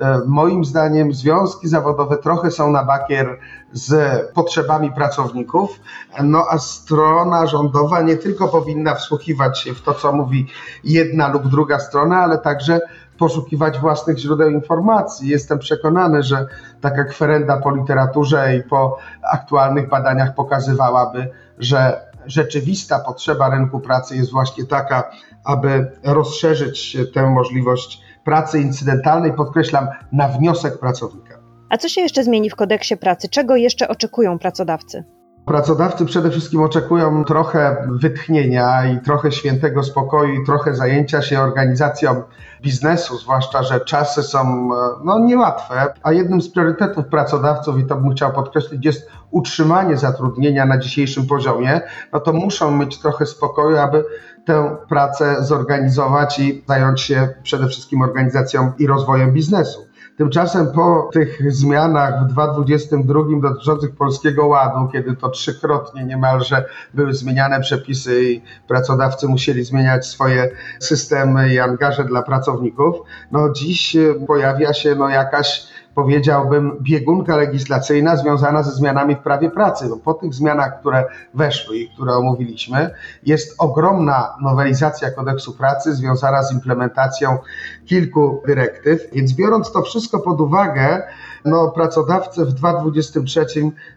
e, 0.00 0.20
moim 0.26 0.64
zdaniem 0.64 1.12
związki 1.12 1.68
zawodowe 1.68 2.18
trochę 2.18 2.50
są 2.50 2.70
na 2.70 2.84
bakier 2.84 3.38
z 3.72 4.22
potrzebami 4.32 4.92
pracowników, 4.92 5.80
no 6.22 6.44
a 6.50 6.58
strona 6.58 7.46
rządowa 7.46 8.02
nie 8.02 8.16
tylko 8.16 8.48
powinna 8.48 8.94
wsłuchiwać 8.94 9.60
się 9.60 9.74
w 9.74 9.82
to, 9.82 9.94
co 9.94 10.12
mówi 10.12 10.46
jedna 10.84 11.28
lub 11.28 11.48
druga 11.48 11.78
strona, 11.78 12.16
ale 12.16 12.38
także 12.38 12.80
poszukiwać 13.18 13.78
własnych 13.78 14.18
źródeł 14.18 14.50
informacji. 14.50 15.28
Jestem 15.28 15.58
przekonany, 15.58 16.22
że 16.22 16.46
taka 16.80 17.04
kwerenda 17.04 17.56
po 17.56 17.76
literaturze 17.76 18.56
i 18.56 18.62
po 18.62 18.98
aktualnych 19.32 19.88
badaniach 19.88 20.34
pokazywałaby, 20.34 21.30
że 21.58 22.06
rzeczywista 22.26 22.98
potrzeba 22.98 23.50
rynku 23.50 23.80
pracy 23.80 24.16
jest 24.16 24.32
właśnie 24.32 24.64
taka, 24.64 25.10
aby 25.44 25.90
rozszerzyć 26.04 26.96
tę 27.14 27.30
możliwość 27.30 28.00
pracy 28.24 28.60
incydentalnej, 28.60 29.32
podkreślam, 29.32 29.88
na 30.12 30.28
wniosek 30.28 30.78
pracownika. 30.78 31.38
A 31.68 31.76
co 31.76 31.88
się 31.88 32.00
jeszcze 32.00 32.24
zmieni 32.24 32.50
w 32.50 32.56
kodeksie 32.56 32.96
pracy? 32.96 33.28
Czego 33.28 33.56
jeszcze 33.56 33.88
oczekują 33.88 34.38
pracodawcy? 34.38 35.04
Pracodawcy 35.46 36.04
przede 36.04 36.30
wszystkim 36.30 36.62
oczekują 36.62 37.24
trochę 37.24 37.88
wytchnienia 37.90 38.86
i 38.86 39.00
trochę 39.00 39.32
świętego 39.32 39.82
spokoju 39.82 40.34
i 40.34 40.46
trochę 40.46 40.74
zajęcia 40.74 41.22
się 41.22 41.40
organizacją 41.40 42.22
biznesu, 42.62 43.18
zwłaszcza, 43.18 43.62
że 43.62 43.80
czasy 43.80 44.22
są 44.22 44.68
no, 45.04 45.18
niełatwe, 45.18 45.92
a 46.02 46.12
jednym 46.12 46.42
z 46.42 46.48
priorytetów 46.48 47.06
pracodawców, 47.06 47.78
i 47.78 47.84
to 47.84 47.96
bym 47.96 48.10
chciał 48.10 48.32
podkreślić, 48.32 48.84
jest 48.84 49.10
utrzymanie 49.30 49.96
zatrudnienia 49.96 50.66
na 50.66 50.78
dzisiejszym 50.78 51.26
poziomie, 51.26 51.80
no 52.12 52.20
to 52.20 52.32
muszą 52.32 52.70
mieć 52.70 52.98
trochę 52.98 53.26
spokoju, 53.26 53.76
aby 53.76 54.04
tę 54.46 54.76
pracę 54.88 55.44
zorganizować 55.44 56.38
i 56.38 56.64
zająć 56.68 57.00
się 57.00 57.28
przede 57.42 57.68
wszystkim 57.68 58.02
organizacją 58.02 58.72
i 58.78 58.86
rozwojem 58.86 59.32
biznesu. 59.32 59.86
Tymczasem 60.16 60.66
po 60.72 61.10
tych 61.12 61.52
zmianach 61.52 62.24
w 62.24 62.32
2022 62.32 63.20
dotyczących 63.42 63.96
Polskiego 63.96 64.46
Ładu, 64.46 64.88
kiedy 64.92 65.16
to 65.16 65.28
trzykrotnie 65.28 66.04
niemalże 66.04 66.64
były 66.94 67.14
zmieniane 67.14 67.60
przepisy 67.60 68.22
i 68.22 68.42
pracodawcy 68.68 69.28
musieli 69.28 69.64
zmieniać 69.64 70.06
swoje 70.06 70.50
systemy 70.80 71.54
i 71.54 71.58
angaże 71.58 72.04
dla 72.04 72.22
pracowników, 72.22 72.96
no 73.32 73.52
dziś 73.52 73.96
pojawia 74.26 74.72
się 74.72 74.94
no 74.94 75.08
jakaś 75.08 75.66
powiedziałbym, 75.96 76.76
biegunka 76.80 77.36
legislacyjna 77.36 78.16
związana 78.16 78.62
ze 78.62 78.70
zmianami 78.70 79.14
w 79.14 79.18
prawie 79.18 79.50
pracy. 79.50 79.88
Bo 79.88 79.96
po 79.96 80.14
tych 80.14 80.34
zmianach, 80.34 80.80
które 80.80 81.04
weszły 81.34 81.76
i 81.76 81.88
które 81.88 82.12
omówiliśmy, 82.12 82.90
jest 83.22 83.54
ogromna 83.58 84.36
nowelizacja 84.40 85.10
kodeksu 85.10 85.52
pracy 85.52 85.94
związana 85.94 86.42
z 86.42 86.52
implementacją 86.52 87.38
kilku 87.86 88.42
dyrektyw. 88.46 89.00
Więc 89.12 89.32
biorąc 89.32 89.72
to 89.72 89.82
wszystko 89.82 90.18
pod 90.18 90.40
uwagę, 90.40 91.02
no, 91.44 91.68
pracodawcy 91.68 92.44
w 92.44 92.52
2023 92.52 93.46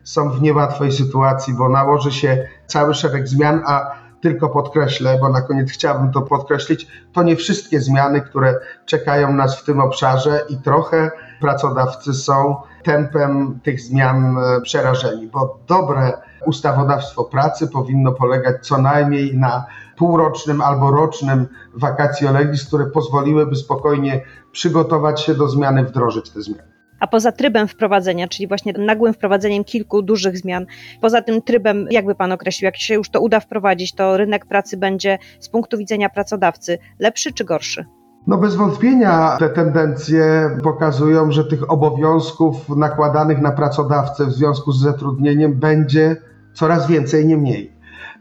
są 0.04 0.30
w 0.30 0.42
niełatwej 0.42 0.92
sytuacji, 0.92 1.54
bo 1.54 1.70
nałoży 1.70 2.12
się 2.12 2.48
cały 2.68 2.94
szereg 2.94 3.28
zmian, 3.28 3.62
a 3.66 3.92
tylko 4.22 4.50
podkreślę, 4.50 5.18
bo 5.22 5.30
na 5.30 5.42
koniec 5.42 5.72
chciałbym 5.72 6.12
to 6.12 6.22
podkreślić, 6.22 6.88
to 7.14 7.24
nie 7.24 7.36
wszystkie 7.36 7.82
zmiany, 7.82 8.22
które 8.22 8.60
czekają 8.86 9.34
nas 9.34 9.60
w 9.60 9.66
tym 9.66 9.80
obszarze 9.80 10.46
i 10.50 10.58
trochę 10.58 11.12
pracodawcy 11.40 12.14
są 12.14 12.56
tempem 12.84 13.60
tych 13.64 13.82
zmian 13.82 14.38
e, 14.38 14.62
przerażeni, 14.62 15.28
bo 15.28 15.60
dobre 15.68 16.14
ustawodawstwo 16.46 17.24
pracy 17.24 17.68
powinno 17.68 18.12
polegać 18.12 18.68
co 18.68 18.82
najmniej 18.82 19.38
na 19.38 19.66
półrocznym 19.98 20.62
albo 20.62 20.92
rocznym 20.92 21.48
vacatio 21.74 22.32
legis, 22.32 22.68
które 22.68 22.86
pozwoliłyby 22.86 23.56
spokojnie 23.56 24.22
przygotować 24.52 25.22
się 25.22 25.34
do 25.34 25.50
zmiany, 25.50 25.84
wdrożyć 25.84 26.30
te 26.30 26.42
zmiany. 26.42 26.70
A 27.00 27.08
poza 27.08 27.32
trybem 27.32 27.68
wprowadzenia, 27.68 28.28
czyli 28.28 28.48
właśnie 28.48 28.74
nagłym 28.74 29.14
wprowadzeniem 29.14 29.64
kilku 29.64 30.02
dużych 30.02 30.38
zmian, 30.38 30.66
poza 31.02 31.22
tym 31.22 31.42
trybem, 31.42 31.88
jakby 31.92 32.16
Pan 32.16 32.32
określił, 32.32 32.66
jak 32.66 32.78
się 32.78 32.94
już 32.94 33.10
to 33.10 33.22
uda 33.22 33.40
wprowadzić, 33.40 33.96
to 33.96 34.18
rynek 34.18 34.46
pracy 34.46 34.78
będzie 34.78 35.18
z 35.40 35.50
punktu 35.50 35.78
widzenia 35.78 36.10
pracodawcy 36.10 36.78
lepszy 37.00 37.34
czy 37.34 37.46
gorszy? 37.46 37.86
No 38.30 38.38
bez 38.38 38.56
wątpienia 38.56 39.38
te 39.40 39.50
tendencje 39.50 40.50
pokazują, 40.64 41.32
że 41.32 41.46
tych 41.46 41.72
obowiązków 41.72 42.70
nakładanych 42.70 43.42
na 43.42 43.52
pracodawcę 43.52 44.26
w 44.26 44.32
związku 44.32 44.72
z 44.72 44.82
zatrudnieniem 44.82 45.54
będzie 45.54 46.16
coraz 46.54 46.88
więcej, 46.88 47.28
nie 47.28 47.38
mniej. 47.38 47.74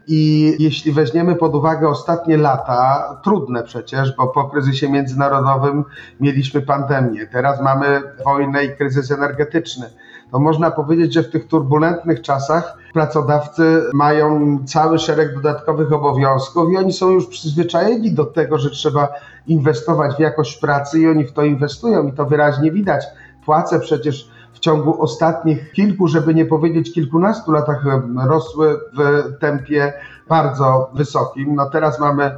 I 0.07 0.55
jeśli 0.59 0.91
weźmiemy 0.91 1.35
pod 1.35 1.55
uwagę 1.55 1.87
ostatnie 1.87 2.37
lata, 2.37 3.09
trudne 3.23 3.63
przecież, 3.63 4.15
bo 4.15 4.27
po 4.27 4.49
kryzysie 4.49 4.89
międzynarodowym 4.89 5.83
mieliśmy 6.19 6.61
pandemię, 6.61 7.27
teraz 7.31 7.61
mamy 7.61 8.01
wojnę 8.25 8.65
i 8.65 8.75
kryzys 8.75 9.11
energetyczny, 9.11 9.85
to 10.31 10.39
można 10.39 10.71
powiedzieć, 10.71 11.13
że 11.13 11.23
w 11.23 11.29
tych 11.29 11.47
turbulentnych 11.47 12.21
czasach 12.21 12.77
pracodawcy 12.93 13.81
mają 13.93 14.57
cały 14.65 14.99
szereg 14.99 15.35
dodatkowych 15.35 15.93
obowiązków 15.93 16.71
i 16.71 16.77
oni 16.77 16.93
są 16.93 17.09
już 17.09 17.27
przyzwyczajeni 17.27 18.11
do 18.11 18.25
tego, 18.25 18.57
że 18.57 18.69
trzeba 18.69 19.09
inwestować 19.49 20.15
w 20.15 20.19
jakość 20.19 20.57
pracy 20.57 20.99
i 20.99 21.07
oni 21.07 21.25
w 21.25 21.33
to 21.33 21.43
inwestują 21.43 22.07
i 22.07 22.13
to 22.13 22.25
wyraźnie 22.25 22.71
widać. 22.71 23.05
Płace 23.45 23.79
przecież 23.79 24.29
w 24.53 24.59
ciągu 24.59 25.01
ostatnich 25.01 25.71
kilku, 25.71 26.07
żeby 26.07 26.33
nie 26.33 26.45
powiedzieć 26.45 26.93
kilkunastu 26.93 27.51
latach 27.51 27.83
rosły 28.27 28.79
w 28.97 29.23
tempie 29.39 29.93
bardzo 30.29 30.91
wysokim. 30.93 31.55
No 31.55 31.69
teraz 31.69 31.99
mamy 31.99 32.31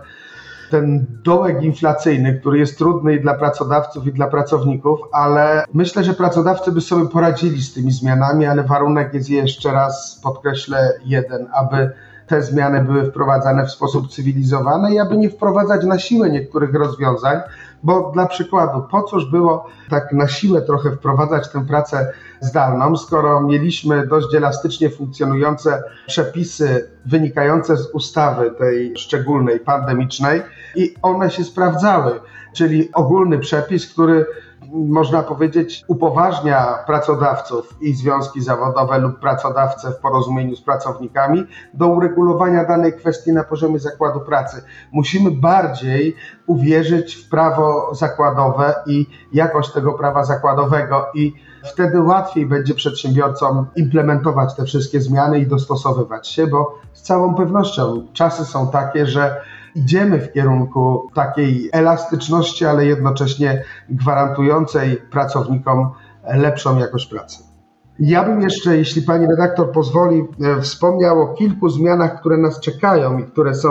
ten 0.72 1.06
dołek 1.24 1.64
inflacyjny, 1.64 2.40
który 2.40 2.60
jest 2.60 2.78
trudny 2.78 3.16
i 3.16 3.22
dla 3.22 3.34
pracodawców, 3.34 4.08
i 4.08 4.14
dla 4.14 4.28
pracowników, 4.28 5.00
ale 5.12 5.66
myślę, 5.74 6.04
że 6.04 6.14
pracodawcy 6.14 6.72
by 6.72 6.82
sobie 6.82 7.10
poradzili 7.10 7.62
z 7.62 7.74
tymi 7.74 7.92
zmianami, 7.92 8.46
ale 8.46 8.64
warunek 8.64 9.14
jest 9.14 9.30
jeszcze 9.30 9.72
raz, 9.72 10.20
podkreślę, 10.24 10.94
jeden, 11.06 11.48
aby 11.54 11.92
te 12.32 12.42
zmiany 12.42 12.84
były 12.84 13.04
wprowadzane 13.12 13.66
w 13.66 13.72
sposób 13.72 14.12
cywilizowany 14.12 14.94
i 14.94 15.00
aby 15.00 15.18
nie 15.18 15.30
wprowadzać 15.30 15.86
na 15.86 16.00
siłę 16.00 16.30
niektórych 16.30 16.74
rozwiązań, 16.74 17.40
bo 17.84 18.12
dla 18.14 18.26
przykładu, 18.28 18.84
po 18.92 19.04
cóż 19.04 19.26
było 19.26 19.68
tak 19.90 20.14
na 20.14 20.28
siłę 20.28 20.62
trochę 20.62 20.92
wprowadzać 20.92 21.52
tę 21.52 21.66
pracę 21.68 22.14
zdalną, 22.40 22.98
skoro 22.98 23.42
mieliśmy 23.42 24.08
dość 24.08 24.36
elastycznie 24.36 24.90
funkcjonujące 24.90 25.84
przepisy 26.08 26.90
wynikające 27.06 27.78
z 27.78 27.92
ustawy 27.94 28.52
tej 28.52 28.98
szczególnej, 28.98 29.60
pandemicznej 29.60 30.42
i 30.76 30.96
one 31.02 31.32
się 31.32 31.44
sprawdzały, 31.44 32.20
czyli 32.54 32.90
ogólny 32.94 33.40
przepis, 33.40 33.94
który 33.94 34.26
można 34.74 35.24
powiedzieć, 35.24 35.84
upoważnia 35.88 36.78
pracodawców 36.88 37.76
i 37.82 37.94
związki 37.94 38.42
zawodowe 38.42 39.00
lub 39.00 39.20
pracodawcę 39.20 39.92
w 39.92 39.98
porozumieniu 39.98 40.56
z 40.56 40.62
pracownikami 40.62 41.44
do 41.74 41.88
uregulowania 41.88 42.66
danej 42.66 42.94
kwestii 42.94 43.32
na 43.32 43.44
poziomie 43.44 43.80
zakładu 43.80 44.20
pracy. 44.20 44.64
Musimy 44.92 45.32
bardziej 45.32 46.16
uwierzyć 46.48 47.16
w 47.16 47.30
prawo 47.30 47.71
zakładowe 47.92 48.76
i 48.88 49.08
jakość 49.34 49.72
tego 49.72 49.94
prawa 49.94 50.24
zakładowego 50.24 51.06
i 51.14 51.34
wtedy 51.64 52.02
łatwiej 52.02 52.46
będzie 52.46 52.74
przedsiębiorcom 52.74 53.66
implementować 53.76 54.56
te 54.56 54.66
wszystkie 54.66 55.02
zmiany 55.02 55.40
i 55.40 55.48
dostosowywać 55.48 56.28
się, 56.28 56.48
bo 56.48 56.80
z 56.94 57.02
całą 57.02 57.36
pewnością 57.36 58.08
czasy 58.14 58.46
są 58.46 58.68
takie, 58.68 59.06
że 59.06 59.42
idziemy 59.76 60.20
w 60.20 60.34
kierunku 60.34 61.10
takiej 61.14 61.70
elastyczności, 61.74 62.66
ale 62.66 62.86
jednocześnie 62.86 63.64
gwarantującej 63.90 64.98
pracownikom 64.98 65.90
lepszą 66.24 66.80
jakość 66.80 67.08
pracy. 67.08 67.51
Ja 68.04 68.24
bym 68.24 68.42
jeszcze, 68.42 68.78
jeśli 68.78 69.02
pani 69.02 69.28
redaktor 69.28 69.72
pozwoli, 69.72 70.24
e, 70.42 70.62
wspomniał 70.62 71.22
o 71.22 71.34
kilku 71.34 71.70
zmianach, 71.70 72.20
które 72.20 72.38
nas 72.38 72.60
czekają 72.60 73.20
i 73.20 73.24
które 73.24 73.56
są 73.56 73.70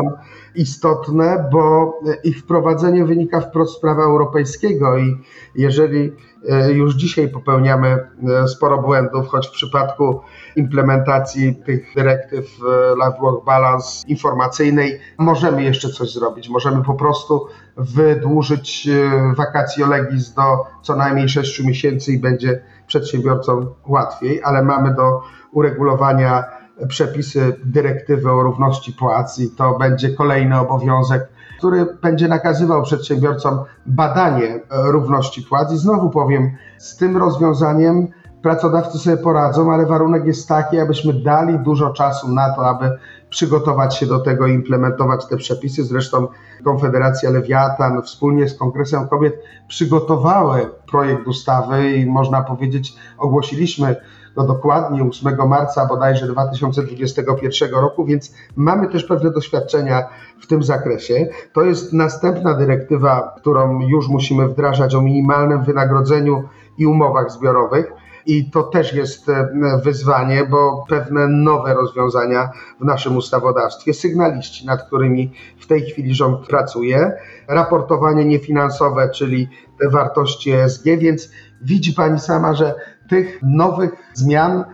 istotne, 0.54 1.48
bo 1.52 1.94
e, 2.06 2.14
ich 2.24 2.38
wprowadzenie 2.38 3.04
wynika 3.04 3.40
wprost 3.40 3.76
z 3.76 3.80
prawa 3.80 4.02
europejskiego 4.02 4.98
i 4.98 5.18
jeżeli 5.54 6.12
e, 6.48 6.72
już 6.72 6.94
dzisiaj 6.94 7.28
popełniamy 7.28 7.98
sporo 8.46 8.82
błędów, 8.82 9.28
choć 9.28 9.48
w 9.48 9.50
przypadku 9.50 10.20
implementacji 10.56 11.56
tych 11.56 11.94
dyrektyw 11.96 12.58
Life 12.94 13.20
Work 13.20 13.44
Balance 13.44 14.08
informacyjnej 14.08 14.98
możemy 15.18 15.62
jeszcze 15.62 15.88
coś 15.88 16.12
zrobić. 16.12 16.48
Możemy 16.48 16.84
po 16.84 16.94
prostu 16.94 17.46
wydłużyć 17.76 18.88
wakacje 19.36 19.86
legis 19.86 20.34
do 20.34 20.42
co 20.82 20.96
najmniej 20.96 21.28
6 21.28 21.64
miesięcy 21.64 22.12
i 22.12 22.18
będzie 22.18 22.60
przedsiębiorcom 22.90 23.66
łatwiej, 23.86 24.40
ale 24.44 24.62
mamy 24.62 24.94
do 24.94 25.20
uregulowania 25.52 26.44
przepisy 26.88 27.56
dyrektywy 27.64 28.32
o 28.32 28.42
równości 28.42 28.92
płac 28.92 29.38
i 29.38 29.50
to 29.50 29.78
będzie 29.78 30.14
kolejny 30.14 30.60
obowiązek, 30.60 31.28
który 31.58 31.86
będzie 32.02 32.28
nakazywał 32.28 32.82
przedsiębiorcom 32.82 33.58
badanie 33.86 34.60
równości 34.70 35.42
płac. 35.42 35.72
I 35.72 35.76
znowu 35.76 36.10
powiem, 36.10 36.50
z 36.78 36.96
tym 36.96 37.16
rozwiązaniem 37.16 38.08
pracodawcy 38.42 38.98
sobie 38.98 39.16
poradzą, 39.16 39.72
ale 39.72 39.86
warunek 39.86 40.26
jest 40.26 40.48
taki, 40.48 40.78
abyśmy 40.78 41.12
dali 41.12 41.58
dużo 41.58 41.90
czasu 41.90 42.34
na 42.34 42.54
to, 42.54 42.68
aby 42.68 42.90
przygotować 43.30 43.96
się 43.96 44.06
do 44.06 44.18
tego 44.18 44.46
implementować 44.46 45.26
te 45.26 45.36
przepisy. 45.36 45.84
Zresztą 45.84 46.28
Konfederacja 46.64 47.30
Lewiatan 47.30 48.02
wspólnie 48.02 48.48
z 48.48 48.58
Kongresem 48.58 49.08
Kobiet 49.08 49.42
przygotowały 49.68 50.70
projekt 50.90 51.26
ustawy 51.26 51.90
i 51.90 52.06
można 52.06 52.42
powiedzieć, 52.42 52.94
ogłosiliśmy 53.18 53.96
go 54.36 54.44
dokładnie 54.44 55.04
8 55.04 55.48
marca 55.48 55.86
bodajże 55.86 56.26
2021 56.26 57.70
roku, 57.70 58.04
więc 58.04 58.34
mamy 58.56 58.88
też 58.88 59.04
pewne 59.04 59.30
doświadczenia 59.30 60.08
w 60.40 60.46
tym 60.46 60.62
zakresie. 60.62 61.28
To 61.52 61.62
jest 61.62 61.92
następna 61.92 62.54
dyrektywa, 62.54 63.34
którą 63.36 63.80
już 63.80 64.08
musimy 64.08 64.48
wdrażać 64.48 64.94
o 64.94 65.02
minimalnym 65.02 65.64
wynagrodzeniu 65.64 66.42
i 66.78 66.86
umowach 66.86 67.30
zbiorowych. 67.30 67.92
I 68.26 68.50
to 68.50 68.62
też 68.62 68.92
jest 68.92 69.28
e, 69.28 69.48
wyzwanie, 69.84 70.44
bo 70.44 70.84
pewne 70.88 71.28
nowe 71.28 71.74
rozwiązania 71.74 72.50
w 72.80 72.84
naszym 72.84 73.16
ustawodawstwie, 73.16 73.94
sygnaliści, 73.94 74.66
nad 74.66 74.82
którymi 74.86 75.32
w 75.58 75.66
tej 75.66 75.82
chwili 75.82 76.14
rząd 76.14 76.46
pracuje, 76.46 77.12
raportowanie 77.48 78.24
niefinansowe, 78.24 79.10
czyli 79.10 79.48
te 79.80 79.88
wartości 79.88 80.50
ESG, 80.52 80.84
więc 80.84 81.30
widzi 81.62 81.92
Pani 81.92 82.20
sama, 82.20 82.54
że 82.54 82.74
tych 83.08 83.38
nowych 83.42 83.90
zmian 84.14 84.64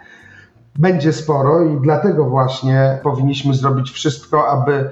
będzie 0.79 1.13
sporo 1.13 1.63
i 1.63 1.79
dlatego 1.81 2.25
właśnie 2.25 2.99
powinniśmy 3.03 3.55
zrobić 3.55 3.91
wszystko, 3.91 4.49
aby 4.49 4.91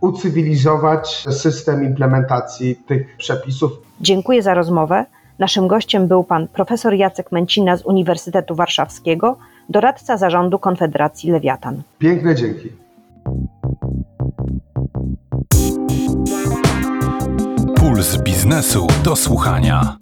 ucywilizować 0.00 1.26
system 1.30 1.84
implementacji 1.84 2.76
tych 2.76 3.16
przepisów. 3.16 3.72
Dziękuję 4.00 4.42
za 4.42 4.54
rozmowę. 4.54 5.06
Naszym 5.38 5.68
gościem 5.68 6.06
był 6.08 6.24
pan 6.24 6.48
profesor 6.48 6.94
Jacek 6.94 7.32
Męcina 7.32 7.76
z 7.76 7.82
Uniwersytetu 7.82 8.54
Warszawskiego, 8.54 9.38
doradca 9.68 10.16
zarządu 10.16 10.58
Konfederacji 10.58 11.30
Lewiatan. 11.30 11.82
Piękne 11.98 12.34
dzięki. 12.34 12.68
Puls 17.76 18.22
biznesu 18.22 18.86
do 19.04 19.16
słuchania. 19.16 19.96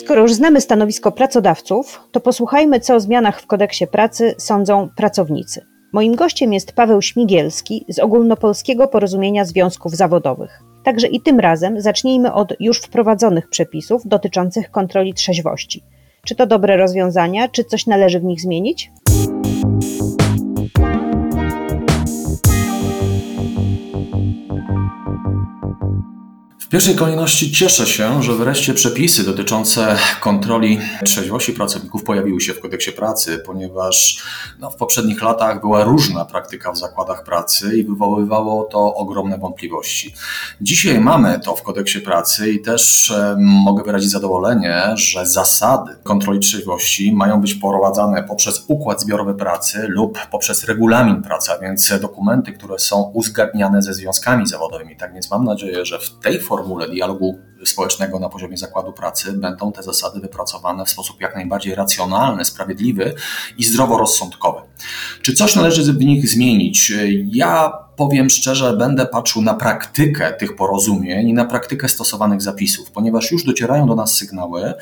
Skoro 0.00 0.22
już 0.22 0.32
znamy 0.32 0.60
stanowisko 0.60 1.12
pracodawców, 1.12 2.00
to 2.12 2.20
posłuchajmy, 2.20 2.80
co 2.80 2.94
o 2.94 3.00
zmianach 3.00 3.40
w 3.40 3.46
kodeksie 3.46 3.86
pracy 3.86 4.34
sądzą 4.38 4.88
pracownicy. 4.96 5.66
Moim 5.92 6.14
gościem 6.14 6.52
jest 6.52 6.72
Paweł 6.72 7.02
Śmigielski 7.02 7.84
z 7.88 7.98
Ogólnopolskiego 7.98 8.88
Porozumienia 8.88 9.44
Związków 9.44 9.92
Zawodowych. 9.92 10.71
Także 10.82 11.06
i 11.06 11.20
tym 11.20 11.40
razem 11.40 11.80
zacznijmy 11.80 12.32
od 12.32 12.54
już 12.60 12.78
wprowadzonych 12.78 13.48
przepisów 13.48 14.02
dotyczących 14.04 14.70
kontroli 14.70 15.14
trzeźwości. 15.14 15.82
Czy 16.26 16.34
to 16.34 16.46
dobre 16.46 16.76
rozwiązania, 16.76 17.48
czy 17.48 17.64
coś 17.64 17.86
należy 17.86 18.20
w 18.20 18.24
nich 18.24 18.40
zmienić? 18.40 18.90
Pierwszej 26.72 26.94
kolejności 26.94 27.52
cieszę 27.52 27.86
się, 27.86 28.22
że 28.22 28.32
wreszcie 28.34 28.74
przepisy 28.74 29.24
dotyczące 29.24 29.96
kontroli 30.20 30.78
trzeźwości 31.04 31.52
pracowników 31.52 32.04
pojawiły 32.04 32.40
się 32.40 32.54
w 32.54 32.60
kodeksie 32.60 32.92
pracy, 32.92 33.38
ponieważ 33.46 34.22
no, 34.60 34.70
w 34.70 34.76
poprzednich 34.76 35.22
latach 35.22 35.60
była 35.60 35.84
różna 35.84 36.24
praktyka 36.24 36.72
w 36.72 36.78
zakładach 36.78 37.24
pracy 37.24 37.76
i 37.76 37.84
wywoływało 37.84 38.64
to 38.64 38.94
ogromne 38.94 39.38
wątpliwości. 39.38 40.14
Dzisiaj 40.60 41.00
mamy 41.00 41.40
to 41.40 41.56
w 41.56 41.62
kodeksie 41.62 42.00
pracy 42.00 42.50
i 42.50 42.62
też 42.62 43.10
e, 43.10 43.36
mogę 43.38 43.84
wyrazić 43.84 44.10
zadowolenie, 44.10 44.82
że 44.94 45.26
zasady 45.26 45.92
kontroli 46.02 46.40
trzeźwości 46.40 47.12
mają 47.12 47.40
być 47.40 47.54
prowadzone 47.54 48.22
poprzez 48.22 48.64
układ 48.68 49.00
zbiorowy 49.00 49.34
pracy 49.34 49.86
lub 49.88 50.18
poprzez 50.30 50.64
regulamin 50.64 51.22
pracy, 51.22 51.52
a 51.52 51.58
więc 51.58 51.92
dokumenty, 52.00 52.52
które 52.52 52.78
są 52.78 53.02
uzgadniane 53.02 53.82
ze 53.82 53.94
związkami 53.94 54.46
zawodowymi. 54.46 54.96
Tak 54.96 55.14
więc 55.14 55.30
mam 55.30 55.44
nadzieję, 55.44 55.84
że 55.84 55.98
w 55.98 56.10
tej 56.22 56.40
formie 56.40 56.61
formule 56.62 56.86
dialogu 56.94 57.38
społecznego 57.64 58.18
na 58.18 58.28
poziomie 58.28 58.56
zakładu 58.56 58.92
pracy 58.92 59.32
będą 59.32 59.72
te 59.72 59.82
zasady 59.82 60.20
wypracowane 60.20 60.84
w 60.84 60.90
sposób 60.90 61.20
jak 61.20 61.34
najbardziej 61.34 61.74
racjonalny, 61.74 62.44
sprawiedliwy 62.44 63.14
i 63.58 63.64
zdroworozsądkowy. 63.64 64.60
Czy 65.22 65.34
coś 65.34 65.56
należy 65.56 65.92
w 65.92 66.04
nich 66.04 66.28
zmienić? 66.28 66.92
Ja 67.26 67.72
powiem 67.96 68.30
szczerze, 68.30 68.76
będę 68.76 69.06
patrzył 69.06 69.42
na 69.42 69.54
praktykę 69.54 70.32
tych 70.32 70.56
porozumień 70.56 71.28
i 71.28 71.34
na 71.34 71.44
praktykę 71.44 71.88
stosowanych 71.88 72.42
zapisów, 72.42 72.90
ponieważ 72.90 73.32
już 73.32 73.44
docierają 73.44 73.86
do 73.86 73.94
nas 73.94 74.14
sygnały, 74.14 74.74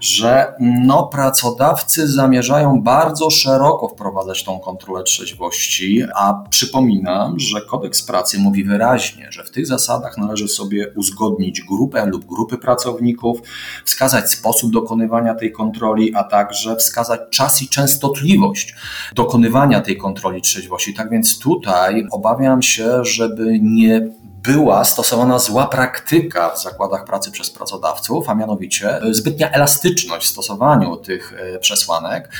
że 0.00 0.52
no, 0.60 1.06
pracodawcy 1.06 2.08
zamierzają 2.08 2.82
bardzo 2.82 3.30
szeroko 3.30 3.88
wprowadzać 3.88 4.44
tą 4.44 4.58
kontrolę 4.58 5.02
trzeźwości, 5.04 6.02
a 6.14 6.34
przypominam, 6.50 7.40
że 7.40 7.60
kodeks 7.60 8.02
pracy 8.02 8.38
mówi 8.38 8.64
wyraźnie, 8.64 9.26
że 9.30 9.44
w 9.44 9.50
tych 9.50 9.66
zasadach 9.66 10.18
należy 10.18 10.48
sobie 10.48 10.92
uzgodnić 10.96 11.62
grupę 11.62 12.06
lub 12.06 12.24
grupy 12.28 12.58
pracowników, 12.58 13.40
wskazać 13.84 14.30
sposób 14.30 14.72
dokonywania 14.72 15.34
tej 15.34 15.52
kontroli, 15.52 16.14
a 16.14 16.24
także 16.24 16.76
wskazać 16.76 17.20
czas 17.30 17.62
i 17.62 17.68
częstotliwość 17.68 18.74
dokonywania 19.14 19.80
tej 19.80 19.96
kontroli 19.96 20.42
trzeźwości. 20.42 20.94
Tak 20.94 21.10
więc 21.10 21.38
tutaj 21.38 22.06
obawiam 22.10 22.62
się, 22.62 23.04
żeby 23.04 23.58
nie 23.62 24.10
była 24.42 24.84
stosowana 24.84 25.38
zła 25.38 25.66
praktyka 25.66 26.50
w 26.50 26.62
zakładach 26.62 27.04
pracy 27.04 27.30
przez 27.30 27.50
pracodawców, 27.50 28.28
a 28.28 28.34
mianowicie 28.34 29.00
zbytnia 29.10 29.50
elastyczność 29.50 30.26
w 30.26 30.30
stosowaniu 30.30 30.96
tych 30.96 31.34
e, 31.38 31.58
przesłanek 31.58 32.32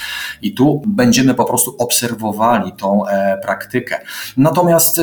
i 0.43 0.55
tu 0.55 0.83
będziemy 0.87 1.35
po 1.35 1.45
prostu 1.45 1.77
obserwowali 1.79 2.73
tą 2.73 3.07
e, 3.07 3.39
praktykę. 3.43 4.01
Natomiast 4.37 4.99
e, 4.99 5.03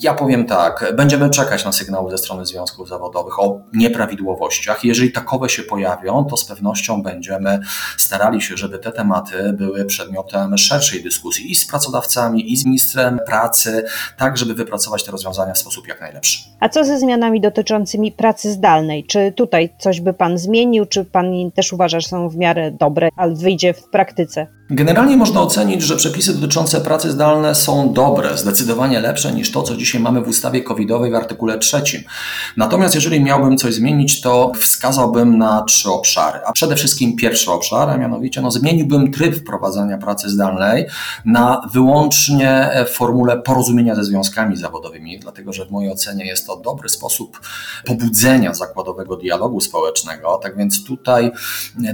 ja 0.00 0.14
powiem 0.14 0.44
tak, 0.44 0.92
będziemy 0.96 1.30
czekać 1.30 1.64
na 1.64 1.72
sygnały 1.72 2.10
ze 2.10 2.18
strony 2.18 2.46
związków 2.46 2.88
zawodowych 2.88 3.38
o 3.40 3.60
nieprawidłowościach. 3.72 4.84
Jeżeli 4.84 5.12
takowe 5.12 5.48
się 5.48 5.62
pojawią, 5.62 6.24
to 6.24 6.36
z 6.36 6.44
pewnością 6.44 7.02
będziemy 7.02 7.60
starali 7.96 8.42
się, 8.42 8.56
żeby 8.56 8.78
te 8.78 8.92
tematy 8.92 9.52
były 9.52 9.84
przedmiotem 9.84 10.58
szerszej 10.58 11.02
dyskusji 11.02 11.50
i 11.50 11.54
z 11.54 11.66
pracodawcami, 11.66 12.52
i 12.52 12.56
z 12.56 12.64
ministrem 12.64 13.20
pracy, 13.26 13.84
tak 14.16 14.36
żeby 14.36 14.54
wypracować 14.54 15.04
te 15.04 15.12
rozwiązania 15.12 15.54
w 15.54 15.58
sposób 15.58 15.88
jak 15.88 16.00
najlepszy. 16.00 16.38
A 16.60 16.68
co 16.68 16.84
ze 16.84 16.98
zmianami 16.98 17.40
dotyczącymi 17.40 18.12
pracy 18.12 18.52
zdalnej? 18.52 19.04
Czy 19.04 19.32
tutaj 19.32 19.74
coś 19.78 20.00
by 20.00 20.12
Pan 20.12 20.38
zmienił, 20.38 20.86
czy 20.86 21.04
Pan 21.04 21.28
też 21.54 21.72
uważa, 21.72 22.00
że 22.00 22.08
są 22.08 22.28
w 22.28 22.36
miarę 22.36 22.70
dobre, 22.70 23.08
ale 23.16 23.34
wyjdzie 23.34 23.74
w 23.74 23.88
praktyce? 23.88 24.57
Generalnie 24.70 25.16
można 25.16 25.40
ocenić, 25.40 25.82
że 25.82 25.96
przepisy 25.96 26.34
dotyczące 26.34 26.80
pracy 26.80 27.10
zdalnej 27.10 27.54
są 27.54 27.92
dobre, 27.92 28.38
zdecydowanie 28.38 29.00
lepsze 29.00 29.32
niż 29.32 29.52
to, 29.52 29.62
co 29.62 29.76
dzisiaj 29.76 30.00
mamy 30.00 30.20
w 30.20 30.28
ustawie 30.28 30.62
covidowej 30.62 31.10
w 31.10 31.14
artykule 31.14 31.58
trzecim. 31.58 32.02
Natomiast 32.56 32.94
jeżeli 32.94 33.20
miałbym 33.20 33.56
coś 33.56 33.74
zmienić, 33.74 34.20
to 34.20 34.52
wskazałbym 34.60 35.38
na 35.38 35.62
trzy 35.62 35.90
obszary. 35.90 36.40
A 36.46 36.52
przede 36.52 36.76
wszystkim 36.76 37.16
pierwszy 37.16 37.50
obszar, 37.50 37.90
a 37.90 37.96
mianowicie 37.96 38.40
no, 38.40 38.50
zmieniłbym 38.50 39.12
tryb 39.12 39.34
wprowadzania 39.34 39.98
pracy 39.98 40.30
zdalnej 40.30 40.86
na 41.24 41.60
wyłącznie 41.72 42.70
w 42.86 42.90
formule 42.90 43.42
porozumienia 43.42 43.94
ze 43.94 44.04
związkami 44.04 44.56
zawodowymi, 44.56 45.18
dlatego 45.18 45.52
że 45.52 45.66
w 45.66 45.70
mojej 45.70 45.92
ocenie 45.92 46.26
jest 46.26 46.46
to 46.46 46.56
dobry 46.56 46.88
sposób 46.88 47.40
pobudzenia 47.86 48.54
zakładowego 48.54 49.16
dialogu 49.16 49.60
społecznego. 49.60 50.40
Tak 50.42 50.56
więc 50.56 50.84
tutaj 50.84 51.30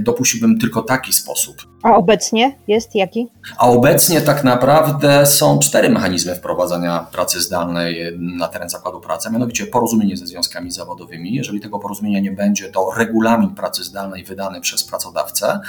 dopuściłbym 0.01 0.59
tylko 0.59 0.81
taki 0.81 1.13
sposób. 1.13 1.74
A 1.85 1.95
obecnie 1.95 2.55
jest 2.67 2.95
jaki? 2.95 3.27
A 3.57 3.67
obecnie 3.67 4.21
tak 4.21 4.43
naprawdę 4.43 5.25
są 5.25 5.59
cztery 5.59 5.89
mechanizmy 5.89 6.35
wprowadzania 6.35 7.07
pracy 7.11 7.41
zdalnej 7.41 8.17
na 8.19 8.47
teren 8.47 8.69
zakładu 8.69 9.01
pracy, 9.01 9.31
mianowicie 9.31 9.65
porozumienie 9.65 10.17
ze 10.17 10.27
związkami 10.27 10.71
zawodowymi. 10.71 11.33
Jeżeli 11.33 11.59
tego 11.59 11.79
porozumienia 11.79 12.19
nie 12.19 12.31
będzie, 12.31 12.69
to 12.69 12.91
regulamin 12.97 13.49
pracy 13.49 13.83
zdalnej 13.83 14.23
wydany 14.23 14.61
przez 14.61 14.83
pracodawcę. 14.83 15.59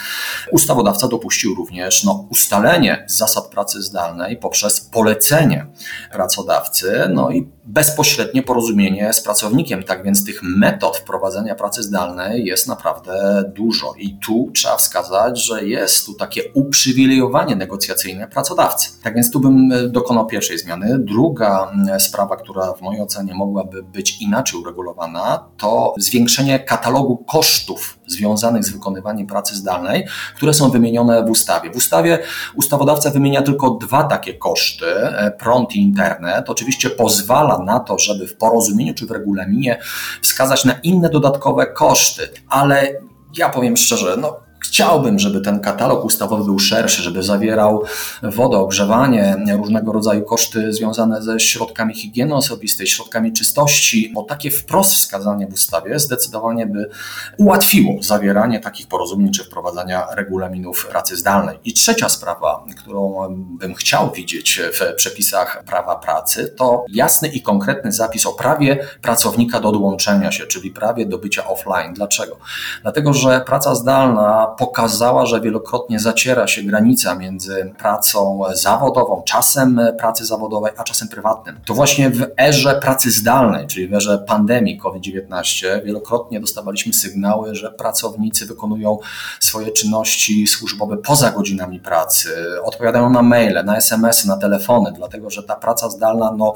Ustawodawca 0.53 1.09
dopuścił 1.09 1.55
również 1.55 2.05
no, 2.05 2.27
ustalenie 2.31 3.05
zasad 3.09 3.47
pracy 3.47 3.83
zdalnej 3.83 4.37
poprzez 4.37 4.81
polecenie 4.81 5.67
pracodawcy, 6.13 7.09
no 7.15 7.31
i 7.31 7.56
bezpośrednie 7.67 8.43
porozumienie 8.43 9.13
z 9.13 9.21
pracownikiem. 9.21 9.83
Tak 9.83 10.05
więc 10.05 10.25
tych 10.25 10.43
metod 10.43 10.97
wprowadzenia 10.97 11.55
pracy 11.55 11.83
zdalnej 11.83 12.45
jest 12.45 12.69
naprawdę 12.69 13.45
dużo. 13.55 13.95
I 13.99 14.19
tu 14.19 14.51
trzeba 14.55 14.77
wskazać, 14.77 15.45
że 15.47 15.65
jest 15.65 16.07
tu 16.07 16.15
takie 16.15 16.43
uprzywilejowanie 16.53 17.57
negocjacyjne 17.57 18.29
pracodawcy. 18.29 18.91
Tak 19.03 19.15
więc 19.15 19.31
tu 19.31 19.41
bym 19.41 19.73
e, 19.73 19.89
dokonał 19.89 20.27
pierwszej 20.27 20.59
zmiany. 20.59 20.99
Druga 20.99 21.73
sprawa, 21.99 22.37
która 22.37 22.73
w 22.73 22.81
mojej 22.81 23.03
ocenie 23.03 23.35
mogłaby 23.35 23.83
być 23.83 24.23
inaczej 24.23 24.61
uregulowana, 24.61 25.45
to 25.57 25.95
zwiększenie 25.99 26.59
katalogu 26.59 27.17
kosztów 27.17 27.96
związanych 28.07 28.65
z 28.65 28.71
wykonywaniem 28.71 29.27
pracy 29.27 29.57
zdalnej, 29.57 30.07
które 30.37 30.55
są 30.55 30.71
wymienione 30.71 31.25
w 31.25 31.31
ustawie. 31.31 31.71
W 31.71 31.77
ustawie 31.77 32.19
ustawodawca 32.55 33.11
wymienia 33.11 33.43
tylko 33.43 33.71
dwa 33.71 34.05
takie 34.05 34.35
koszty, 34.35 34.87
e, 34.87 35.31
prąd 35.31 35.77
i 35.77 35.81
internet. 35.81 36.51
Oczywiście 36.51 36.91
pozwala 36.91 37.59
na 37.59 37.81
to, 37.81 37.99
żeby 37.99 38.27
w 38.27 38.37
porozumieniu 38.37 38.95
czy 38.95 39.07
w 39.07 39.11
regulaminie 39.11 39.79
wskazać 40.23 40.65
na 40.65 40.73
inne 40.83 41.11
dodatkowe 41.11 41.67
koszty, 41.67 42.29
ale 42.49 42.93
ja 43.39 43.49
powiem 43.49 43.77
szczerze, 43.77 44.17
no 44.17 44.46
Chciałbym, 44.77 45.19
żeby 45.19 45.41
ten 45.41 45.61
katalog 45.61 46.05
ustawowy 46.05 46.45
był 46.45 46.59
szerszy, 46.59 47.03
żeby 47.03 47.23
zawierał 47.23 47.83
wodę, 48.23 48.59
ogrzewanie, 48.59 49.37
różnego 49.57 49.93
rodzaju 49.93 50.25
koszty 50.25 50.73
związane 50.73 51.23
ze 51.23 51.41
środkami 51.41 51.95
higieny 51.95 52.35
osobistej, 52.35 52.87
środkami 52.87 53.33
czystości, 53.33 54.11
bo 54.15 54.23
takie 54.23 54.51
wprost 54.51 54.95
wskazanie 54.95 55.47
w 55.47 55.53
ustawie 55.53 55.99
zdecydowanie 55.99 56.67
by 56.67 56.91
ułatwiło 57.39 58.03
zawieranie 58.03 58.61
takich 58.61 58.87
porozumień 58.87 59.33
czy 59.33 59.45
wprowadzania 59.45 60.07
regulaminów 60.15 60.87
pracy 60.87 61.17
zdalnej. 61.17 61.59
I 61.65 61.73
trzecia 61.73 62.09
sprawa, 62.09 62.65
którą 62.81 63.27
bym 63.61 63.75
chciał 63.75 64.11
widzieć 64.11 64.61
w 64.73 64.95
przepisach 64.97 65.65
prawa 65.67 65.97
pracy, 65.97 66.55
to 66.57 66.85
jasny 66.93 67.29
i 67.29 67.43
konkretny 67.43 67.93
zapis 67.93 68.27
o 68.27 68.33
prawie 68.33 68.87
pracownika 69.03 69.61
do 69.61 69.69
odłączenia 69.69 70.33
się, 70.33 70.47
czyli 70.47 70.71
prawie 70.71 71.07
do 71.07 71.19
bycia 71.19 71.47
offline. 71.47 71.95
Dlaczego? 71.95 72.37
Dlatego, 72.83 73.13
że 73.13 73.41
praca 73.47 73.75
zdalna 73.75 74.47
pokazała, 74.67 75.27
że 75.27 75.41
wielokrotnie 75.41 76.01
zaciera 76.01 76.47
się 76.47 76.63
granica 76.63 77.15
między 77.15 77.73
pracą 77.79 78.43
zawodową, 78.55 79.23
czasem 79.27 79.81
pracy 79.99 80.27
zawodowej, 80.27 80.73
a 80.77 80.85
czasem 80.85 81.09
prywatnym. 81.09 81.61
To 81.67 81.75
właśnie 81.75 82.11
w 82.11 82.27
erze 82.41 82.81
pracy 82.83 83.11
zdalnej, 83.11 83.67
czyli 83.67 83.89
w 83.89 83.95
erze 83.95 84.19
pandemii 84.19 84.79
COVID-19, 84.79 85.67
wielokrotnie 85.85 86.41
dostawaliśmy 86.41 86.93
sygnały, 86.93 87.55
że 87.55 87.71
pracownicy 87.71 88.47
wykonują 88.47 88.99
swoje 89.41 89.73
czynności 89.73 90.47
służbowe 90.47 90.97
poza 90.97 91.31
godzinami 91.31 91.81
pracy, 91.81 92.29
odpowiadają 92.63 93.11
na 93.11 93.23
maile, 93.23 93.65
na 93.65 93.77
SMS-y, 93.77 94.29
na 94.29 94.37
telefony, 94.37 94.93
dlatego 94.97 95.31
że 95.31 95.43
ta 95.43 95.57
praca 95.57 95.91
zdalna 95.91 96.33
no, 96.37 96.53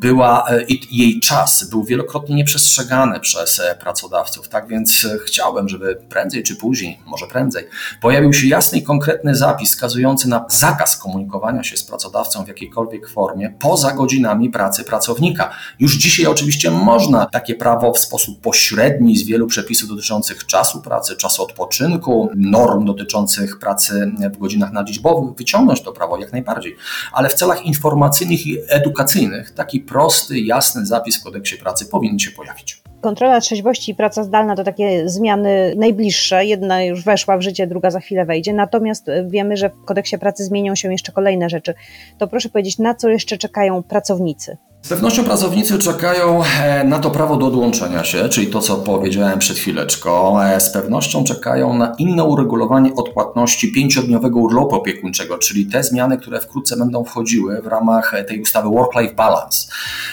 była 0.00 0.46
i 0.68 0.98
jej 0.98 1.20
czas 1.20 1.64
był 1.70 1.84
wielokrotnie 1.84 2.36
nieprzestrzegany 2.36 3.20
przez 3.20 3.62
pracodawców. 3.80 4.48
Tak 4.48 4.68
więc 4.68 5.06
chciałbym, 5.26 5.68
żeby 5.68 5.96
prędzej 6.08 6.42
czy 6.42 6.56
później, 6.56 7.00
może 7.06 7.26
prędzej, 7.26 7.37
prędzej. 7.38 7.68
Pojawił 8.00 8.32
się 8.32 8.46
jasny 8.46 8.78
i 8.78 8.82
konkretny 8.82 9.34
zapis 9.34 9.70
wskazujący 9.70 10.28
na 10.28 10.44
zakaz 10.48 10.96
komunikowania 10.96 11.62
się 11.62 11.76
z 11.76 11.84
pracodawcą 11.84 12.44
w 12.44 12.48
jakiejkolwiek 12.48 13.08
formie 13.08 13.54
poza 13.58 13.92
godzinami 13.92 14.50
pracy 14.50 14.84
pracownika. 14.84 15.50
Już 15.78 15.96
dzisiaj 15.96 16.26
oczywiście 16.26 16.70
można 16.70 17.26
takie 17.26 17.54
prawo 17.54 17.92
w 17.92 17.98
sposób 17.98 18.40
pośredni 18.40 19.16
z 19.16 19.22
wielu 19.22 19.46
przepisów 19.46 19.88
dotyczących 19.88 20.46
czasu 20.46 20.80
pracy, 20.80 21.16
czasu 21.16 21.42
odpoczynku, 21.42 22.30
norm 22.36 22.84
dotyczących 22.84 23.58
pracy 23.58 24.12
w 24.34 24.38
godzinach 24.38 24.72
nadliczbowych 24.72 25.36
wyciągnąć 25.36 25.82
to 25.82 25.92
prawo 25.92 26.18
jak 26.18 26.32
najbardziej. 26.32 26.76
Ale 27.12 27.28
w 27.28 27.34
celach 27.34 27.66
informacyjnych 27.66 28.46
i 28.46 28.58
edukacyjnych 28.68 29.50
taki 29.50 29.80
prosty, 29.80 30.40
jasny 30.40 30.86
zapis 30.86 31.20
w 31.20 31.24
kodeksie 31.24 31.56
pracy 31.56 31.86
powinien 31.86 32.18
się 32.18 32.30
pojawić. 32.30 32.87
Kontrola 33.00 33.40
trzeźwości 33.40 33.92
i 33.92 33.94
praca 33.94 34.24
zdalna 34.24 34.56
to 34.56 34.64
takie 34.64 35.08
zmiany 35.08 35.74
najbliższe. 35.76 36.44
Jedna 36.44 36.82
już 36.82 37.04
weszła 37.04 37.38
w 37.38 37.42
życie, 37.42 37.66
druga 37.66 37.90
za 37.90 38.00
chwilę 38.00 38.24
wejdzie. 38.24 38.52
Natomiast 38.52 39.06
wiemy, 39.26 39.56
że 39.56 39.70
w 39.70 39.84
kodeksie 39.84 40.18
pracy 40.18 40.44
zmienią 40.44 40.74
się 40.74 40.92
jeszcze 40.92 41.12
kolejne 41.12 41.50
rzeczy. 41.50 41.74
To 42.18 42.28
proszę 42.28 42.48
powiedzieć, 42.48 42.78
na 42.78 42.94
co 42.94 43.08
jeszcze 43.08 43.38
czekają 43.38 43.82
pracownicy? 43.82 44.56
Z 44.82 44.88
pewnością 44.88 45.24
pracownicy 45.24 45.78
czekają 45.78 46.44
e, 46.44 46.84
na 46.84 46.98
to 46.98 47.10
prawo 47.10 47.36
do 47.36 47.46
odłączenia 47.46 48.04
się, 48.04 48.28
czyli 48.28 48.46
to, 48.46 48.60
co 48.60 48.76
powiedziałem 48.76 49.38
przed 49.38 49.58
chwileczką. 49.58 50.42
E, 50.42 50.60
z 50.60 50.70
pewnością 50.70 51.24
czekają 51.24 51.74
na 51.74 51.94
inne 51.98 52.24
uregulowanie 52.24 52.94
odpłatności 52.94 53.72
pięciodniowego 53.72 54.40
urlopu 54.40 54.76
opiekuńczego, 54.76 55.38
czyli 55.38 55.66
te 55.66 55.84
zmiany, 55.84 56.18
które 56.18 56.40
wkrótce 56.40 56.76
będą 56.76 57.04
wchodziły 57.04 57.62
w 57.62 57.66
ramach 57.66 58.14
tej 58.28 58.40
ustawy 58.40 58.68
Work-Life 58.68 59.14
Balance. 59.14 59.68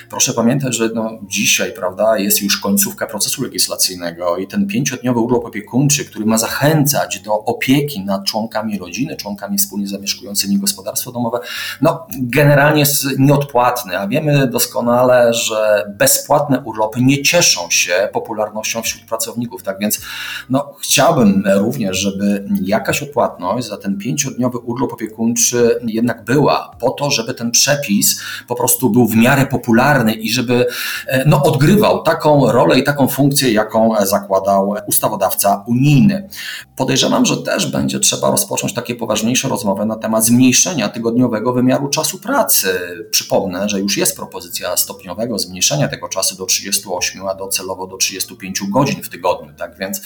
Proszę 0.10 0.34
pamiętać, 0.34 0.76
że 0.76 0.90
no, 0.96 1.10
dzisiaj 1.28 1.74
prawda, 1.74 2.18
jest 2.18 2.42
już 2.42 2.58
końcówka 2.58 3.08
procesu 3.08 3.44
legislacyjnego 3.44 4.38
i 4.38 4.48
ten 4.48 4.68
pięciodniowy 4.68 5.20
urlop 5.20 5.46
opiekuńczy, 5.46 6.06
który 6.06 6.26
ma 6.26 6.38
zachęcać 6.38 7.20
do 7.20 7.34
opieki 7.34 8.06
nad 8.06 8.26
członkami 8.26 8.78
rodziny, 8.78 9.16
członkami 9.16 9.58
wspólnie 9.58 9.88
zamieszkującymi 9.88 10.58
gospodarstwo 10.58 11.12
domowe, 11.12 11.40
no, 11.82 12.08
generalnie 12.20 12.80
jest 12.80 13.20
nieodpłatny, 13.20 14.00
a 14.00 14.08
wiemy 14.08 14.48
doskonale, 14.56 15.34
że 15.34 15.92
bezpłatne 15.98 16.62
urlopy 16.62 17.02
nie 17.02 17.24
cieszą 17.24 17.70
się 17.70 18.10
popularnością 18.14 18.82
wśród 18.82 19.06
pracowników. 19.06 19.64
Tak 19.64 19.80
więc 19.80 20.02
no, 20.50 20.74
chciałbym 20.82 21.44
również, 21.56 21.98
żeby 21.98 22.46
jakaś 22.62 23.04
odpłatność 23.04 23.68
za 23.68 23.78
ten 23.78 23.98
pięciodniowy 23.98 24.58
urlop 24.58 24.94
opiekuńczy 24.94 25.80
jednak 25.86 26.26
była, 26.26 26.72
po 26.80 26.90
to, 26.90 27.12
żeby 27.12 27.34
ten 27.34 27.52
przepis 27.52 28.22
po 28.48 28.56
prostu 28.56 28.90
był 28.90 29.08
w 29.08 29.16
miarę 29.16 29.46
popularny 29.46 30.14
i 30.14 30.30
żeby 30.32 30.68
e, 31.08 31.26
no, 31.26 31.44
odgrywał 31.44 32.04
taką 32.04 32.52
rolę 32.52 32.80
i 32.80 32.84
taką 32.84 33.08
funkcję, 33.08 33.52
jaką 33.52 33.96
zakładał 34.06 34.76
ustawodawca 34.88 35.64
unijny. 35.68 36.30
Podejrzewam, 36.76 37.26
że 37.26 37.38
też 37.38 37.72
będzie 37.72 38.00
trzeba 38.00 38.32
rozpocząć 38.32 38.74
takie 38.74 38.96
poważniejsze 38.96 39.50
rozmowy 39.50 39.86
na 39.86 39.96
temat 39.96 40.26
zmniejszenia 40.26 40.90
tygodniowego 40.90 41.54
wymiaru 41.54 41.90
czasu 41.90 42.20
pracy. 42.20 42.68
Przypomnę, 43.12 43.70
że 43.70 43.80
już 43.80 43.98
jest 43.98 44.16
propozycja 44.16 44.45
propozycja 44.46 44.78
stopniowego 44.78 45.40
zmniejszenia 45.40 45.88
tego 45.88 46.10
czasu 46.10 46.36
do 46.36 46.46
38, 46.46 47.28
a 47.28 47.36
docelowo 47.36 47.88
do 47.88 47.98
35 47.98 48.62
godzin 48.70 49.04
w 49.04 49.10
tygodniu. 49.10 49.54
Tak 49.58 49.78
więc 49.78 50.02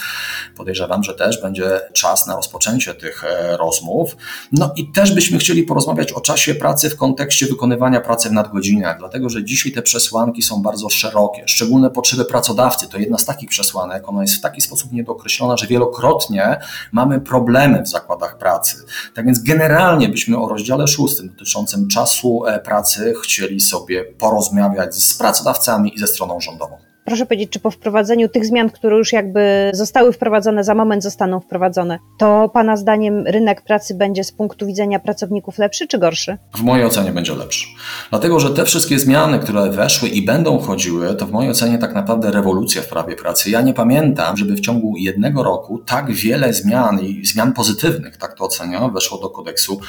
podejrzewam, 0.57 1.03
że 1.03 1.13
też 1.13 1.41
będzie 1.41 1.81
czas 1.93 2.27
na 2.27 2.35
rozpoczęcie 2.35 2.93
tych 2.93 3.23
e, 3.23 3.57
rozmów. 3.57 4.17
No 4.51 4.73
i 4.75 4.91
też 4.91 5.13
byśmy 5.13 5.37
chcieli 5.37 5.63
porozmawiać 5.63 6.11
o 6.11 6.21
czasie 6.21 6.55
pracy 6.55 6.89
w 6.89 6.95
kontekście 6.95 7.45
wykonywania 7.45 8.01
pracy 8.01 8.29
w 8.29 8.31
nadgodzinach, 8.31 8.99
dlatego 8.99 9.29
że 9.29 9.43
dzisiaj 9.43 9.71
te 9.71 9.81
przesłanki 9.81 10.41
są 10.41 10.61
bardzo 10.61 10.89
szerokie. 10.89 11.43
Szczególne 11.45 11.89
potrzeby 11.89 12.25
pracodawcy 12.25 12.87
to 12.89 12.97
jedna 12.97 13.17
z 13.17 13.25
takich 13.25 13.49
przesłanek. 13.49 14.09
Ona 14.09 14.21
jest 14.21 14.35
w 14.35 14.41
taki 14.41 14.61
sposób 14.61 14.91
niedokreślona, 14.91 15.57
że 15.57 15.67
wielokrotnie 15.67 16.59
mamy 16.91 17.21
problemy 17.21 17.83
w 17.83 17.87
zakładach 17.87 18.37
pracy. 18.37 18.75
Tak 19.15 19.25
więc 19.25 19.43
generalnie 19.43 20.09
byśmy 20.09 20.37
o 20.37 20.49
rozdziale 20.49 20.87
szóstym 20.87 21.29
dotyczącym 21.29 21.87
czasu 21.87 22.45
e, 22.45 22.59
pracy 22.59 23.13
chcieli 23.23 23.61
sobie 23.61 24.03
porozmawiać 24.03 24.28
porozmawiać 24.29 24.95
z 24.95 25.17
pracodawcami 25.17 25.95
i 25.95 25.99
ze 25.99 26.07
stroną 26.07 26.41
rządową. 26.41 26.77
Proszę 27.09 27.25
powiedzieć, 27.25 27.49
czy 27.49 27.59
po 27.59 27.71
wprowadzeniu 27.71 28.29
tych 28.29 28.45
zmian, 28.45 28.69
które 28.69 28.97
już 28.97 29.13
jakby 29.13 29.71
zostały 29.73 30.13
wprowadzone, 30.13 30.63
za 30.63 30.75
moment 30.75 31.03
zostaną 31.03 31.39
wprowadzone, 31.39 31.99
to 32.19 32.49
Pana 32.53 32.77
zdaniem 32.77 33.27
rynek 33.27 33.61
pracy 33.61 33.95
będzie 33.95 34.23
z 34.23 34.31
punktu 34.31 34.65
widzenia 34.65 34.99
pracowników 34.99 35.57
lepszy 35.57 35.87
czy 35.87 35.97
gorszy? 35.97 36.37
W 36.55 36.61
mojej 36.61 36.85
ocenie 36.85 37.11
będzie 37.11 37.35
lepszy. 37.35 37.67
Dlatego, 38.09 38.39
że 38.39 38.49
te 38.49 38.65
wszystkie 38.65 38.99
zmiany, 38.99 39.39
które 39.39 39.71
weszły 39.71 40.09
i 40.09 40.25
będą 40.25 40.59
chodziły, 40.59 41.15
to 41.15 41.25
w 41.25 41.31
mojej 41.31 41.51
ocenie 41.51 41.77
tak 41.77 41.95
naprawdę 41.95 42.31
rewolucja 42.31 42.81
w 42.81 42.87
prawie 42.87 43.15
pracy. 43.15 43.49
Ja 43.49 43.61
nie 43.61 43.73
pamiętam, 43.73 44.37
żeby 44.37 44.55
w 44.55 44.59
ciągu 44.59 44.93
jednego 44.97 45.43
roku 45.43 45.77
tak 45.77 46.11
wiele 46.11 46.53
zmian 46.53 46.99
i 46.99 47.25
zmian 47.25 47.53
pozytywnych, 47.53 48.17
tak 48.17 48.33
to 48.33 48.43
oceniam, 48.43 48.93
weszło 48.93 49.17
do 49.17 49.29
kodeksu 49.29 49.79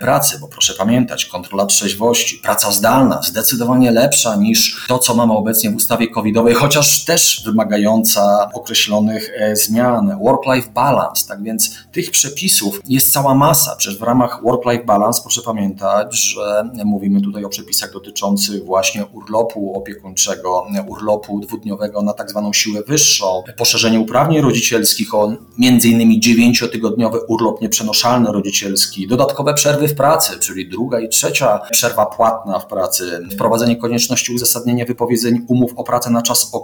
pracy, 0.00 0.38
bo 0.40 0.48
proszę 0.48 0.74
pamiętać, 0.78 1.24
kontrola 1.24 1.66
trzeźwości, 1.66 2.36
praca 2.42 2.72
zdalna, 2.72 3.22
zdecydowanie 3.22 3.90
lepsza 3.90 4.36
niż 4.36 4.86
to, 4.88 4.98
co 4.98 5.14
mamy 5.14 5.32
obecnie 5.32 5.70
w 5.70 5.76
ustawie 5.76 6.08
covidowej, 6.08 6.54
choć 6.54 6.69
chociaż 6.70 7.04
też 7.04 7.42
wymagająca 7.44 8.50
określonych 8.54 9.30
e, 9.36 9.56
zmian, 9.56 10.18
work-life 10.24 10.70
balance. 10.74 11.28
Tak 11.28 11.42
więc 11.42 11.70
tych 11.92 12.10
przepisów 12.10 12.80
jest 12.88 13.12
cała 13.12 13.34
masa. 13.34 13.76
Przecież 13.76 13.98
w 13.98 14.02
ramach 14.02 14.42
work-life 14.42 14.84
balance 14.84 15.22
proszę 15.22 15.42
pamiętać, 15.42 16.22
że 16.22 16.70
mówimy 16.84 17.20
tutaj 17.20 17.44
o 17.44 17.48
przepisach 17.48 17.92
dotyczących 17.92 18.64
właśnie 18.64 19.06
urlopu 19.06 19.78
opiekuńczego, 19.78 20.66
urlopu 20.88 21.40
dwudniowego 21.40 22.02
na 22.02 22.12
tak 22.12 22.30
zwaną 22.30 22.52
siłę 22.52 22.82
wyższą, 22.82 23.42
poszerzenie 23.56 24.00
uprawnień 24.00 24.42
rodzicielskich 24.42 25.14
o 25.14 25.32
innymi 25.58 26.20
dziewięciotygodniowy 26.20 27.20
urlop 27.28 27.60
nieprzenoszalny 27.60 28.32
rodzicielski, 28.32 29.08
dodatkowe 29.08 29.54
przerwy 29.54 29.88
w 29.88 29.94
pracy, 29.94 30.38
czyli 30.40 30.68
druga 30.68 31.00
i 31.00 31.08
trzecia 31.08 31.60
przerwa 31.70 32.06
płatna 32.06 32.58
w 32.58 32.66
pracy, 32.66 33.26
wprowadzenie 33.32 33.76
konieczności 33.76 34.34
uzasadnienia 34.34 34.84
wypowiedzeń 34.84 35.44
umów 35.48 35.72
o 35.76 35.84
pracę 35.84 36.10
na 36.10 36.22
czas 36.22 36.50
określony 36.52 36.59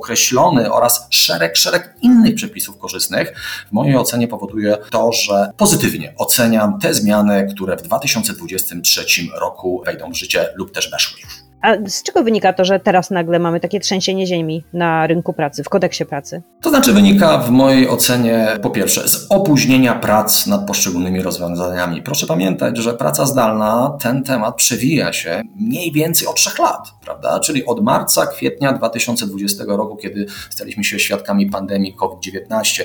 oraz 0.72 1.07
szereg, 1.11 1.57
szereg 1.57 1.94
innych 2.03 2.34
przepisów 2.34 2.78
korzystnych, 2.78 3.32
w 3.68 3.72
mojej 3.72 3.97
ocenie 3.97 4.28
powoduje 4.28 4.76
to, 4.90 5.12
że 5.12 5.51
pozytywnie 5.57 6.14
oceniam 6.16 6.78
te 6.80 6.94
zmiany, 6.94 7.49
które 7.55 7.76
w 7.76 7.82
2023 7.82 9.05
roku 9.40 9.82
wejdą 9.86 10.11
w 10.11 10.16
życie 10.16 10.49
lub 10.55 10.72
też 10.72 10.90
weszły 10.90 11.20
już. 11.20 11.45
A 11.62 11.74
z 11.86 12.02
czego 12.02 12.22
wynika 12.22 12.52
to, 12.52 12.64
że 12.64 12.80
teraz 12.80 13.11
nagle 13.11 13.38
mamy 13.38 13.61
takie 13.61 13.80
trzęsienie 13.80 14.26
ziemi 14.26 14.64
na 14.72 15.07
rynku 15.07 15.32
pracy, 15.32 15.64
w 15.64 15.68
kodeksie 15.68 16.04
pracy? 16.04 16.42
To 16.62 16.70
znaczy 16.70 16.92
wynika 16.92 17.38
w 17.38 17.50
mojej 17.50 17.88
ocenie 17.88 18.48
po 18.62 18.70
pierwsze 18.70 19.09
z 19.09 19.26
opóźnienia 19.30 19.94
prac 19.94 20.46
nad 20.46 20.66
poszczególnymi 20.66 21.22
rozwiązaniami. 21.22 22.02
Proszę 22.02 22.26
pamiętać, 22.26 22.78
że 22.78 22.94
praca 22.94 23.26
zdalna, 23.26 23.96
ten 24.02 24.22
temat 24.22 24.57
przewija 24.57 25.12
się 25.12 25.42
mniej 25.57 25.92
więcej 25.92 26.28
od 26.28 26.36
trzech 26.36 26.59
lat, 26.59 26.88
prawda? 27.04 27.40
Czyli 27.40 27.66
od 27.66 27.82
marca, 27.82 28.26
kwietnia 28.26 28.72
2020 28.72 29.64
roku, 29.66 29.96
kiedy 29.96 30.26
staliśmy 30.50 30.84
się 30.84 30.98
świadkami 30.98 31.50
pandemii 31.50 31.94
COVID-19 31.94 32.82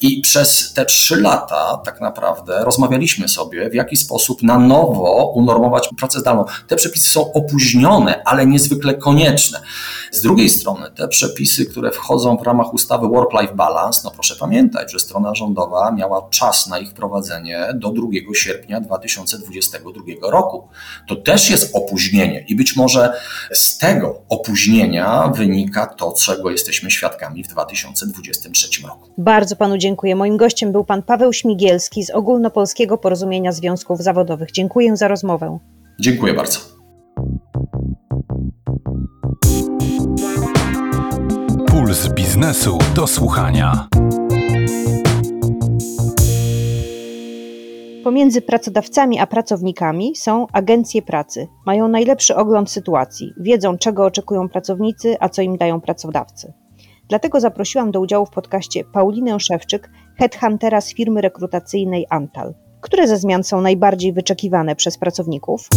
i 0.00 0.20
przez 0.20 0.72
te 0.72 0.84
trzy 0.84 1.20
lata 1.20 1.80
tak 1.84 2.00
naprawdę 2.00 2.64
rozmawialiśmy 2.64 3.28
sobie, 3.28 3.70
w 3.70 3.74
jaki 3.74 3.96
sposób 3.96 4.42
na 4.42 4.58
nowo 4.58 5.32
unormować 5.34 5.88
pracę 5.96 6.20
zdalną. 6.20 6.44
Te 6.68 6.76
przepisy 6.76 7.10
są 7.10 7.32
opóźnione, 7.32 8.13
ale 8.24 8.46
niezwykle 8.46 8.94
konieczne. 8.94 9.60
Z 10.10 10.22
drugiej 10.22 10.50
strony 10.50 10.90
te 10.96 11.08
przepisy, 11.08 11.66
które 11.66 11.90
wchodzą 11.90 12.36
w 12.36 12.42
ramach 12.42 12.74
ustawy 12.74 13.06
Work-Life 13.08 13.54
Balance, 13.54 14.00
no 14.04 14.10
proszę 14.10 14.36
pamiętać, 14.36 14.92
że 14.92 14.98
strona 14.98 15.34
rządowa 15.34 15.92
miała 15.92 16.28
czas 16.30 16.66
na 16.66 16.78
ich 16.78 16.90
wprowadzenie 16.90 17.68
do 17.74 17.90
2 17.90 18.06
sierpnia 18.34 18.80
2022 18.80 20.30
roku. 20.30 20.68
To 21.08 21.16
też 21.16 21.50
jest 21.50 21.76
opóźnienie 21.76 22.44
i 22.48 22.56
być 22.56 22.76
może 22.76 23.12
z 23.52 23.78
tego 23.78 24.22
opóźnienia 24.28 25.28
wynika 25.28 25.86
to, 25.86 26.14
czego 26.18 26.50
jesteśmy 26.50 26.90
świadkami 26.90 27.44
w 27.44 27.48
2023 27.48 28.82
roku. 28.82 29.10
Bardzo 29.18 29.56
panu 29.56 29.78
dziękuję. 29.78 30.16
Moim 30.16 30.36
gościem 30.36 30.72
był 30.72 30.84
pan 30.84 31.02
Paweł 31.02 31.32
Śmigielski 31.32 32.04
z 32.04 32.10
Ogólnopolskiego 32.10 32.98
Porozumienia 32.98 33.52
Związków 33.52 34.02
Zawodowych. 34.02 34.52
Dziękuję 34.52 34.96
za 34.96 35.08
rozmowę. 35.08 35.58
Dziękuję 36.00 36.34
bardzo. 36.34 36.73
Puls 41.94 42.08
biznesu 42.08 42.78
do 42.94 43.06
słuchania. 43.06 43.88
Pomiędzy 48.04 48.42
pracodawcami 48.42 49.18
a 49.18 49.26
pracownikami 49.26 50.16
są 50.16 50.46
agencje 50.52 51.02
pracy. 51.02 51.48
Mają 51.66 51.88
najlepszy 51.88 52.36
ogląd 52.36 52.70
sytuacji, 52.70 53.32
wiedzą 53.40 53.78
czego 53.78 54.04
oczekują 54.04 54.48
pracownicy, 54.48 55.16
a 55.20 55.28
co 55.28 55.42
im 55.42 55.56
dają 55.56 55.80
pracodawcy. 55.80 56.52
Dlatego 57.08 57.40
zaprosiłam 57.40 57.90
do 57.90 58.00
udziału 58.00 58.26
w 58.26 58.30
podcaście 58.30 58.84
Paulinę 58.84 59.40
Szewczyk, 59.40 59.90
headhuntera 60.18 60.80
z 60.80 60.94
firmy 60.94 61.20
rekrutacyjnej 61.20 62.06
Antal. 62.10 62.54
Które 62.80 63.08
ze 63.08 63.16
zmian 63.16 63.44
są 63.44 63.60
najbardziej 63.60 64.12
wyczekiwane 64.12 64.76
przez 64.76 64.98
pracowników? 64.98 65.68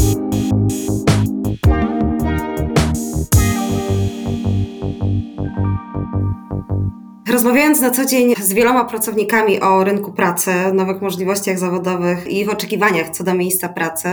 Rozmawiając 7.31 7.81
na 7.81 7.89
co 7.89 8.05
dzień 8.05 8.33
z 8.41 8.53
wieloma 8.53 8.85
pracownikami 8.85 9.61
o 9.61 9.83
rynku 9.83 10.11
pracy, 10.11 10.51
nowych 10.73 11.01
możliwościach 11.01 11.59
zawodowych 11.59 12.27
i 12.27 12.39
ich 12.39 12.49
oczekiwaniach 12.49 13.09
co 13.09 13.23
do 13.23 13.33
miejsca 13.33 13.69
pracy, 13.69 14.09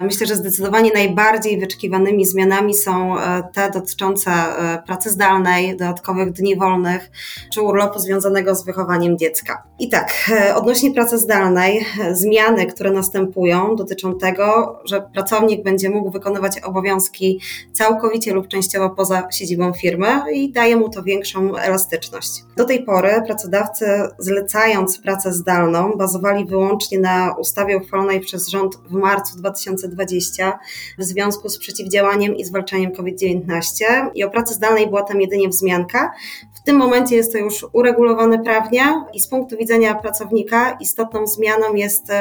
myślę, 0.00 0.26
że 0.26 0.36
zdecydowanie 0.36 0.90
najbardziej 0.94 1.60
wyczekiwanymi 1.60 2.26
zmianami 2.26 2.74
są 2.74 3.18
e, 3.18 3.42
te 3.52 3.70
dotyczące 3.70 4.30
e, 4.30 4.82
pracy 4.86 5.10
zdalnej, 5.10 5.76
dodatkowych 5.76 6.32
dni 6.32 6.56
wolnych 6.56 7.10
czy 7.52 7.62
urlopu 7.62 7.98
związanego 7.98 8.54
z 8.54 8.64
wychowaniem 8.64 9.18
dziecka. 9.18 9.62
I 9.78 9.88
tak, 9.88 10.12
e, 10.30 10.54
odnośnie 10.54 10.90
pracy 10.90 11.18
zdalnej, 11.18 11.86
zmiany, 12.12 12.66
które 12.66 12.90
następują, 12.90 13.76
dotyczą 13.76 14.18
tego, 14.18 14.78
że 14.84 15.08
pracownik 15.14 15.62
będzie 15.62 15.90
mógł 15.90 16.10
wykonywać 16.10 16.58
obowiązki 16.58 17.40
całkowicie 17.72 18.34
lub 18.34 18.48
częściowo 18.48 18.90
poza 18.90 19.28
siedzibą 19.32 19.72
firmy 19.72 20.08
i 20.32 20.52
daje 20.52 20.76
mu 20.76 20.88
to 20.88 21.02
większą 21.02 21.56
elastyczność. 21.56 22.45
Do 22.56 22.64
tej 22.64 22.84
pory 22.84 23.22
pracodawcy, 23.26 23.86
zlecając 24.18 24.98
pracę 24.98 25.32
zdalną, 25.32 25.92
bazowali 25.96 26.44
wyłącznie 26.44 26.98
na 26.98 27.34
ustawie 27.38 27.76
uchwalonej 27.76 28.20
przez 28.20 28.48
rząd 28.48 28.76
w 28.76 28.92
marcu 28.92 29.36
2020 29.38 30.58
w 30.98 31.04
związku 31.04 31.48
z 31.48 31.58
przeciwdziałaniem 31.58 32.36
i 32.36 32.44
zwalczaniem 32.44 32.92
COVID-19 32.92 33.84
i 34.14 34.24
o 34.24 34.30
pracy 34.30 34.54
zdalnej 34.54 34.86
była 34.86 35.02
tam 35.02 35.20
jedynie 35.20 35.48
wzmianka. 35.48 36.12
W 36.54 36.62
tym 36.62 36.76
momencie 36.76 37.16
jest 37.16 37.32
to 37.32 37.38
już 37.38 37.66
uregulowane 37.72 38.38
prawnie 38.38 38.82
i 39.14 39.20
z 39.20 39.28
punktu 39.28 39.56
widzenia 39.56 39.94
pracownika 39.94 40.76
istotną 40.80 41.26
zmianą 41.26 41.74
jest 41.74 42.12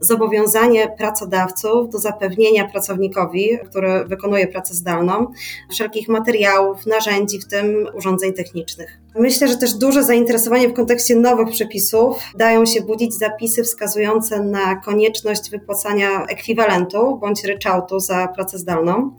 zobowiązanie 0.00 0.88
pracodawców 0.98 1.90
do 1.90 1.98
zapewnienia 1.98 2.68
pracownikowi, 2.68 3.58
który 3.70 4.04
wykonuje 4.04 4.46
pracę 4.46 4.74
zdalną, 4.74 5.26
wszelkich 5.70 6.08
materiałów, 6.08 6.86
narzędzi, 6.86 7.40
w 7.40 7.48
tym 7.48 7.88
urządzeń 7.94 8.32
technicznych. 8.32 9.00
Myślę, 9.18 9.48
że 9.48 9.56
też 9.56 9.74
duże 9.74 10.04
zainteresowanie 10.04 10.68
w 10.68 10.74
kontekście 10.74 11.16
nowych 11.16 11.50
przepisów 11.50 12.22
dają 12.34 12.66
się 12.66 12.80
budzić 12.80 13.14
zapisy 13.14 13.62
wskazujące 13.62 14.40
na 14.40 14.76
konieczność 14.76 15.50
wypłacania 15.50 16.26
ekwiwalentu 16.26 17.18
bądź 17.20 17.44
ryczałtu 17.44 18.00
za 18.00 18.28
pracę 18.28 18.58
zdalną, 18.58 19.10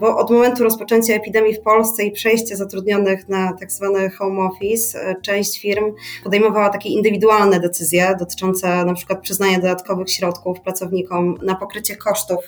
bo 0.00 0.16
od 0.16 0.30
momentu 0.30 0.64
rozpoczęcia 0.64 1.14
epidemii 1.14 1.54
w 1.54 1.60
Polsce 1.60 2.04
i 2.04 2.12
przejścia 2.12 2.56
zatrudnionych 2.56 3.28
na 3.28 3.52
tak 3.52 3.72
zwany 3.72 4.10
home 4.10 4.42
office, 4.42 5.02
e, 5.02 5.14
część 5.22 5.60
firm 5.60 5.92
podejmowała 6.24 6.68
takie 6.70 6.88
indywidualne 6.88 7.60
decyzje 7.60 8.16
dotyczące 8.18 8.84
na 8.84 8.94
przykład 8.94 9.20
przyznania 9.20 9.58
dodatkowych 9.58 10.10
środków 10.10 10.60
pracownikom 10.60 11.38
na 11.42 11.54
pokrycie 11.54 11.96
kosztów 11.96 12.38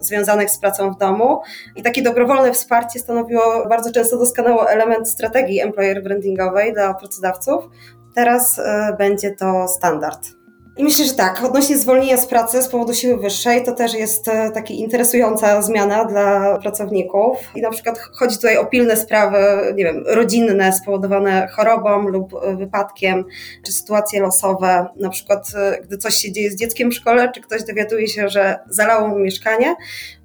związanych 0.00 0.50
z 0.50 0.58
pracą 0.58 0.90
w 0.94 0.98
domu. 0.98 1.40
I 1.76 1.82
takie 1.82 2.02
dobrowolne 2.02 2.52
wsparcie 2.52 2.98
stanowiło 2.98 3.68
bardzo 3.68 3.92
często 3.92 4.18
doskonały 4.18 4.68
element 4.68 5.08
strategii 5.08 5.60
employer 5.60 6.02
brandingowej 6.02 6.49
dla 6.72 6.94
pracodawców. 6.94 7.64
Teraz 8.14 8.58
y, 8.58 8.62
będzie 8.98 9.30
to 9.30 9.68
standard. 9.68 10.40
I 10.80 10.84
myślę, 10.84 11.04
że 11.04 11.14
tak, 11.14 11.44
odnośnie 11.44 11.78
zwolnienia 11.78 12.16
z 12.16 12.26
pracy 12.26 12.62
z 12.62 12.68
powodu 12.68 12.94
siły 12.94 13.16
wyższej, 13.16 13.64
to 13.64 13.72
też 13.72 13.94
jest 13.94 14.28
e, 14.28 14.50
taka 14.50 14.68
interesująca 14.68 15.62
zmiana 15.62 16.04
dla 16.04 16.58
pracowników. 16.58 17.38
I 17.54 17.60
na 17.60 17.70
przykład 17.70 17.98
chodzi 17.98 18.36
tutaj 18.36 18.56
o 18.56 18.66
pilne 18.66 18.96
sprawy, 18.96 19.38
nie 19.74 19.84
wiem, 19.84 20.04
rodzinne 20.06 20.72
spowodowane 20.72 21.48
chorobą 21.48 22.08
lub 22.08 22.34
e, 22.34 22.56
wypadkiem, 22.56 23.24
czy 23.66 23.72
sytuacje 23.72 24.20
losowe, 24.20 24.86
na 24.96 25.08
przykład 25.08 25.52
gdy 25.82 25.98
coś 25.98 26.14
się 26.14 26.32
dzieje 26.32 26.50
z 26.50 26.56
dzieckiem 26.56 26.90
w 26.90 26.94
szkole, 26.94 27.32
czy 27.34 27.40
ktoś 27.40 27.64
dowiaduje 27.64 28.08
się, 28.08 28.28
że 28.28 28.58
zalało 28.68 29.08
mu 29.08 29.18
mieszkanie, 29.18 29.74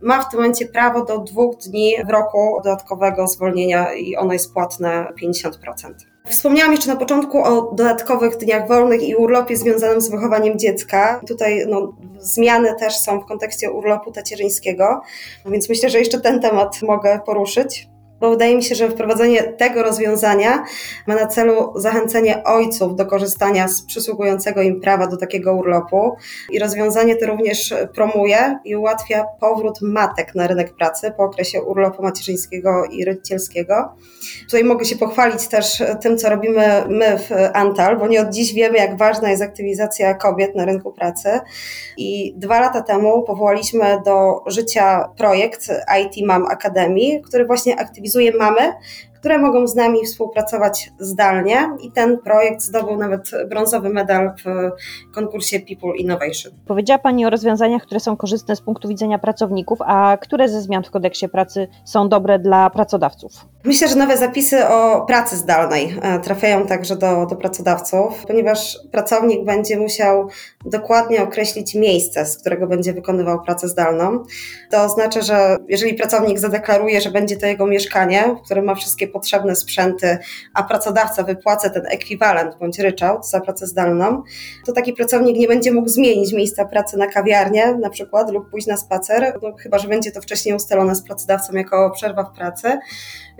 ma 0.01 0.21
w 0.21 0.29
tym 0.29 0.39
momencie 0.39 0.65
prawo 0.65 1.05
do 1.05 1.17
dwóch 1.17 1.57
dni 1.57 1.93
w 2.07 2.09
roku 2.09 2.61
dodatkowego 2.63 3.27
zwolnienia 3.27 3.93
i 3.93 4.15
ono 4.15 4.33
jest 4.33 4.53
płatne 4.53 5.07
50%. 5.23 6.14
Wspomniałam 6.25 6.71
jeszcze 6.71 6.87
na 6.87 6.95
początku 6.95 7.43
o 7.43 7.61
dodatkowych 7.61 8.37
dniach 8.37 8.67
wolnych 8.67 9.03
i 9.03 9.15
urlopie 9.15 9.57
związanym 9.57 10.01
z 10.01 10.09
wychowaniem 10.09 10.59
dziecka. 10.59 11.21
Tutaj 11.27 11.65
no, 11.67 11.93
zmiany 12.19 12.75
też 12.79 12.97
są 12.97 13.19
w 13.19 13.25
kontekście 13.25 13.71
urlopu 13.71 14.11
tacierzyńskiego, 14.11 15.01
więc 15.45 15.69
myślę, 15.69 15.89
że 15.89 15.99
jeszcze 15.99 16.21
ten 16.21 16.41
temat 16.41 16.81
mogę 16.81 17.19
poruszyć 17.25 17.87
bo 18.19 18.29
wydaje 18.29 18.55
mi 18.55 18.63
się, 18.63 18.75
że 18.75 18.89
wprowadzenie 18.89 19.43
tego 19.43 19.83
rozwiązania 19.83 20.63
ma 21.07 21.15
na 21.15 21.27
celu 21.27 21.73
zachęcenie 21.75 22.43
ojców 22.43 22.95
do 22.95 23.05
korzystania 23.05 23.67
z 23.67 23.81
przysługującego 23.81 24.61
im 24.61 24.81
prawa 24.81 25.07
do 25.07 25.17
takiego 25.17 25.53
urlopu 25.53 26.15
i 26.51 26.59
rozwiązanie 26.59 27.15
to 27.15 27.25
również 27.25 27.73
promuje 27.93 28.59
i 28.65 28.75
ułatwia 28.75 29.25
powrót 29.39 29.79
matek 29.81 30.35
na 30.35 30.47
rynek 30.47 30.75
pracy 30.75 31.13
po 31.17 31.23
okresie 31.23 31.61
urlopu 31.61 32.03
macierzyńskiego 32.03 32.85
i 32.85 33.05
rodzicielskiego. 33.05 33.95
Tutaj 34.45 34.63
mogę 34.63 34.85
się 34.85 34.95
pochwalić 34.95 35.47
też 35.47 35.83
tym, 36.01 36.17
co 36.17 36.29
robimy 36.29 36.83
my 36.89 37.19
w 37.19 37.31
Antal, 37.53 37.97
bo 37.97 38.07
nie 38.07 38.21
od 38.21 38.29
dziś 38.29 38.53
wiemy, 38.53 38.77
jak 38.77 38.97
ważna 38.97 39.29
jest 39.29 39.43
aktywizacja 39.43 40.13
kobiet 40.13 40.55
na 40.55 40.65
rynku 40.65 40.91
pracy 40.91 41.39
i 41.97 42.33
dwa 42.37 42.59
lata 42.59 42.81
temu 42.81 43.23
powołaliśmy 43.23 44.01
do 44.05 44.43
życia 44.47 45.09
projekt 45.17 45.67
IT 46.03 46.27
Mam 46.27 46.45
Academy, 46.45 47.21
który 47.23 47.45
właśnie 47.45 47.79
aktywizuje 47.79 48.04
organizuje 48.05 48.31
mamy, 48.37 48.73
które 49.25 49.37
mogą 49.39 49.67
z 49.67 49.75
nami 49.75 50.05
współpracować 50.05 50.91
zdalnie 50.99 51.69
i 51.81 51.91
ten 51.91 52.17
projekt 52.17 52.61
zdobył 52.61 52.97
nawet 52.97 53.31
brązowy 53.49 53.89
medal 53.89 54.31
w 54.45 54.71
konkursie 55.15 55.59
People 55.59 55.97
Innovation. 55.97 56.51
Powiedziała 56.67 56.99
Pani 56.99 57.25
o 57.25 57.29
rozwiązaniach, 57.29 57.81
które 57.81 57.99
są 57.99 58.17
korzystne 58.17 58.55
z 58.55 58.61
punktu 58.61 58.87
widzenia 58.87 59.19
pracowników, 59.19 59.79
a 59.81 60.17
które 60.21 60.49
ze 60.49 60.61
zmian 60.61 60.83
w 60.83 60.91
kodeksie 60.91 61.29
pracy 61.29 61.67
są 61.85 62.09
dobre 62.09 62.39
dla 62.39 62.69
pracodawców? 62.69 63.31
Myślę, 63.63 63.87
że 63.87 63.95
nowe 63.95 64.17
zapisy 64.17 64.67
o 64.67 65.05
pracy 65.05 65.35
zdalnej 65.35 65.95
e, 66.01 66.19
trafiają 66.19 66.67
także 66.67 66.95
do, 66.95 67.25
do 67.25 67.35
pracodawców, 67.35 68.25
ponieważ 68.27 68.77
pracownik 68.91 69.45
będzie 69.45 69.79
musiał 69.79 70.29
dokładnie 70.65 71.23
określić 71.23 71.75
miejsce, 71.75 72.25
z 72.25 72.37
którego 72.37 72.67
będzie 72.67 72.93
wykonywał 72.93 73.41
pracę 73.41 73.67
zdalną. 73.67 74.23
To 74.71 74.83
oznacza, 74.83 75.21
że 75.21 75.57
jeżeli 75.67 75.93
pracownik 75.93 76.39
zadeklaruje, 76.39 77.01
że 77.01 77.11
będzie 77.11 77.37
to 77.37 77.45
jego 77.45 77.67
mieszkanie, 77.67 78.35
w 78.41 78.45
którym 78.45 78.65
ma 78.65 78.75
wszystkie 78.75 79.07
potrzebne 79.15 79.55
sprzęty, 79.55 80.17
a 80.53 80.63
pracodawca 80.63 81.23
wypłaca 81.23 81.69
ten 81.69 81.85
ekwiwalent 81.85 82.57
bądź 82.59 82.79
ryczałt 82.79 83.29
za 83.29 83.41
pracę 83.41 83.67
zdalną, 83.67 84.23
to 84.65 84.73
taki 84.73 84.93
pracownik 84.93 85.37
nie 85.37 85.47
będzie 85.47 85.73
mógł 85.73 85.89
zmienić 85.89 86.33
miejsca 86.33 86.65
pracy 86.65 86.97
na 86.97 87.07
kawiarnię 87.07 87.73
na 87.73 87.89
przykład 87.89 88.31
lub 88.31 88.49
pójść 88.49 88.67
na 88.67 88.77
spacer, 88.77 89.39
no, 89.43 89.53
chyba 89.59 89.79
że 89.79 89.87
będzie 89.87 90.11
to 90.11 90.21
wcześniej 90.21 90.55
ustalone 90.55 90.95
z 90.95 91.03
pracodawcą 91.03 91.53
jako 91.53 91.91
przerwa 91.91 92.23
w 92.23 92.37
pracy, 92.37 92.79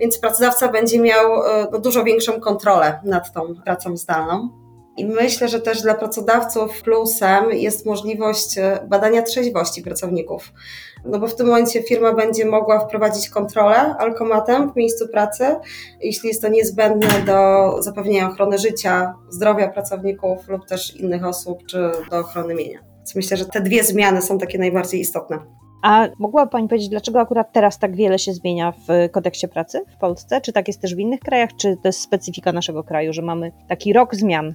więc 0.00 0.18
pracodawca 0.18 0.68
będzie 0.68 1.00
miał 1.00 1.42
e, 1.42 1.66
no, 1.72 1.78
dużo 1.78 2.04
większą 2.04 2.40
kontrolę 2.40 3.00
nad 3.04 3.32
tą 3.32 3.54
pracą 3.64 3.96
zdalną. 3.96 4.65
I 4.96 5.06
myślę, 5.06 5.48
że 5.48 5.60
też 5.60 5.82
dla 5.82 5.94
pracodawców 5.94 6.82
plusem 6.82 7.50
jest 7.50 7.86
możliwość 7.86 8.58
e, 8.58 8.86
badania 8.88 9.22
trzeźwości 9.22 9.82
pracowników. 9.82 10.52
No 11.04 11.18
bo 11.18 11.26
w 11.26 11.34
tym 11.34 11.46
momencie 11.46 11.82
firma 11.82 12.12
będzie 12.12 12.44
mogła 12.44 12.80
wprowadzić 12.80 13.28
kontrolę 13.28 13.76
alkomatem 13.98 14.72
w 14.72 14.76
miejscu 14.76 15.08
pracy, 15.08 15.56
jeśli 16.00 16.28
jest 16.28 16.42
to 16.42 16.48
niezbędne 16.48 17.08
do 17.26 17.82
zapewnienia 17.82 18.28
ochrony 18.28 18.58
życia, 18.58 19.14
zdrowia 19.28 19.68
pracowników 19.68 20.48
lub 20.48 20.66
też 20.66 20.96
innych 20.96 21.24
osób, 21.24 21.66
czy 21.66 21.90
do 22.10 22.18
ochrony 22.18 22.54
mienia. 22.54 22.78
Więc 22.96 23.14
myślę, 23.14 23.36
że 23.36 23.44
te 23.44 23.60
dwie 23.60 23.84
zmiany 23.84 24.22
są 24.22 24.38
takie 24.38 24.58
najbardziej 24.58 25.00
istotne. 25.00 25.38
A 25.82 26.08
mogłaby 26.18 26.50
Pani 26.50 26.68
powiedzieć, 26.68 26.88
dlaczego 26.88 27.20
akurat 27.20 27.52
teraz 27.52 27.78
tak 27.78 27.96
wiele 27.96 28.18
się 28.18 28.32
zmienia 28.32 28.72
w 28.72 29.10
kodeksie 29.12 29.48
pracy 29.48 29.84
w 29.96 29.96
Polsce? 29.96 30.40
Czy 30.40 30.52
tak 30.52 30.68
jest 30.68 30.80
też 30.80 30.94
w 30.94 30.98
innych 30.98 31.20
krajach, 31.20 31.50
czy 31.60 31.76
to 31.82 31.88
jest 31.88 32.00
specyfika 32.00 32.52
naszego 32.52 32.84
kraju, 32.84 33.12
że 33.12 33.22
mamy 33.22 33.52
taki 33.68 33.92
rok 33.92 34.14
zmian? 34.14 34.54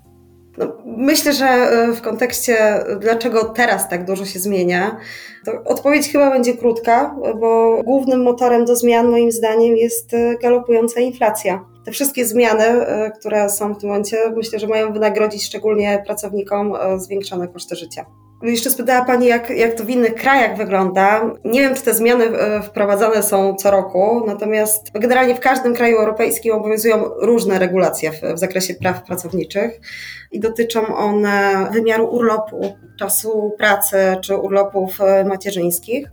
No, 0.57 0.77
myślę, 0.85 1.33
że 1.33 1.45
e, 1.45 1.93
w 1.93 2.01
kontekście 2.01 2.83
dlaczego 2.99 3.43
teraz 3.43 3.89
tak 3.89 4.05
dużo 4.05 4.25
się 4.25 4.39
zmienia, 4.39 4.97
to 5.45 5.51
odpowiedź 5.65 6.11
chyba 6.11 6.31
będzie 6.31 6.53
krótka, 6.53 7.15
bo 7.39 7.81
głównym 7.83 8.23
motorem 8.23 8.65
do 8.65 8.75
zmian 8.75 9.07
moim 9.07 9.31
zdaniem 9.31 9.77
jest 9.77 10.13
e, 10.13 10.37
galopująca 10.37 10.99
inflacja. 10.99 11.65
Te 11.85 11.91
wszystkie 11.91 12.25
zmiany, 12.25 12.63
e, 12.63 13.11
które 13.11 13.49
są 13.49 13.73
w 13.73 13.77
tym 13.79 13.89
momencie, 13.89 14.17
myślę, 14.35 14.59
że 14.59 14.67
mają 14.67 14.93
wynagrodzić 14.93 15.45
szczególnie 15.45 16.03
pracownikom 16.05 16.73
zwiększone 16.97 17.47
koszty 17.47 17.75
życia. 17.75 18.05
Jeszcze 18.43 18.69
spytała 18.69 19.05
Pani, 19.05 19.27
jak, 19.27 19.49
jak 19.49 19.73
to 19.73 19.83
w 19.83 19.89
innych 19.89 20.15
krajach 20.15 20.57
wygląda. 20.57 21.35
Nie 21.45 21.61
wiem, 21.61 21.75
czy 21.75 21.81
te 21.81 21.93
zmiany 21.93 22.25
e, 22.25 22.61
wprowadzane 22.63 23.23
są 23.23 23.55
co 23.55 23.71
roku, 23.71 24.23
natomiast 24.27 24.91
generalnie 24.93 25.35
w 25.35 25.39
każdym 25.39 25.75
kraju 25.75 25.97
europejskim 25.97 26.53
obowiązują 26.53 27.03
różne 27.21 27.59
regulacje 27.59 28.11
w, 28.11 28.21
w 28.35 28.39
zakresie 28.39 28.73
praw 28.73 29.03
pracowniczych 29.03 29.79
i 30.31 30.39
dotyczą 30.39 30.95
one 30.95 31.67
wymiaru 31.73 32.07
urlopu, 32.07 32.77
czasu 32.99 33.51
pracy 33.57 33.97
czy 34.21 34.37
urlopów 34.37 35.01
e, 35.01 35.25
macierzyńskich. 35.25 36.07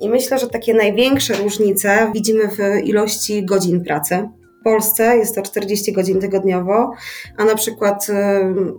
I 0.00 0.08
myślę, 0.08 0.38
że 0.38 0.48
takie 0.48 0.74
największe 0.74 1.34
różnice 1.34 2.10
widzimy 2.14 2.48
w 2.48 2.84
ilości 2.84 3.44
godzin 3.44 3.84
pracy. 3.84 4.28
Polsce 4.64 5.16
jest 5.16 5.34
to 5.34 5.42
40 5.42 5.92
godzin 5.92 6.20
tygodniowo, 6.20 6.92
a 7.36 7.44
na 7.44 7.54
przykład 7.54 8.06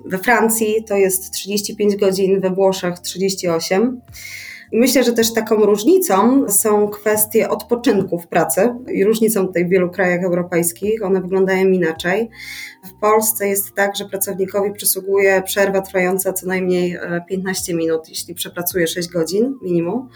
we 0.06 0.18
Francji 0.18 0.84
to 0.88 0.96
jest 0.96 1.32
35 1.32 1.96
godzin, 1.96 2.42
we 2.42 2.50
Włoszech 2.50 3.00
38. 3.00 4.02
I 4.72 4.80
myślę, 4.80 5.04
że 5.04 5.14
też 5.14 5.34
taką 5.34 5.56
różnicą 5.56 6.46
są 6.50 6.88
kwestie 6.88 7.50
odpoczynku 7.50 8.20
w 8.20 8.28
pracy 8.28 8.76
i 8.94 9.04
różnicą 9.04 9.48
tutaj 9.48 9.66
w 9.66 9.70
wielu 9.70 9.90
krajach 9.90 10.24
europejskich. 10.24 11.04
One 11.04 11.22
wyglądają 11.22 11.68
inaczej. 11.68 12.30
W 12.86 13.00
Polsce 13.00 13.48
jest 13.48 13.74
tak, 13.76 13.96
że 13.96 14.06
pracownikowi 14.06 14.74
przysługuje 14.74 15.42
przerwa 15.42 15.82
trwająca 15.82 16.34
co 16.34 16.48
najmniej 16.48 16.98
15 17.30 17.74
e, 17.74 17.76
minut, 17.76 18.10
jeśli 18.10 18.36
przepracuje 18.36 18.88
6 18.88 19.10
godzin 19.10 19.58
minimum 19.62 20.10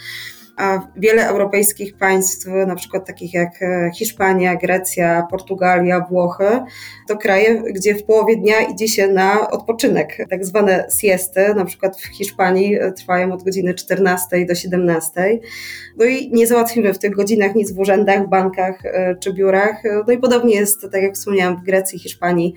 a 0.60 0.88
wiele 0.96 1.28
europejskich 1.28 1.98
państw, 1.98 2.48
na 2.68 2.76
przykład 2.76 3.08
takich 3.08 3.34
jak 3.34 3.62
e, 3.62 3.92
Hiszpania, 3.96 4.56
Grecja, 4.56 5.28
Portugalia, 5.30 6.06
Włochy, 6.10 6.60
to 7.08 7.18
kraje, 7.18 7.64
gdzie 7.74 7.96
w 7.96 8.04
połowie 8.04 8.38
dnia 8.38 8.62
idzie 8.62 8.88
się 8.88 9.08
na 9.08 9.50
odpoczynek, 9.50 10.18
tak 10.30 10.46
zwane 10.46 10.88
siesty, 11.02 11.54
na 11.56 11.66
przykład 11.66 12.02
w 12.02 12.06
Hiszpanii 12.06 12.76
e, 12.76 12.92
trwają 12.92 13.34
od 13.34 13.44
godziny 13.44 13.74
14 13.74 14.46
do 14.46 14.56
17. 14.56 15.40
No 15.98 16.06
i 16.06 16.32
nie 16.32 16.48
załatwimy 16.48 16.94
w 16.94 17.00
tych 17.00 17.16
godzinach 17.16 17.56
nic 17.56 17.72
w 17.72 17.80
urzędach, 17.80 18.30
bankach 18.30 18.86
e, 18.86 19.16
czy 19.16 19.34
biurach. 19.34 19.84
No 20.08 20.14
i 20.14 20.18
podobnie 20.18 20.56
jest, 20.56 20.82
tak 20.92 21.04
jak 21.04 21.14
wspomniałam, 21.14 21.58
w 21.58 21.64
Grecji, 21.64 22.00
Hiszpanii, 22.00 22.54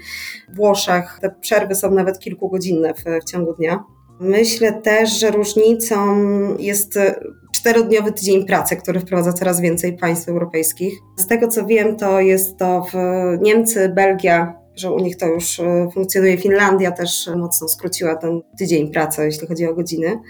Włoszech. 0.54 1.18
Te 1.20 1.30
przerwy 1.40 1.74
są 1.74 1.90
nawet 1.90 2.18
kilkugodzinne 2.18 2.94
w, 2.94 3.04
w 3.22 3.30
ciągu 3.30 3.54
dnia. 3.54 3.84
Myślę 4.22 4.72
też, 4.72 5.20
że 5.20 5.30
różnicą 5.30 6.16
jest 6.58 6.98
czterodniowy 7.52 8.12
tydzień 8.12 8.46
pracy, 8.46 8.76
który 8.76 9.00
wprowadza 9.00 9.32
coraz 9.32 9.60
więcej 9.60 9.96
państw 9.96 10.28
europejskich. 10.28 10.94
Z 11.16 11.26
tego 11.26 11.48
co 11.48 11.66
wiem, 11.66 11.96
to 11.96 12.20
jest 12.20 12.56
to 12.58 12.86
w 12.92 12.96
Niemcy, 13.42 13.88
Belgia, 13.88 14.54
że 14.76 14.92
u 14.92 14.98
nich 14.98 15.16
to 15.16 15.26
już 15.26 15.60
e, 15.60 15.88
funkcjonuje. 15.94 16.38
Finlandia 16.38 16.90
też 16.90 17.30
mocno 17.36 17.68
skróciła 17.68 18.16
ten 18.16 18.40
tydzień 18.58 18.92
pracy, 18.92 19.24
jeśli 19.24 19.48
chodzi 19.48 19.66
o 19.66 19.74
godziny. 19.74 20.20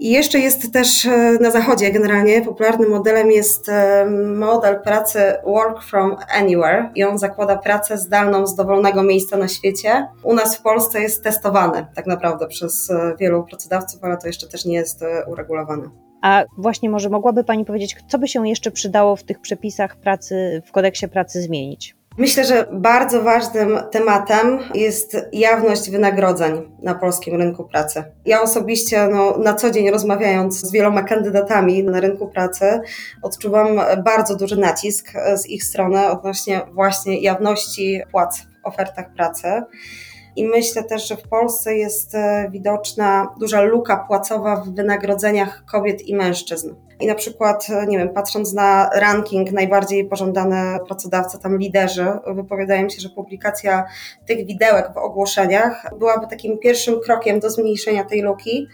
I 0.00 0.10
jeszcze 0.10 0.38
jest 0.38 0.72
też 0.72 1.06
e, 1.06 1.38
na 1.40 1.50
zachodzie 1.50 1.92
generalnie 1.92 2.42
popularnym 2.42 2.90
modelem 2.90 3.30
jest 3.30 3.68
e, 3.68 4.06
model 4.36 4.80
pracy 4.82 5.20
Work 5.44 5.82
from 5.82 6.16
Anywhere 6.38 6.90
i 6.94 7.04
on 7.04 7.18
zakłada 7.18 7.56
pracę 7.56 7.98
zdalną 7.98 8.46
z 8.46 8.54
dowolnego 8.54 9.02
miejsca 9.02 9.36
na 9.36 9.48
świecie. 9.48 10.06
U 10.22 10.34
nas 10.34 10.56
w 10.56 10.62
Polsce 10.62 11.00
jest 11.00 11.24
testowany 11.24 11.86
tak 11.94 12.06
naprawdę 12.06 12.46
przez 12.46 12.92
wielu 13.20 13.44
pracodawców, 13.44 14.04
ale 14.04 14.16
to 14.16 14.26
jeszcze 14.26 14.46
też 14.48 14.64
nie 14.64 14.74
jest 14.74 15.04
uregulowane. 15.26 15.90
A 16.22 16.44
właśnie 16.58 16.90
może 16.90 17.08
mogłaby 17.08 17.44
Pani 17.44 17.64
powiedzieć, 17.64 17.96
co 18.08 18.18
by 18.18 18.28
się 18.28 18.48
jeszcze 18.48 18.70
przydało 18.70 19.16
w 19.16 19.24
tych 19.24 19.40
przepisach 19.40 19.96
pracy, 19.96 20.62
w 20.66 20.72
kodeksie 20.72 21.08
pracy 21.08 21.42
zmienić? 21.42 21.96
Myślę, 22.18 22.44
że 22.44 22.66
bardzo 22.72 23.22
ważnym 23.22 23.78
tematem 23.90 24.58
jest 24.74 25.16
jawność 25.32 25.90
wynagrodzeń 25.90 26.76
na 26.82 26.94
polskim 26.94 27.34
rynku 27.34 27.64
pracy. 27.64 28.04
Ja 28.24 28.42
osobiście 28.42 29.08
no, 29.08 29.38
na 29.38 29.54
co 29.54 29.70
dzień 29.70 29.90
rozmawiając 29.90 30.60
z 30.60 30.72
wieloma 30.72 31.02
kandydatami 31.02 31.84
na 31.84 32.00
rynku 32.00 32.28
pracy, 32.28 32.80
odczuwam 33.22 33.80
bardzo 34.04 34.36
duży 34.36 34.56
nacisk 34.56 35.12
z 35.36 35.46
ich 35.46 35.64
strony 35.64 36.10
odnośnie 36.10 36.60
właśnie 36.72 37.20
jawności 37.20 38.02
płac 38.10 38.38
w 38.62 38.66
ofertach 38.66 39.14
pracy. 39.14 39.62
I 40.36 40.48
myślę 40.48 40.84
też, 40.84 41.08
że 41.08 41.16
w 41.16 41.28
Polsce 41.28 41.76
jest 41.76 42.14
e, 42.14 42.48
widoczna 42.52 43.34
duża 43.40 43.60
luka 43.60 43.96
płacowa 43.96 44.56
w 44.56 44.74
wynagrodzeniach 44.74 45.64
kobiet 45.64 46.08
i 46.08 46.14
mężczyzn. 46.14 46.74
I 47.00 47.06
na 47.06 47.14
przykład, 47.14 47.66
e, 47.70 47.86
nie 47.86 47.98
wiem, 47.98 48.08
patrząc 48.08 48.52
na 48.52 48.90
ranking 48.94 49.52
najbardziej 49.52 50.08
pożądane 50.08 50.78
pracodawcy, 50.86 51.38
tam 51.38 51.58
liderzy, 51.58 52.06
wypowiadają 52.26 52.88
się, 52.88 53.00
że 53.00 53.08
publikacja 53.08 53.84
tych 54.26 54.46
widełek 54.46 54.94
w 54.94 54.96
ogłoszeniach 54.96 55.86
byłaby 55.98 56.26
takim 56.26 56.58
pierwszym 56.58 57.00
krokiem 57.00 57.40
do 57.40 57.50
zmniejszenia 57.50 58.04
tej 58.04 58.22
luki, 58.22 58.68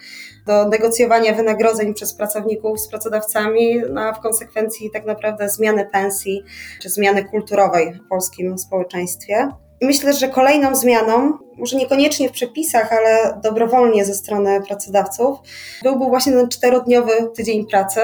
do 0.47 0.69
negocjowania 0.69 1.35
wynagrodzeń 1.35 1.95
przez 1.95 2.15
pracowników 2.15 2.81
z 2.81 2.89
pracodawcami, 2.89 3.83
no 3.91 4.01
a 4.01 4.13
w 4.13 4.21
konsekwencji 4.21 4.91
tak 4.91 5.07
naprawdę 5.07 5.49
zmiany 5.49 5.89
pensji 5.93 6.43
czy 6.83 6.89
zmiany 6.89 7.25
kulturowej 7.25 7.93
w 7.93 8.09
polskim 8.09 8.59
społeczeństwie. 8.59 9.49
Myślę, 9.83 10.13
że 10.13 10.29
kolejną 10.29 10.75
zmianą, 10.75 11.39
może 11.59 11.77
niekoniecznie 11.77 12.29
w 12.29 12.33
przepisach, 12.33 12.93
ale 12.93 13.41
dobrowolnie 13.43 14.05
ze 14.05 14.15
strony 14.15 14.61
pracodawców, 14.69 15.39
byłby 15.83 16.05
właśnie 16.05 16.33
ten 16.33 16.49
czterodniowy 16.49 17.13
tydzień 17.35 17.67
pracy. 17.67 18.01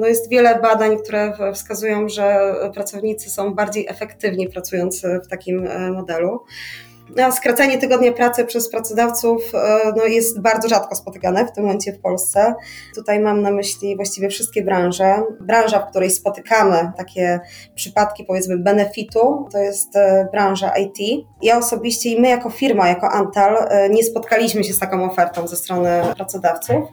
No 0.00 0.06
jest 0.06 0.30
wiele 0.30 0.60
badań, 0.60 0.96
które 0.98 1.32
wskazują, 1.54 2.08
że 2.08 2.54
pracownicy 2.74 3.30
są 3.30 3.54
bardziej 3.54 3.86
efektywni 3.88 4.48
pracując 4.48 5.02
w 5.24 5.28
takim 5.28 5.66
e, 5.66 5.90
modelu. 5.90 6.40
Skracanie 7.30 7.78
tygodnia 7.78 8.12
pracy 8.12 8.44
przez 8.44 8.70
pracodawców 8.70 9.42
e, 9.54 9.92
no, 9.96 10.04
jest 10.04 10.40
bardzo 10.40 10.68
rzadko 10.68 10.94
spotykane 10.94 11.46
w 11.46 11.52
tym 11.52 11.64
momencie 11.64 11.92
w 11.92 12.00
Polsce. 12.00 12.54
Tutaj 12.94 13.20
mam 13.20 13.42
na 13.42 13.50
myśli 13.50 13.96
właściwie 13.96 14.28
wszystkie 14.28 14.62
branże. 14.62 15.22
Branża, 15.40 15.78
w 15.78 15.90
której 15.90 16.10
spotykamy 16.10 16.92
takie 16.96 17.40
przypadki, 17.74 18.24
powiedzmy, 18.24 18.58
benefitu, 18.58 19.48
to 19.52 19.58
jest 19.58 19.96
e, 19.96 20.28
branża 20.32 20.72
IT. 20.76 21.26
Ja 21.42 21.58
osobiście 21.58 22.10
i 22.10 22.20
my 22.20 22.28
jako 22.28 22.50
firma, 22.50 22.88
jako 22.88 23.10
Antal, 23.10 23.56
e, 23.68 23.88
nie 23.88 24.04
spotkaliśmy 24.04 24.64
się 24.64 24.72
z 24.72 24.78
taką 24.78 25.10
ofertą 25.10 25.48
ze 25.48 25.56
strony 25.56 26.02
pracodawców 26.16 26.84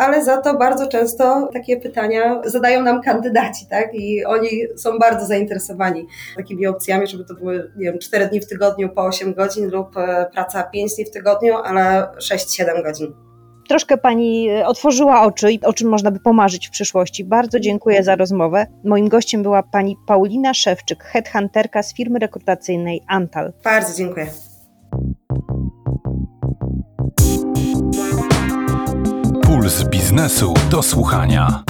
ale 0.00 0.24
za 0.24 0.36
to 0.36 0.54
bardzo 0.54 0.86
często 0.86 1.48
takie 1.52 1.76
pytania 1.76 2.42
zadają 2.44 2.82
nam 2.82 3.02
kandydaci, 3.02 3.66
tak? 3.66 3.94
I 3.94 4.24
oni 4.24 4.48
są 4.76 4.98
bardzo 4.98 5.26
zainteresowani 5.26 6.06
takimi 6.36 6.66
opcjami, 6.66 7.06
żeby 7.06 7.24
to 7.24 7.34
były, 7.34 7.72
nie 7.76 7.84
wiem, 7.84 7.98
4 7.98 8.26
dni 8.26 8.40
w 8.40 8.46
tygodniu 8.46 8.88
po 8.88 9.04
8 9.04 9.34
godzin 9.34 9.70
lub 9.70 9.96
e, 9.96 10.26
praca 10.32 10.62
5 10.62 10.94
dni 10.94 11.04
w 11.04 11.10
tygodniu, 11.10 11.56
ale 11.56 12.08
6-7 12.18 12.82
godzin. 12.82 13.12
Troszkę 13.68 13.96
Pani 13.96 14.48
e, 14.48 14.66
otworzyła 14.66 15.22
oczy, 15.22 15.48
o 15.64 15.72
czym 15.72 15.88
można 15.88 16.10
by 16.10 16.20
pomarzyć 16.20 16.68
w 16.68 16.70
przyszłości. 16.70 17.24
Bardzo 17.24 17.60
dziękuję 17.60 18.04
za 18.04 18.16
rozmowę. 18.16 18.66
Moim 18.84 19.08
gościem 19.08 19.42
była 19.42 19.62
Pani 19.62 19.96
Paulina 20.06 20.54
Szewczyk, 20.54 21.04
headhunterka 21.04 21.82
z 21.82 21.94
firmy 21.94 22.18
rekrutacyjnej 22.18 23.00
Antal. 23.08 23.52
Bardzo 23.64 23.98
dziękuję. 23.98 24.49
Puls 29.70 29.84
biznesu 29.84 30.54
do 30.70 30.82
słuchania. 30.82 31.62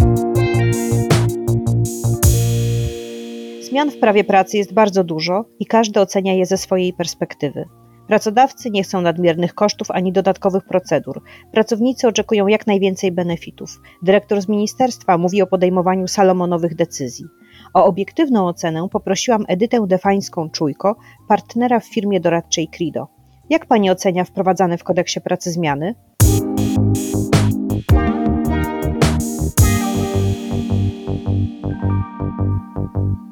Zmian 3.62 3.90
w 3.90 3.98
prawie 3.98 4.24
pracy 4.24 4.56
jest 4.56 4.74
bardzo 4.74 5.04
dużo 5.04 5.44
i 5.58 5.66
każdy 5.66 6.00
ocenia 6.00 6.34
je 6.34 6.46
ze 6.46 6.56
swojej 6.56 6.92
perspektywy. 6.92 7.64
Pracodawcy 8.06 8.70
nie 8.70 8.82
chcą 8.82 9.00
nadmiernych 9.00 9.54
kosztów 9.54 9.90
ani 9.90 10.12
dodatkowych 10.12 10.64
procedur. 10.64 11.22
Pracownicy 11.52 12.08
oczekują 12.08 12.46
jak 12.46 12.66
najwięcej 12.66 13.12
benefitów. 13.12 13.80
Dyrektor 14.02 14.40
z 14.40 14.48
ministerstwa 14.48 15.18
mówi 15.18 15.42
o 15.42 15.46
podejmowaniu 15.46 16.08
salomonowych 16.08 16.74
decyzji. 16.74 17.24
O 17.74 17.84
obiektywną 17.84 18.46
ocenę 18.48 18.88
poprosiłam 18.92 19.44
Edytę 19.48 19.80
Defańską-Czujko, 19.80 20.94
partnera 21.28 21.80
w 21.80 21.94
firmie 21.94 22.20
doradczej 22.20 22.68
Crido. 22.68 23.08
Jak 23.50 23.66
pani 23.66 23.90
ocenia 23.90 24.24
wprowadzane 24.24 24.78
w 24.78 24.84
kodeksie 24.84 25.20
pracy 25.20 25.52
zmiany? 25.52 25.94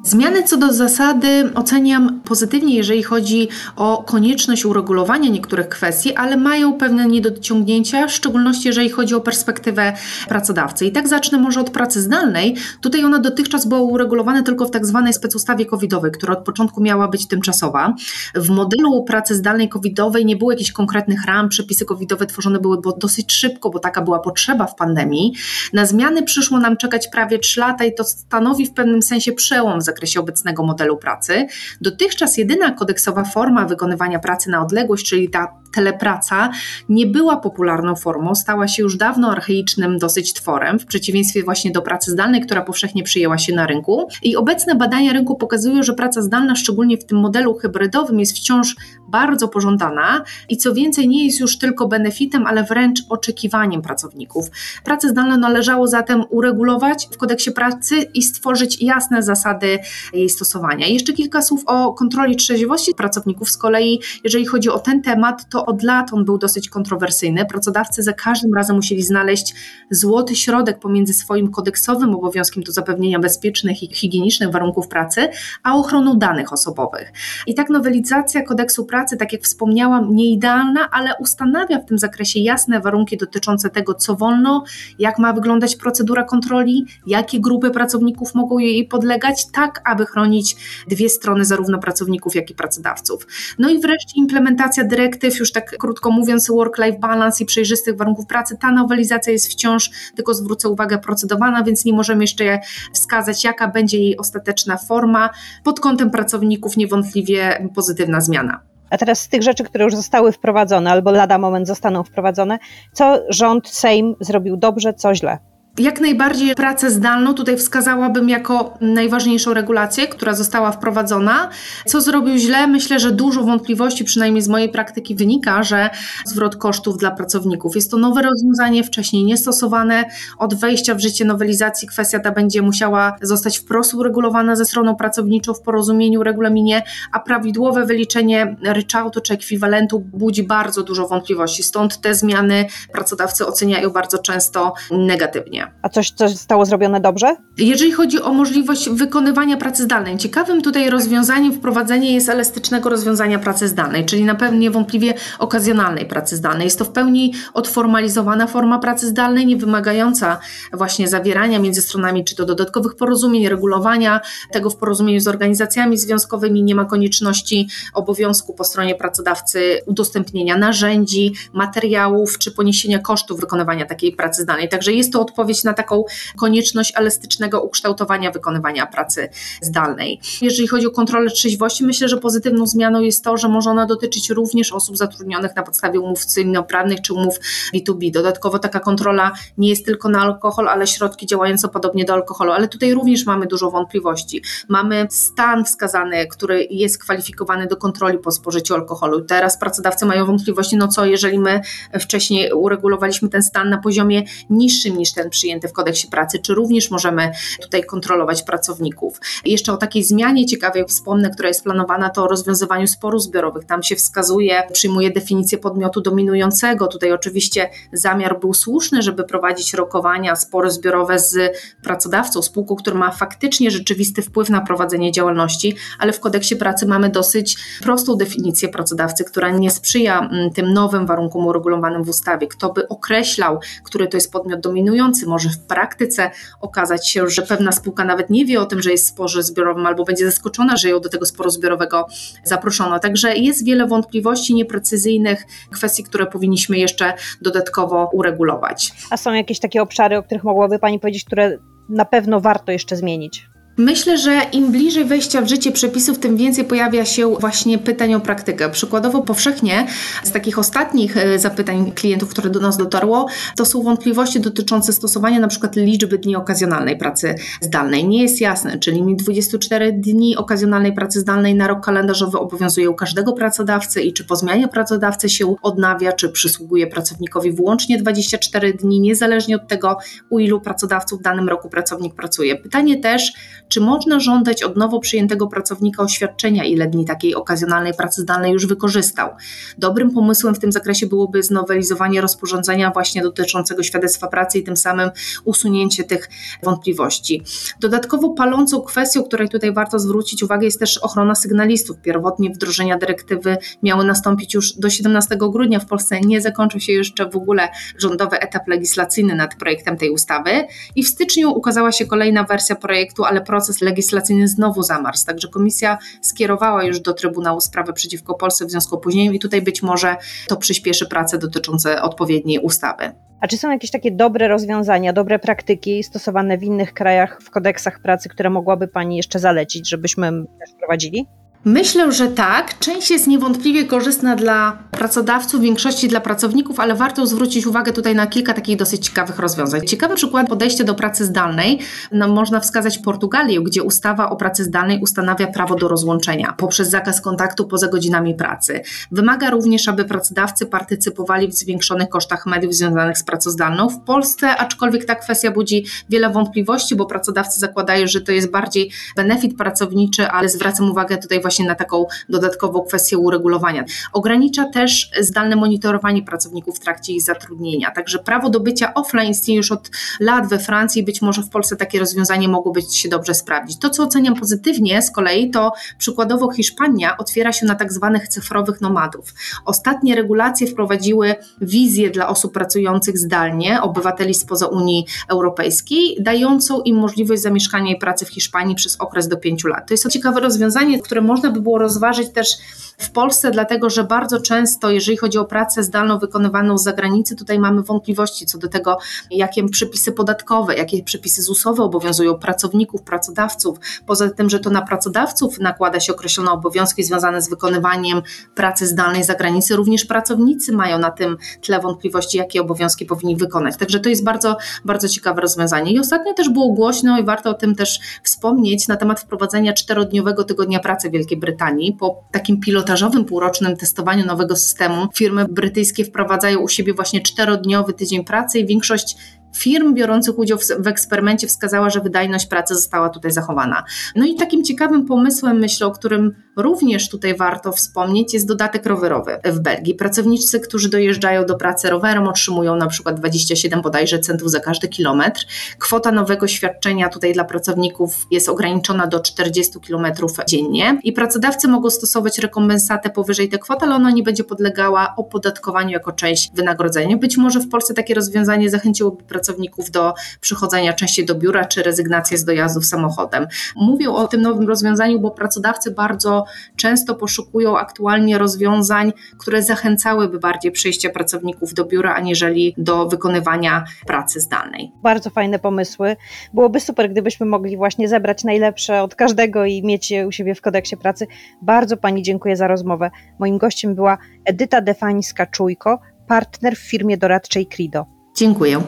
Zmiany 0.03 0.43
co 0.43 0.57
do 0.57 0.73
zasady 0.73 1.51
oceniam 1.55 2.19
pozytywnie, 2.23 2.75
jeżeli 2.75 3.03
chodzi 3.03 3.47
o 3.75 4.03
konieczność 4.03 4.65
uregulowania 4.65 5.29
niektórych 5.29 5.69
kwestii, 5.69 6.15
ale 6.15 6.37
mają 6.37 6.73
pewne 6.73 7.05
niedociągnięcia, 7.05 8.07
w 8.07 8.11
szczególności 8.11 8.67
jeżeli 8.67 8.89
chodzi 8.89 9.15
o 9.15 9.21
perspektywę 9.21 9.93
pracodawcy. 10.27 10.85
I 10.85 10.91
tak 10.91 11.07
zacznę 11.07 11.37
może 11.37 11.59
od 11.59 11.69
pracy 11.69 12.01
zdalnej. 12.01 12.55
Tutaj 12.81 13.03
ona 13.03 13.19
dotychczas 13.19 13.67
była 13.67 13.81
uregulowana 13.81 14.43
tylko 14.43 14.65
w 14.65 14.71
tak 14.71 14.85
zwanej 14.85 15.13
specustawie 15.13 15.65
covidowej, 15.65 16.11
która 16.11 16.33
od 16.33 16.45
początku 16.45 16.81
miała 16.81 17.07
być 17.07 17.27
tymczasowa. 17.27 17.93
W 18.35 18.49
modelu 18.49 19.03
pracy 19.03 19.35
zdalnej 19.35 19.69
covidowej 19.69 20.25
nie 20.25 20.35
było 20.35 20.51
jakichś 20.51 20.71
konkretnych 20.71 21.25
ram, 21.25 21.49
przepisy 21.49 21.85
covidowe 21.85 22.25
tworzone 22.25 22.59
były 22.59 22.77
dosyć 22.97 23.33
szybko, 23.33 23.69
bo 23.69 23.79
taka 23.79 24.01
była 24.01 24.19
potrzeba 24.19 24.65
w 24.67 24.75
pandemii. 24.75 25.33
Na 25.73 25.85
zmiany 25.85 26.23
przyszło 26.23 26.59
nam 26.59 26.77
czekać 26.77 27.07
prawie 27.07 27.39
3 27.39 27.59
lata 27.59 27.85
i 27.85 27.95
to 27.95 28.03
stanowi 28.03 28.65
w 28.65 28.73
pewnym 28.73 29.01
sensie 29.01 29.31
przełom 29.31 29.81
zakresie 29.89 30.19
obecnego 30.19 30.63
modelu 30.63 30.97
pracy. 30.97 31.47
Dotychczas 31.81 32.37
jedyna 32.37 32.71
kodeksowa 32.71 33.23
forma 33.23 33.65
wykonywania 33.65 34.19
pracy 34.19 34.49
na 34.49 34.61
odległość, 34.61 35.09
czyli 35.09 35.29
ta 35.29 35.59
telepraca, 35.73 36.49
nie 36.89 37.07
była 37.07 37.37
popularną 37.37 37.95
formą, 37.95 38.35
stała 38.35 38.67
się 38.67 38.83
już 38.83 38.97
dawno 38.97 39.31
archaicznym 39.31 39.97
dosyć 39.97 40.33
tworem, 40.33 40.79
w 40.79 40.85
przeciwieństwie 40.85 41.43
właśnie 41.43 41.71
do 41.71 41.81
pracy 41.81 42.11
zdalnej, 42.11 42.41
która 42.41 42.61
powszechnie 42.61 43.03
przyjęła 43.03 43.37
się 43.37 43.55
na 43.55 43.67
rynku. 43.67 44.07
I 44.23 44.35
obecne 44.35 44.75
badania 44.75 45.13
rynku 45.13 45.35
pokazują, 45.35 45.83
że 45.83 45.93
praca 45.93 46.21
zdalna, 46.21 46.55
szczególnie 46.55 46.97
w 46.97 47.05
tym 47.05 47.17
modelu 47.17 47.53
hybrydowym, 47.53 48.19
jest 48.19 48.37
wciąż 48.37 48.75
bardzo 49.07 49.47
pożądana 49.47 50.23
i 50.49 50.57
co 50.57 50.73
więcej, 50.73 51.07
nie 51.07 51.25
jest 51.25 51.39
już 51.39 51.57
tylko 51.57 51.87
benefitem, 51.87 52.47
ale 52.47 52.63
wręcz 52.63 52.99
oczekiwaniem 53.09 53.81
pracowników. 53.81 54.45
Pracę 54.83 55.09
zdalną 55.09 55.37
należało 55.37 55.87
zatem 55.87 56.23
uregulować 56.29 57.07
w 57.11 57.17
kodeksie 57.17 57.51
pracy 57.51 57.95
i 58.13 58.23
stworzyć 58.23 58.81
jasne 58.81 59.23
zasady 59.23 59.78
jej 60.13 60.29
stosowania. 60.29 60.87
Jeszcze 60.87 61.13
kilka 61.13 61.41
słów 61.41 61.61
o 61.65 61.93
kontroli 61.93 62.35
trzeźwości 62.35 62.93
pracowników. 62.95 63.49
Z 63.49 63.57
kolei, 63.57 63.99
jeżeli 64.23 64.45
chodzi 64.45 64.69
o 64.69 64.79
ten 64.79 65.01
temat, 65.01 65.49
to 65.49 65.59
to 65.59 65.65
od 65.65 65.83
lat 65.83 66.13
on 66.13 66.25
był 66.25 66.37
dosyć 66.37 66.69
kontrowersyjny. 66.69 67.45
Pracodawcy 67.45 68.03
za 68.03 68.13
każdym 68.13 68.53
razem 68.53 68.75
musieli 68.75 69.03
znaleźć 69.03 69.53
złoty 69.91 70.35
środek 70.35 70.79
pomiędzy 70.79 71.13
swoim 71.13 71.51
kodeksowym 71.51 72.15
obowiązkiem 72.15 72.63
do 72.63 72.71
zapewnienia 72.71 73.19
bezpiecznych 73.19 73.83
i 73.83 73.95
higienicznych 73.95 74.51
warunków 74.51 74.87
pracy, 74.87 75.29
a 75.63 75.75
ochroną 75.75 76.17
danych 76.17 76.53
osobowych. 76.53 77.11
I 77.47 77.55
tak 77.55 77.69
nowelizacja 77.69 78.41
kodeksu 78.41 78.85
pracy, 78.85 79.17
tak 79.17 79.33
jak 79.33 79.41
wspomniałam, 79.41 80.15
nie 80.15 80.31
idealna, 80.31 80.89
ale 80.91 81.11
ustanawia 81.19 81.79
w 81.79 81.85
tym 81.85 81.99
zakresie 81.99 82.39
jasne 82.39 82.79
warunki 82.81 83.17
dotyczące 83.17 83.69
tego, 83.69 83.93
co 83.93 84.15
wolno, 84.15 84.63
jak 84.99 85.19
ma 85.19 85.33
wyglądać 85.33 85.75
procedura 85.75 86.23
kontroli, 86.23 86.85
jakie 87.07 87.39
grupy 87.39 87.71
pracowników 87.71 88.35
mogą 88.35 88.59
jej 88.59 88.87
podlegać, 88.87 89.51
tak 89.51 89.68
aby 89.83 90.05
chronić 90.05 90.55
dwie 90.87 91.09
strony, 91.09 91.45
zarówno 91.45 91.79
pracowników, 91.79 92.35
jak 92.35 92.49
i 92.49 92.55
pracodawców. 92.55 93.27
No 93.59 93.69
i 93.69 93.79
wreszcie 93.79 94.13
implementacja 94.15 94.83
dyrektyw, 94.83 95.39
już 95.39 95.51
tak 95.51 95.77
krótko 95.77 96.11
mówiąc, 96.11 96.47
work-life 96.47 96.99
balance 96.99 97.43
i 97.43 97.45
przejrzystych 97.45 97.97
warunków 97.97 98.25
pracy. 98.25 98.57
Ta 98.61 98.71
nowelizacja 98.71 99.33
jest 99.33 99.51
wciąż, 99.51 99.89
tylko 100.15 100.33
zwrócę 100.33 100.69
uwagę, 100.69 100.97
procedowana, 100.97 101.63
więc 101.63 101.85
nie 101.85 101.93
możemy 101.93 102.23
jeszcze 102.23 102.59
wskazać, 102.93 103.43
jaka 103.43 103.67
będzie 103.67 103.97
jej 103.97 104.17
ostateczna 104.17 104.77
forma. 104.77 105.29
Pod 105.63 105.79
kątem 105.79 106.11
pracowników 106.11 106.77
niewątpliwie 106.77 107.69
pozytywna 107.75 108.21
zmiana. 108.21 108.61
A 108.89 108.97
teraz 108.97 109.19
z 109.19 109.27
tych 109.27 109.43
rzeczy, 109.43 109.63
które 109.63 109.85
już 109.85 109.95
zostały 109.95 110.31
wprowadzone 110.31 110.91
albo 110.91 111.11
lada 111.11 111.37
moment 111.37 111.67
zostaną 111.67 112.03
wprowadzone, 112.03 112.59
co 112.93 113.19
rząd, 113.29 113.67
Sejm 113.67 114.15
zrobił 114.19 114.57
dobrze, 114.57 114.93
co 114.93 115.15
źle? 115.15 115.37
Jak 115.79 116.01
najbardziej 116.01 116.55
pracę 116.55 116.91
zdalną 116.91 117.33
tutaj 117.33 117.57
wskazałabym 117.57 118.29
jako 118.29 118.77
najważniejszą 118.81 119.53
regulację, 119.53 120.07
która 120.07 120.33
została 120.33 120.71
wprowadzona. 120.71 121.49
Co 121.85 122.01
zrobił 122.01 122.37
źle? 122.37 122.67
Myślę, 122.67 122.99
że 122.99 123.11
dużo 123.11 123.43
wątpliwości, 123.43 124.03
przynajmniej 124.03 124.41
z 124.41 124.47
mojej 124.47 124.69
praktyki, 124.69 125.15
wynika, 125.15 125.63
że 125.63 125.89
zwrot 126.25 126.55
kosztów 126.55 126.97
dla 126.97 127.11
pracowników. 127.11 127.75
Jest 127.75 127.91
to 127.91 127.97
nowe 127.97 128.21
rozwiązanie, 128.21 128.83
wcześniej 128.83 129.23
niestosowane. 129.23 130.05
Od 130.37 130.53
wejścia 130.53 130.95
w 130.95 130.99
życie 130.99 131.25
nowelizacji 131.25 131.87
kwestia 131.87 132.19
ta 132.19 132.31
będzie 132.31 132.61
musiała 132.61 133.15
zostać 133.21 133.57
wprost 133.57 133.93
uregulowana 133.93 134.55
ze 134.55 134.65
stroną 134.65 134.95
pracowniczą 134.95 135.53
w 135.53 135.61
porozumieniu, 135.61 136.23
regulaminie, 136.23 136.83
a 137.11 137.19
prawidłowe 137.19 137.85
wyliczenie 137.85 138.55
ryczałtu 138.63 139.21
czy 139.21 139.33
ekwiwalentu 139.33 139.99
budzi 139.99 140.43
bardzo 140.43 140.83
dużo 140.83 141.07
wątpliwości. 141.07 141.63
Stąd 141.63 142.01
te 142.01 142.15
zmiany 142.15 142.65
pracodawcy 142.91 143.47
oceniają 143.47 143.89
bardzo 143.89 144.17
często 144.17 144.73
negatywnie. 144.91 145.68
A 145.81 145.89
coś, 145.89 146.11
co 146.11 146.29
zostało 146.29 146.65
zrobione 146.65 146.99
dobrze? 146.99 147.35
Jeżeli 147.57 147.91
chodzi 147.91 148.21
o 148.21 148.33
możliwość 148.33 148.89
wykonywania 148.89 149.57
pracy 149.57 149.83
zdalnej, 149.83 150.17
ciekawym 150.17 150.61
tutaj 150.61 150.89
rozwiązaniem 150.89 151.53
wprowadzenie 151.53 152.13
jest 152.13 152.29
elastycznego 152.29 152.89
rozwiązania 152.89 153.39
pracy 153.39 153.67
zdalnej, 153.67 154.05
czyli 154.05 154.23
na 154.23 154.35
pewno 154.35 154.59
niewątpliwie 154.59 155.13
okazjonalnej 155.39 156.05
pracy 156.05 156.37
zdalnej. 156.37 156.65
Jest 156.65 156.79
to 156.79 156.85
w 156.85 156.89
pełni 156.89 157.33
odformalizowana 157.53 158.47
forma 158.47 158.79
pracy 158.79 159.07
zdalnej, 159.07 159.45
nie 159.45 159.57
wymagająca 159.57 160.39
właśnie 160.73 161.07
zawierania 161.07 161.59
między 161.59 161.81
stronami 161.81 162.25
czy 162.25 162.35
to 162.35 162.45
dodatkowych 162.45 162.95
porozumień, 162.95 163.49
regulowania 163.49 164.21
tego 164.51 164.69
w 164.69 164.75
porozumieniu 164.75 165.19
z 165.19 165.27
organizacjami 165.27 165.97
związkowymi. 165.97 166.63
Nie 166.63 166.75
ma 166.75 166.85
konieczności 166.85 167.67
obowiązku 167.93 168.53
po 168.53 168.63
stronie 168.63 168.95
pracodawcy 168.95 169.81
udostępnienia 169.85 170.57
narzędzi, 170.57 171.33
materiałów 171.53 172.37
czy 172.37 172.51
poniesienia 172.51 172.99
kosztów 172.99 173.39
wykonywania 173.39 173.85
takiej 173.85 174.11
pracy 174.11 174.41
zdalnej. 174.41 174.69
Także 174.69 174.93
jest 174.93 175.13
to 175.13 175.21
odpowiedź 175.21 175.48
odpowiedź 175.49 175.63
na 175.63 175.73
taką 175.73 176.03
konieczność 176.37 176.93
elastycznego 176.95 177.61
ukształtowania 177.61 178.31
wykonywania 178.31 178.87
pracy 178.87 179.29
zdalnej. 179.61 180.19
Jeżeli 180.41 180.67
chodzi 180.67 180.87
o 180.87 180.91
kontrolę 180.91 181.31
trzeźwości, 181.31 181.83
myślę, 181.83 182.09
że 182.09 182.17
pozytywną 182.17 182.67
zmianą 182.67 183.01
jest 183.01 183.23
to, 183.23 183.37
że 183.37 183.47
może 183.49 183.69
ona 183.69 183.85
dotyczyć 183.85 184.29
również 184.29 184.71
osób 184.71 184.97
zatrudnionych 184.97 185.55
na 185.55 185.63
podstawie 185.63 185.99
umów 185.99 186.25
cywilnoprawnych 186.25 187.01
czy 187.01 187.13
umów 187.13 187.39
B2B. 187.73 188.11
Dodatkowo 188.11 188.59
taka 188.59 188.79
kontrola 188.79 189.31
nie 189.57 189.69
jest 189.69 189.85
tylko 189.85 190.09
na 190.09 190.21
alkohol, 190.21 190.67
ale 190.67 190.87
środki 190.87 191.25
działające 191.25 191.67
podobnie 191.67 192.05
do 192.05 192.13
alkoholu, 192.13 192.51
ale 192.51 192.67
tutaj 192.67 192.93
również 192.93 193.25
mamy 193.25 193.47
dużo 193.47 193.71
wątpliwości. 193.71 194.41
Mamy 194.67 195.07
stan 195.09 195.65
wskazany, 195.65 196.27
który 196.27 196.67
jest 196.69 196.97
kwalifikowany 196.97 197.67
do 197.67 197.77
kontroli 197.77 198.17
po 198.17 198.31
spożyciu 198.31 198.73
alkoholu. 198.73 199.21
Teraz 199.21 199.59
pracodawcy 199.59 200.05
mają 200.05 200.25
wątpliwości, 200.25 200.77
no 200.77 200.87
co 200.87 201.05
jeżeli 201.05 201.39
my 201.39 201.61
wcześniej 201.99 202.51
uregulowaliśmy 202.53 203.29
ten 203.29 203.43
stan 203.43 203.69
na 203.69 203.77
poziomie 203.77 204.23
niższym 204.49 204.97
niż 204.97 205.13
ten 205.13 205.29
przyjęty 205.39 205.67
w 205.67 205.73
kodeksie 205.73 206.07
pracy, 206.07 206.39
czy 206.39 206.53
również 206.53 206.91
możemy 206.91 207.31
tutaj 207.61 207.83
kontrolować 207.83 208.43
pracowników. 208.43 209.19
Jeszcze 209.45 209.73
o 209.73 209.77
takiej 209.77 210.03
zmianie 210.03 210.45
ciekawej 210.45 210.85
wspomnę, 210.85 211.29
która 211.29 211.47
jest 211.47 211.63
planowana, 211.63 212.09
to 212.09 212.23
o 212.23 212.27
rozwiązywaniu 212.27 212.87
sporów 212.87 213.23
zbiorowych. 213.23 213.65
Tam 213.65 213.83
się 213.83 213.95
wskazuje, 213.95 214.63
przyjmuje 214.73 215.11
definicję 215.11 215.57
podmiotu 215.57 216.01
dominującego. 216.01 216.87
Tutaj 216.87 217.11
oczywiście 217.11 217.69
zamiar 217.93 218.39
był 218.39 218.53
słuszny, 218.53 219.01
żeby 219.01 219.23
prowadzić 219.23 219.73
rokowania, 219.73 220.35
spory 220.35 220.71
zbiorowe 220.71 221.19
z 221.19 221.57
pracodawcą, 221.83 222.41
spółką, 222.41 222.75
która 222.75 222.97
ma 222.97 223.11
faktycznie 223.11 223.71
rzeczywisty 223.71 224.21
wpływ 224.21 224.49
na 224.49 224.61
prowadzenie 224.61 225.11
działalności, 225.11 225.75
ale 225.99 226.13
w 226.13 226.19
kodeksie 226.19 226.55
pracy 226.55 226.85
mamy 226.85 227.09
dosyć 227.09 227.57
prostą 227.81 228.15
definicję 228.15 228.69
pracodawcy, 228.69 229.23
która 229.23 229.49
nie 229.49 229.71
sprzyja 229.71 230.19
mm, 230.19 230.51
tym 230.51 230.73
nowym 230.73 231.05
warunkom 231.05 231.47
uregulowanym 231.47 232.03
w 232.03 232.09
ustawie. 232.09 232.47
Kto 232.47 232.73
by 232.73 232.87
określał, 232.87 233.59
który 233.83 234.07
to 234.07 234.17
jest 234.17 234.31
podmiot 234.31 234.59
dominujący, 234.59 235.28
może 235.29 235.49
w 235.49 235.59
praktyce 235.59 236.31
okazać 236.61 237.09
się, 237.09 237.29
że 237.29 237.41
pewna 237.41 237.71
spółka 237.71 238.05
nawet 238.05 238.29
nie 238.29 238.45
wie 238.45 238.61
o 238.61 238.65
tym, 238.65 238.81
że 238.81 238.91
jest 238.91 239.05
w 239.05 239.09
sporze 239.09 239.43
zbiorowym, 239.43 239.85
albo 239.85 240.03
będzie 240.03 240.25
zaskoczona, 240.25 240.77
że 240.77 240.89
ją 240.89 240.99
do 240.99 241.09
tego 241.09 241.25
sporu 241.25 241.49
zbiorowego 241.49 242.07
zaproszono. 242.43 242.99
Także 242.99 243.35
jest 243.35 243.65
wiele 243.65 243.87
wątpliwości, 243.87 244.55
nieprecyzyjnych 244.55 245.43
kwestii, 245.71 246.03
które 246.03 246.25
powinniśmy 246.25 246.77
jeszcze 246.77 247.13
dodatkowo 247.41 248.09
uregulować. 248.13 248.93
A 249.09 249.17
są 249.17 249.33
jakieś 249.33 249.59
takie 249.59 249.81
obszary, 249.81 250.17
o 250.17 250.23
których 250.23 250.43
mogłaby 250.43 250.79
Pani 250.79 250.99
powiedzieć, 250.99 251.23
które 251.23 251.57
na 251.89 252.05
pewno 252.05 252.39
warto 252.39 252.71
jeszcze 252.71 252.95
zmienić? 252.95 253.48
Myślę, 253.79 254.17
że 254.17 254.41
im 254.51 254.71
bliżej 254.71 255.05
wejścia 255.05 255.41
w 255.41 255.49
życie 255.49 255.71
przepisów, 255.71 256.19
tym 256.19 256.37
więcej 256.37 256.65
pojawia 256.65 257.05
się 257.05 257.35
właśnie 257.35 257.77
pytań 257.77 258.13
o 258.13 258.19
praktykę. 258.19 258.69
Przykładowo 258.69 259.21
powszechnie 259.21 259.87
z 260.23 260.31
takich 260.31 260.59
ostatnich 260.59 261.17
e, 261.17 261.39
zapytań 261.39 261.91
klientów, 261.91 262.29
które 262.29 262.49
do 262.49 262.59
nas 262.59 262.77
dotarło, 262.77 263.27
to 263.57 263.65
są 263.65 263.81
wątpliwości 263.83 264.39
dotyczące 264.39 264.93
stosowania 264.93 265.47
przykład 265.47 265.75
liczby 265.75 266.17
dni 266.17 266.35
okazjonalnej 266.35 266.97
pracy 266.97 267.35
zdalnej. 267.61 268.07
Nie 268.07 268.21
jest 268.21 268.41
jasne, 268.41 268.79
czy 268.79 268.91
limit 268.91 269.23
24 269.23 269.93
dni 269.93 270.37
okazjonalnej 270.37 270.93
pracy 270.93 271.19
zdalnej 271.19 271.55
na 271.55 271.67
rok 271.67 271.85
kalendarzowy 271.85 272.39
obowiązuje 272.39 272.89
u 272.89 272.95
każdego 272.95 273.33
pracodawcy 273.33 274.01
i 274.01 274.13
czy 274.13 274.25
po 274.25 274.35
zmianie 274.35 274.67
pracodawcy 274.67 275.29
się 275.29 275.55
odnawia, 275.61 276.11
czy 276.11 276.29
przysługuje 276.29 276.87
pracownikowi 276.87 277.51
wyłącznie 277.51 277.97
24 277.97 278.73
dni, 278.73 278.99
niezależnie 278.99 279.55
od 279.55 279.67
tego, 279.67 279.97
u 280.29 280.39
ilu 280.39 280.61
pracodawców 280.61 281.19
w 281.19 281.23
danym 281.23 281.49
roku 281.49 281.69
pracownik 281.69 282.15
pracuje. 282.15 282.55
Pytanie 282.55 282.97
też, 282.97 283.33
czy 283.69 283.81
można 283.81 284.19
żądać 284.19 284.63
od 284.63 284.77
nowo 284.77 284.99
przyjętego 284.99 285.47
pracownika 285.47 286.03
oświadczenia, 286.03 286.63
ile 286.63 286.87
dni 286.87 287.05
takiej 287.05 287.35
okazjonalnej 287.35 287.93
pracy 287.93 288.21
zdalnej 288.21 288.51
już 288.51 288.65
wykorzystał? 288.65 289.29
Dobrym 289.77 290.11
pomysłem 290.11 290.55
w 290.55 290.59
tym 290.59 290.71
zakresie 290.71 291.07
byłoby 291.07 291.43
znowelizowanie 291.43 292.21
rozporządzenia 292.21 292.91
właśnie 292.91 293.21
dotyczącego 293.21 293.83
świadectwa 293.83 294.27
pracy 294.27 294.59
i 294.59 294.63
tym 294.63 294.77
samym 294.77 295.09
usunięcie 295.43 296.03
tych 296.03 296.29
wątpliwości. 296.63 297.43
Dodatkowo 297.79 298.29
palącą 298.29 298.81
kwestią, 298.81 299.23
której 299.23 299.49
tutaj 299.49 299.73
warto 299.73 299.99
zwrócić 299.99 300.43
uwagę, 300.43 300.65
jest 300.65 300.79
też 300.79 300.97
ochrona 300.97 301.35
sygnalistów. 301.35 301.97
Pierwotnie 301.97 302.49
wdrożenia 302.49 302.97
dyrektywy 302.97 303.57
miały 303.83 304.05
nastąpić 304.05 304.53
już 304.53 304.73
do 304.73 304.89
17 304.89 305.37
grudnia. 305.37 305.79
W 305.79 305.85
Polsce 305.85 306.21
nie 306.21 306.41
zakończył 306.41 306.79
się 306.79 306.93
jeszcze 306.93 307.29
w 307.29 307.35
ogóle 307.35 307.69
rządowy 307.97 308.39
etap 308.39 308.67
legislacyjny 308.67 309.35
nad 309.35 309.55
projektem 309.55 309.97
tej 309.97 310.09
ustawy 310.09 310.51
i 310.95 311.03
w 311.03 311.07
styczniu 311.07 311.51
ukazała 311.51 311.91
się 311.91 312.05
kolejna 312.05 312.43
wersja 312.43 312.75
projektu, 312.75 313.25
ale 313.25 313.41
proces 313.41 313.58
proces 313.59 313.81
legislacyjny 313.81 314.47
znowu 314.47 314.83
zamarzł. 314.83 315.25
Także 315.25 315.47
komisja 315.47 315.97
skierowała 316.21 316.83
już 316.83 316.99
do 316.99 317.13
Trybunału 317.13 317.61
sprawę 317.61 317.93
przeciwko 317.93 318.33
Polsce 318.33 318.65
w 318.65 318.71
związku 318.71 318.95
opóźnieniem 318.95 319.33
i 319.33 319.39
tutaj 319.39 319.61
być 319.61 319.83
może 319.83 320.15
to 320.47 320.57
przyspieszy 320.57 321.05
prace 321.05 321.37
dotyczące 321.37 322.01
odpowiedniej 322.01 322.59
ustawy. 322.59 323.11
A 323.41 323.47
czy 323.47 323.57
są 323.57 323.71
jakieś 323.71 323.91
takie 323.91 324.11
dobre 324.11 324.47
rozwiązania, 324.47 325.13
dobre 325.13 325.39
praktyki 325.39 326.03
stosowane 326.03 326.57
w 326.57 326.63
innych 326.63 326.93
krajach 326.93 327.39
w 327.41 327.49
kodeksach 327.49 328.01
pracy, 328.01 328.29
które 328.29 328.49
mogłaby 328.49 328.87
Pani 328.87 329.17
jeszcze 329.17 329.39
zalecić, 329.39 329.89
żebyśmy 329.89 330.31
też 330.31 330.71
wprowadzili? 330.75 331.27
Myślę, 331.65 332.11
że 332.11 332.27
tak. 332.27 332.79
Część 332.79 333.11
jest 333.11 333.27
niewątpliwie 333.27 333.85
korzystna 333.85 334.35
dla 334.35 334.83
pracodawców, 334.91 335.59
w 335.59 335.63
większości 335.63 336.07
dla 336.07 336.21
pracowników, 336.21 336.79
ale 336.79 336.95
warto 336.95 337.27
zwrócić 337.27 337.65
uwagę 337.67 337.93
tutaj 337.93 338.15
na 338.15 338.27
kilka 338.27 338.53
takich 338.53 338.77
dosyć 338.77 339.05
ciekawych 339.05 339.39
rozwiązań. 339.39 339.81
Ciekawy 339.87 340.15
przykład 340.15 340.49
podejścia 340.49 340.83
do 340.83 340.95
pracy 340.95 341.25
zdalnej 341.25 341.79
no, 342.11 342.27
można 342.27 342.59
wskazać 342.59 342.97
Portugalię, 342.97 343.61
gdzie 343.61 343.83
ustawa 343.83 344.29
o 344.29 344.35
pracy 344.35 344.63
zdalnej 344.63 344.99
ustanawia 345.01 345.47
prawo 345.47 345.75
do 345.75 345.87
rozłączenia 345.87 346.53
poprzez 346.57 346.89
zakaz 346.89 347.21
kontaktu 347.21 347.65
poza 347.65 347.87
godzinami 347.87 348.35
pracy. 348.35 348.81
Wymaga 349.11 349.49
również, 349.49 349.87
aby 349.87 350.05
pracodawcy 350.05 350.65
partycypowali 350.65 351.47
w 351.47 351.53
zwiększonych 351.53 352.09
kosztach 352.09 352.45
mediów 352.45 352.73
związanych 352.73 353.17
z 353.17 353.23
pracą 353.23 353.49
zdalną. 353.49 353.89
W 353.89 353.99
Polsce, 353.99 354.57
aczkolwiek 354.57 355.05
ta 355.05 355.15
kwestia 355.15 355.51
budzi 355.51 355.85
wiele 356.09 356.29
wątpliwości, 356.29 356.95
bo 356.95 357.05
pracodawcy 357.05 357.59
zakładają, 357.59 358.07
że 358.07 358.21
to 358.21 358.31
jest 358.31 358.51
bardziej 358.51 358.91
benefit 359.15 359.57
pracowniczy, 359.57 360.27
ale 360.27 360.49
zwracam 360.49 360.91
uwagę 360.91 361.17
tutaj 361.17 361.41
właśnie 361.41 361.48
właśnie 361.49 361.65
na 361.65 361.75
taką 361.75 362.05
dodatkową 362.29 362.81
kwestię 362.81 363.17
uregulowania. 363.17 363.83
Ogranicza 364.13 364.65
też 364.65 365.11
zdalne 365.19 365.55
monitorowanie 365.55 366.23
pracowników 366.23 366.77
w 366.77 366.79
trakcie 366.79 367.13
ich 367.13 367.21
zatrudnienia. 367.21 367.91
Także 367.91 368.19
prawo 368.19 368.49
do 368.49 368.59
bycia 368.59 368.93
offline 368.93 369.31
istnieje 369.31 369.57
już 369.57 369.71
od 369.71 369.89
lat 370.19 370.47
we 370.47 370.59
Francji, 370.59 371.03
być 371.03 371.21
może 371.21 371.41
w 371.41 371.49
Polsce 371.49 371.75
takie 371.75 371.99
rozwiązanie 371.99 372.47
mogłoby 372.47 372.81
się 372.81 373.09
dobrze 373.09 373.33
sprawdzić. 373.33 373.79
To, 373.79 373.89
co 373.89 374.03
oceniam 374.03 374.35
pozytywnie 374.35 375.01
z 375.01 375.11
kolei, 375.11 375.51
to 375.51 375.71
przykładowo 375.97 376.51
Hiszpania 376.51 377.17
otwiera 377.17 377.51
się 377.53 377.65
na 377.65 377.75
tak 377.75 377.93
zwanych 377.93 378.27
cyfrowych 378.27 378.81
nomadów. 378.81 379.33
Ostatnie 379.65 380.15
regulacje 380.15 380.67
wprowadziły 380.67 381.35
wizję 381.61 382.09
dla 382.09 382.27
osób 382.27 382.53
pracujących 382.53 383.17
zdalnie, 383.17 383.81
obywateli 383.81 384.33
spoza 384.33 384.67
Unii 384.67 385.05
Europejskiej, 385.29 386.17
dającą 386.19 386.81
im 386.81 386.97
możliwość 386.97 387.41
zamieszkania 387.41 387.91
i 387.91 387.99
pracy 387.99 388.25
w 388.25 388.29
Hiszpanii 388.29 388.75
przez 388.75 389.01
okres 389.01 389.27
do 389.27 389.37
pięciu 389.37 389.67
lat. 389.67 389.87
To 389.87 389.93
jest 389.93 390.03
to 390.03 390.09
ciekawe 390.09 390.39
rozwiązanie, 390.39 391.01
które 391.01 391.21
można 391.21 391.38
by 391.47 391.61
było 391.61 391.77
rozważyć 391.77 392.29
też 392.29 392.57
w 392.99 393.11
Polsce, 393.11 393.51
dlatego 393.51 393.89
że 393.89 394.03
bardzo 394.03 394.41
często, 394.41 394.91
jeżeli 394.91 395.17
chodzi 395.17 395.37
o 395.37 395.45
pracę 395.45 395.83
zdalną 395.83 396.19
wykonywaną 396.19 396.77
z 396.77 396.83
zagranicy, 396.83 397.35
tutaj 397.35 397.59
mamy 397.59 397.83
wątpliwości 397.83 398.45
co 398.45 398.57
do 398.57 398.67
tego, 398.67 398.97
jakie 399.31 399.69
przepisy 399.69 400.11
podatkowe, 400.11 400.75
jakie 400.75 401.03
przepisy 401.03 401.41
ZUS-owe 401.41 401.83
obowiązują 401.83 402.35
pracowników, 402.35 403.01
pracodawców. 403.01 403.77
Poza 404.05 404.29
tym, 404.29 404.49
że 404.49 404.59
to 404.59 404.69
na 404.69 404.81
pracodawców 404.81 405.59
nakłada 405.59 405.99
się 405.99 406.13
określone 406.13 406.51
obowiązki 406.51 407.03
związane 407.03 407.41
z 407.41 407.49
wykonywaniem 407.49 408.21
pracy 408.55 408.87
zdalnej 408.87 409.23
za 409.23 409.35
granicy, 409.35 409.75
również 409.75 410.05
pracownicy 410.05 410.71
mają 410.71 410.99
na 410.99 411.11
tym 411.11 411.37
tle 411.61 411.79
wątpliwości, 411.79 412.37
jakie 412.37 412.61
obowiązki 412.61 413.05
powinni 413.05 413.35
wykonać. 413.35 413.77
Także 413.77 413.99
to 413.99 414.09
jest 414.09 414.23
bardzo, 414.23 414.57
bardzo 414.85 415.09
ciekawe 415.09 415.41
rozwiązanie. 415.41 415.91
I 415.91 415.99
ostatnio 415.99 416.33
też 416.33 416.49
było 416.49 416.73
głośno 416.73 417.19
i 417.19 417.23
warto 417.23 417.49
o 417.49 417.53
tym 417.53 417.75
też 417.75 417.99
wspomnieć 418.23 418.87
na 418.87 418.97
temat 418.97 419.19
wprowadzenia 419.19 419.73
czterodniowego 419.73 420.43
tygodnia 420.43 420.79
pracy 420.79 421.09
w 421.09 421.11
Wielkiej 421.11 421.37
Brytanii 421.37 421.93
po 421.93 422.23
takim 422.31 422.59
pilotażowym 422.59 422.88
pilotażowym 422.89 423.25
półrocznym 423.25 423.77
testowaniu 423.77 424.25
nowego 424.25 424.55
systemu 424.55 425.07
firmy 425.15 425.45
brytyjskie 425.49 426.05
wprowadzają 426.05 426.59
u 426.59 426.67
siebie 426.67 426.93
właśnie 426.93 427.21
czterodniowy 427.21 427.93
tydzień 427.93 428.23
pracy 428.23 428.59
i 428.59 428.65
większość 428.65 429.17
firm 429.57 429.93
biorących 429.93 430.39
udział 430.39 430.57
w, 430.57 430.83
w, 430.83 430.87
eksperymencie 430.87 431.47
wskazała, 431.47 431.89
że 431.89 432.01
wydajność 432.01 432.45
pracy 432.45 432.75
została 432.75 433.09
tutaj 433.09 433.31
zachowana. 433.31 433.83
No 434.15 434.25
i 434.25 434.35
takim 434.35 434.63
ciekawym 434.63 435.05
pomysłem, 435.05 435.59
myślę, 435.59 435.87
o 435.87 435.91
którym 435.91 436.35
również 436.61 437.09
tutaj 437.09 437.35
warto 437.35 437.71
wspomnieć, 437.71 438.33
jest 438.33 438.47
dodatek 438.47 438.85
rowerowy 438.85 439.39
w 439.45 439.59
Belgii. 439.59 439.95
Pracownicy, 439.95 440.59
którzy 440.59 440.89
dojeżdżają 440.89 441.45
do 441.45 441.55
pracy 441.55 441.89
rowerem, 441.89 442.27
otrzymują 442.27 442.75
na 442.75 442.87
przykład 442.87 443.19
27 443.19 443.81
bodajże 443.81 444.19
centów 444.19 444.51
za 444.51 444.59
każdy 444.59 444.87
kilometr. 444.87 445.45
Kwota 445.79 446.11
nowego 446.11 446.47
świadczenia 446.47 447.09
tutaj 447.09 447.33
dla 447.33 447.43
pracowników 447.43 448.27
jest 448.31 448.49
ograniczona 448.49 449.07
do 449.07 449.19
40 449.19 449.79
kilometrów 449.79 450.31
dziennie 450.47 450.99
i 451.03 451.13
pracodawcy 451.13 451.67
mogą 451.67 451.89
stosować 451.89 452.39
rekompensatę 452.39 453.09
powyżej 453.09 453.49
tej 453.49 453.59
kwoty, 453.59 453.85
ale 453.85 453.95
ona 453.95 454.11
nie 454.11 454.23
będzie 454.23 454.43
podlegała 454.43 455.13
opodatkowaniu 455.17 455.89
jako 455.89 456.11
część 456.11 456.51
wynagrodzenia. 456.53 457.17
Być 457.17 457.37
może 457.37 457.59
w 457.59 457.69
Polsce 457.69 457.93
takie 457.93 458.13
rozwiązanie 458.13 458.69
zachęciłoby 458.69 459.23
pracowników 459.23 459.91
do 459.91 460.13
przychodzenia 460.41 460.93
częściej 460.93 461.25
do 461.25 461.35
biura 461.35 461.65
czy 461.65 461.83
rezygnację 461.83 462.37
z 462.37 462.45
dojazdów 462.45 462.85
samochodem. 462.85 463.47
Mówię 463.75 464.11
o 464.11 464.27
tym 464.27 464.41
nowym 464.41 464.67
rozwiązaniu, 464.67 465.19
bo 465.19 465.31
pracodawcy 465.31 465.91
bardzo 465.91 466.45
często 466.75 467.15
poszukują 467.15 467.77
aktualnie 467.77 468.37
rozwiązań, 468.37 469.13
które 469.37 469.63
zachęcałyby 469.63 470.39
bardziej 470.39 470.71
przyjście 470.71 471.09
pracowników 471.09 471.73
do 471.73 471.85
biura, 471.85 472.13
aniżeli 472.13 472.73
do 472.77 473.07
wykonywania 473.07 473.83
pracy 474.07 474.39
zdalnej. 474.39 474.91
Bardzo 475.03 475.29
fajne 475.29 475.59
pomysły. 475.59 476.15
Byłoby 476.53 476.79
super, 476.79 477.11
gdybyśmy 477.11 477.45
mogli 477.45 477.77
właśnie 477.77 478.07
zebrać 478.07 478.43
najlepsze 478.43 479.03
od 479.03 479.15
każdego 479.15 479.65
i 479.65 479.83
mieć 479.83 480.11
je 480.11 480.27
u 480.27 480.31
siebie 480.31 480.55
w 480.55 480.61
kodeksie 480.61 480.97
pracy. 480.97 481.27
Bardzo 481.61 481.97
Pani 481.97 482.21
dziękuję 482.21 482.55
za 482.55 482.67
rozmowę. 482.67 483.11
Moim 483.39 483.57
gościem 483.57 483.95
była 483.95 484.17
Edyta 484.45 484.81
Defańska-Czujko, 484.81 485.97
partner 486.27 486.75
w 486.75 486.89
firmie 486.89 487.17
doradczej 487.17 487.67
Crido. 487.67 488.05
Dziękuję. 488.37 488.81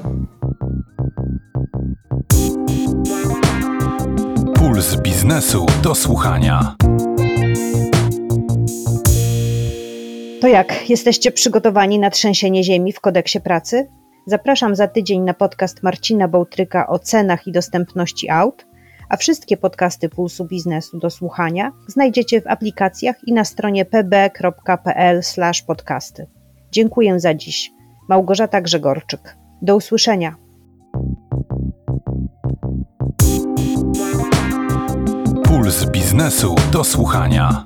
Puls 4.55 4.95
biznesu 4.95 5.65
do 5.83 5.95
słuchania. 5.95 6.75
To 10.41 10.47
jak, 10.47 10.89
jesteście 10.89 11.31
przygotowani 11.31 11.99
na 11.99 12.09
trzęsienie 12.09 12.63
ziemi 12.63 12.93
w 12.93 12.99
kodeksie 12.99 13.41
pracy? 13.41 13.87
Zapraszam 14.25 14.75
za 14.75 14.87
tydzień 14.87 15.21
na 15.21 15.33
podcast 15.33 15.83
Marcina 15.83 16.27
Bołtryka 16.27 16.87
o 16.87 16.99
cenach 16.99 17.47
i 17.47 17.51
dostępności 17.51 18.29
aut, 18.29 18.65
a 19.09 19.17
wszystkie 19.17 19.57
podcasty 19.57 20.09
Pulsu 20.09 20.45
Biznesu 20.45 20.99
do 20.99 21.09
słuchania 21.09 21.71
znajdziecie 21.87 22.41
w 22.41 22.47
aplikacjach 22.47 23.15
i 23.27 23.33
na 23.33 23.45
stronie 23.45 23.85
pb.pl/podcasty. 23.85 26.27
Dziękuję 26.71 27.19
za 27.19 27.33
dziś. 27.33 27.71
Małgorzata 28.09 28.61
Grzegorczyk. 28.61 29.37
Do 29.61 29.75
usłyszenia. 29.75 30.35
Puls 35.43 35.85
biznesu 35.85 36.55
do 36.71 36.83
słuchania. 36.83 37.65